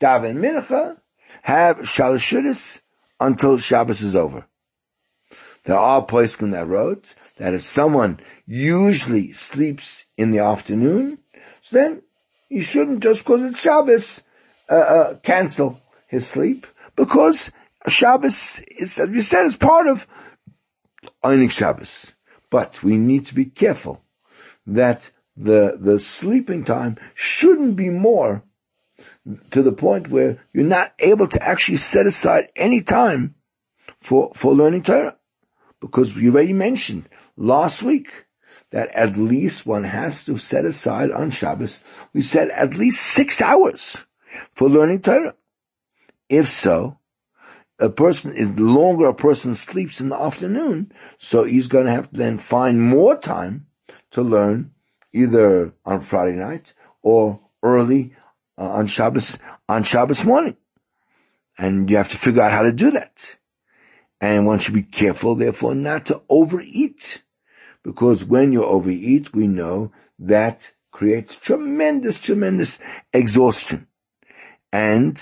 daven 0.00 0.38
mincha, 0.38 0.98
have 1.42 1.78
shalashudas 1.78 2.80
until 3.20 3.58
Shabbos 3.58 4.02
is 4.02 4.16
over. 4.16 4.46
There 5.64 5.76
are 5.76 6.04
poskim 6.04 6.52
that 6.52 6.66
wrote 6.66 7.14
that 7.38 7.54
if 7.54 7.62
someone 7.62 8.20
usually 8.46 9.32
sleeps 9.32 10.04
in 10.16 10.30
the 10.30 10.38
afternoon, 10.38 11.18
so 11.60 11.76
then 11.76 12.02
you 12.48 12.62
shouldn't 12.62 13.00
just 13.02 13.24
because 13.24 13.42
it's 13.42 13.60
Shabbos 13.60 14.22
uh, 14.68 14.74
uh, 14.74 15.14
cancel 15.16 15.80
his 16.06 16.26
sleep 16.26 16.66
because 16.94 17.50
Shabbos 17.88 18.60
is, 18.68 18.98
as 18.98 19.08
we 19.08 19.22
said, 19.22 19.46
is 19.46 19.56
part 19.56 19.88
of 19.88 20.06
Einik 21.24 21.50
Shabbos. 21.50 22.12
But 22.50 22.82
we 22.82 22.96
need 22.96 23.26
to 23.26 23.34
be 23.34 23.44
careful 23.44 24.02
that 24.66 25.10
the 25.36 25.76
the 25.78 25.98
sleeping 25.98 26.64
time 26.64 26.96
shouldn't 27.14 27.76
be 27.76 27.90
more 27.90 28.42
to 29.50 29.62
the 29.62 29.72
point 29.72 30.08
where 30.08 30.38
you're 30.52 30.64
not 30.64 30.92
able 30.98 31.28
to 31.28 31.42
actually 31.42 31.76
set 31.76 32.06
aside 32.06 32.48
any 32.56 32.82
time 32.82 33.34
for, 34.00 34.32
for 34.34 34.54
learning 34.54 34.82
Torah. 34.82 35.16
Because 35.80 36.14
we 36.14 36.30
already 36.30 36.52
mentioned 36.52 37.08
last 37.36 37.82
week 37.82 38.25
that 38.72 38.88
at 38.94 39.16
least 39.16 39.66
one 39.66 39.84
has 39.84 40.24
to 40.24 40.38
set 40.38 40.64
aside 40.64 41.10
on 41.10 41.30
Shabbos, 41.30 41.82
we 42.12 42.22
said 42.22 42.50
at 42.50 42.74
least 42.74 43.00
six 43.00 43.40
hours 43.40 43.96
for 44.54 44.68
learning 44.68 45.02
Torah. 45.02 45.34
If 46.28 46.48
so, 46.48 46.98
a 47.78 47.90
person 47.90 48.34
is 48.34 48.58
longer 48.58 49.06
a 49.06 49.14
person 49.14 49.54
sleeps 49.54 50.00
in 50.00 50.08
the 50.08 50.20
afternoon, 50.20 50.92
so 51.18 51.44
he's 51.44 51.68
going 51.68 51.86
to 51.86 51.92
have 51.92 52.10
to 52.10 52.16
then 52.16 52.38
find 52.38 52.80
more 52.80 53.16
time 53.16 53.66
to 54.12 54.22
learn 54.22 54.72
either 55.12 55.74
on 55.84 56.00
Friday 56.00 56.36
night 56.36 56.74
or 57.02 57.40
early 57.62 58.14
uh, 58.58 58.62
on 58.62 58.86
Shabbos, 58.86 59.38
on 59.68 59.82
Shabbos 59.82 60.24
morning. 60.24 60.56
And 61.58 61.88
you 61.90 61.96
have 61.96 62.10
to 62.10 62.18
figure 62.18 62.42
out 62.42 62.52
how 62.52 62.62
to 62.62 62.72
do 62.72 62.90
that. 62.92 63.36
And 64.20 64.46
one 64.46 64.58
should 64.58 64.74
be 64.74 64.82
careful, 64.82 65.34
therefore, 65.34 65.74
not 65.74 66.06
to 66.06 66.22
overeat. 66.28 67.22
Because 67.86 68.24
when 68.24 68.52
you 68.52 68.64
overeat, 68.64 69.32
we 69.32 69.46
know 69.46 69.92
that 70.18 70.72
creates 70.90 71.36
tremendous, 71.36 72.18
tremendous 72.18 72.80
exhaustion. 73.12 73.86
And, 74.72 75.16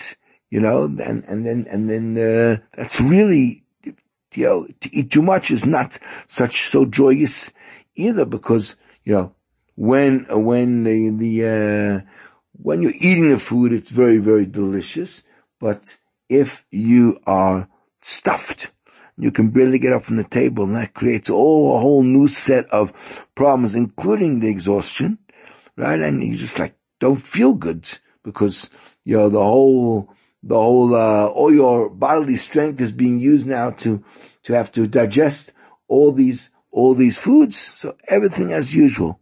you 0.49 0.61
know, 0.61 0.85
and, 0.85 1.25
and 1.25 1.45
then, 1.45 1.67
and 1.69 1.91
then, 1.91 2.17
uh, 2.17 2.57
that's 2.75 3.03
really, 3.03 3.65
you 3.83 4.45
know, 4.47 4.67
to 4.81 4.97
eat 4.97 5.11
too 5.11 5.21
much 5.21 5.51
is 5.51 5.67
not 5.67 5.99
such 6.27 6.71
so 6.71 6.87
joyous 6.87 7.53
either 7.97 8.25
because, 8.25 8.77
you 9.05 9.13
know, 9.13 9.35
when, 9.75 10.25
when 10.31 10.85
the, 10.85 11.11
the, 11.11 11.45
uh, 11.47 12.11
when 12.53 12.81
you're 12.81 12.93
eating 12.93 13.29
the 13.29 13.39
food, 13.39 13.75
it's 13.75 13.91
very, 13.91 14.17
very 14.17 14.47
delicious. 14.47 15.23
But 15.61 15.99
if 16.31 16.65
you 16.71 17.21
are 17.27 17.69
stuffed, 18.01 18.71
you 19.17 19.31
can 19.31 19.51
barely 19.51 19.79
get 19.79 19.93
up 19.93 20.05
from 20.05 20.17
the 20.17 20.25
table 20.25 20.65
and 20.65 20.77
that 20.77 20.95
creates 20.95 21.31
all 21.31 21.77
a 21.77 21.81
whole 21.81 22.03
new 22.03 22.29
set 22.29 22.67
of 22.71 23.25
problems, 23.35 23.75
including 23.75 24.41
the 24.41 24.49
exhaustion, 24.49 25.19
right? 25.77 26.01
And 26.01 26.23
you 26.23 26.37
just 26.37 26.59
like 26.59 26.77
don't 27.01 27.17
feel 27.17 27.55
good 27.55 27.89
because, 28.23 28.71
you 29.05 29.17
know, 29.17 29.29
the 29.29 29.43
whole, 29.43 30.13
the 30.43 30.57
whole, 30.57 30.95
uh, 30.95 31.27
all 31.27 31.53
your 31.53 31.91
bodily 31.91 32.37
strength 32.37 32.81
is 32.81 32.93
being 32.93 33.19
used 33.19 33.47
now 33.47 33.71
to, 33.71 34.03
to 34.45 34.53
have 34.53 34.73
to 34.73 34.87
digest 34.87 35.53
all 35.87 36.13
these, 36.13 36.51
all 36.71 36.95
these 36.95 37.19
foods. 37.19 37.57
So 37.57 37.97
everything 38.09 38.53
as 38.53 38.75
usual 38.75 39.21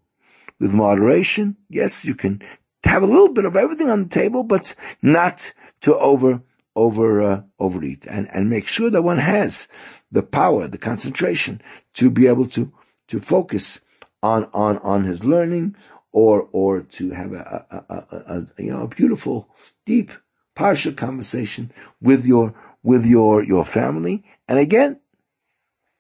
with 0.59 0.72
moderation. 0.72 1.57
Yes, 1.68 2.05
you 2.05 2.14
can 2.14 2.43
have 2.84 3.03
a 3.03 3.07
little 3.07 3.32
bit 3.32 3.45
of 3.45 3.57
everything 3.57 3.90
on 3.90 4.05
the 4.05 4.09
table, 4.09 4.43
but 4.43 4.74
not 5.03 5.53
to 5.82 5.97
over, 5.97 6.43
over, 6.75 7.23
uh, 7.23 7.43
overeat 7.59 8.07
and, 8.07 8.29
and 8.35 8.49
make 8.49 8.66
sure 8.66 8.91
that 8.91 9.03
one 9.03 9.18
has 9.18 9.68
the 10.11 10.23
power, 10.23 10.66
the 10.68 10.79
concentration 10.79 11.61
to 11.95 12.11
be 12.11 12.27
able 12.27 12.47
to, 12.47 12.73
to 13.09 13.20
focus 13.20 13.81
on, 14.23 14.49
on, 14.53 14.79
on 14.79 15.05
his 15.05 15.25
learning 15.25 15.77
or, 16.12 16.49
or 16.53 16.81
to 16.83 17.11
have 17.11 17.33
a, 17.33 17.66
a, 17.70 17.95
a, 17.95 18.37
a 18.37 18.62
you 18.62 18.73
know, 18.73 18.83
a 18.83 18.89
beautiful, 18.89 19.49
deep, 19.87 20.11
parsha 20.57 20.97
conversation 20.97 21.73
with 22.01 22.25
your, 22.25 22.55
with 22.83 23.05
your, 23.05 23.43
your 23.43 23.64
family. 23.64 24.23
And 24.49 24.59
again, 24.59 25.01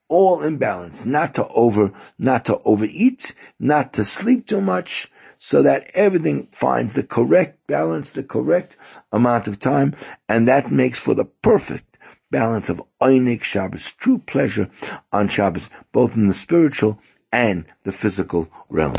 all 0.08 0.42
in 0.42 0.58
balance, 0.58 1.06
not 1.06 1.34
to 1.34 1.48
over, 1.48 1.92
not 2.18 2.44
to 2.44 2.58
overeat, 2.64 3.34
not 3.58 3.94
to 3.94 4.04
sleep 4.04 4.46
too 4.46 4.60
much, 4.60 5.10
so 5.44 5.60
that 5.60 5.90
everything 5.94 6.46
finds 6.52 6.94
the 6.94 7.02
correct 7.02 7.66
balance, 7.66 8.12
the 8.12 8.22
correct 8.22 8.76
amount 9.10 9.48
of 9.48 9.58
time, 9.58 9.92
and 10.28 10.46
that 10.46 10.70
makes 10.70 11.00
for 11.00 11.14
the 11.14 11.24
perfect 11.24 11.98
balance 12.30 12.68
of 12.68 12.80
Einik 13.00 13.42
Shabbos, 13.42 13.92
true 13.94 14.18
pleasure 14.18 14.70
on 15.12 15.26
Shabbos, 15.26 15.68
both 15.90 16.14
in 16.14 16.28
the 16.28 16.32
spiritual 16.32 17.00
and 17.32 17.64
the 17.82 17.90
physical 17.90 18.48
realm. 18.68 18.94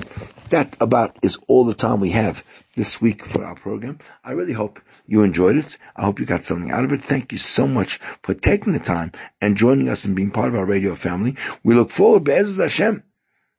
That 0.50 0.76
about 0.82 1.18
is 1.22 1.40
all 1.48 1.64
the 1.64 1.74
time 1.74 2.02
we 2.02 2.10
have 2.10 2.44
this 2.76 3.00
week 3.00 3.24
for 3.24 3.46
our 3.46 3.56
program. 3.56 4.00
I 4.22 4.34
really 4.34 4.52
hope 4.52 4.82
you 5.08 5.24
enjoyed 5.24 5.56
it. 5.56 5.78
I 5.96 6.04
hope 6.04 6.20
you 6.20 6.26
got 6.26 6.44
something 6.44 6.72
out 6.72 6.84
of 6.84 6.92
it. 6.92 7.02
Thank 7.02 7.32
you 7.32 7.38
so 7.38 7.68
much 7.68 8.02
for 8.22 8.34
taking 8.34 8.74
the 8.74 8.80
time 8.80 9.14
and 9.40 9.56
joining 9.56 9.88
us 9.88 10.04
and 10.04 10.14
being 10.14 10.32
part 10.32 10.50
of 10.50 10.56
our 10.56 10.66
radio 10.66 10.94
family. 10.96 11.38
We 11.64 11.74
look 11.74 11.90
forward, 11.90 12.26
Be'ez 12.26 12.58
Hashem, 12.58 13.04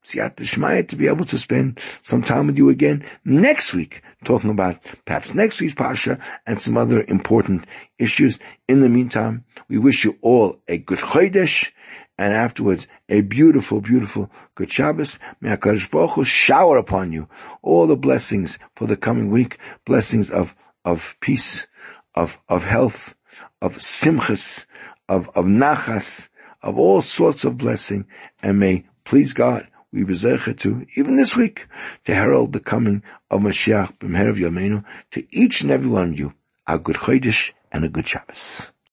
To 0.05 0.97
be 0.97 1.09
able 1.09 1.25
to 1.25 1.39
spend 1.39 1.81
some 2.03 2.23
time 2.23 2.47
with 2.47 2.59
you 2.59 2.69
again 2.69 3.05
next 3.25 3.73
week, 3.73 4.03
talking 4.25 4.51
about 4.51 4.79
perhaps 5.07 5.35
next 5.35 5.61
week's 5.61 5.75
Pasha 5.75 6.19
and 6.47 6.61
some 6.61 6.77
other 6.77 7.03
important 7.09 7.65
issues. 7.99 8.39
In 8.69 8.81
the 8.81 8.89
meantime, 8.89 9.45
we 9.69 9.79
wish 9.79 10.05
you 10.05 10.19
all 10.21 10.61
a 10.69 10.79
good 10.79 10.99
Chodesh 10.99 11.71
and 12.19 12.33
afterwards 12.33 12.87
a 13.09 13.23
beautiful, 13.23 13.81
beautiful 13.81 14.31
good 14.55 14.71
Shabbos. 14.71 15.19
May 15.41 15.57
HaKadosh 15.57 15.91
Baruch 15.91 16.13
Hu 16.13 16.25
shower 16.25 16.77
upon 16.77 17.11
you 17.11 17.29
all 17.63 17.87
the 17.87 17.97
blessings 17.97 18.59
for 18.77 18.87
the 18.87 18.97
coming 18.97 19.31
week, 19.31 19.59
blessings 19.85 20.31
of, 20.31 20.55
of 20.85 21.17
peace, 21.21 21.67
of, 22.15 22.39
of 22.49 22.65
health, 22.65 23.17
of 23.61 23.79
simchas, 23.79 24.67
of, 25.09 25.29
of 25.31 25.47
nachas, 25.47 26.29
of 26.63 26.79
all 26.79 27.03
sorts 27.03 27.45
of 27.45 27.59
blessing, 27.59 28.07
and 28.43 28.59
may, 28.59 28.85
please 29.05 29.33
God, 29.33 29.67
we 29.95 30.03
bezecha 30.03 30.59
to, 30.59 30.85
even 30.97 31.15
this 31.15 31.37
week, 31.37 31.69
to 32.05 32.15
herald 32.15 32.53
the 32.53 32.59
coming 32.59 33.03
of 33.31 33.43
Mashiach 33.43 33.97
b'mher 33.99 34.29
of 34.29 34.37
Yameinu 34.37 34.85
to 35.13 35.25
each 35.31 35.61
and 35.61 35.71
every 35.71 35.89
one 35.89 36.11
of 36.11 36.19
you, 36.19 36.35
a 36.67 36.81
good 36.81 36.97
Chodesh 36.97 37.53
and 37.71 37.85
a 37.85 37.89
good 37.89 38.09
Shabbos. 38.09 38.73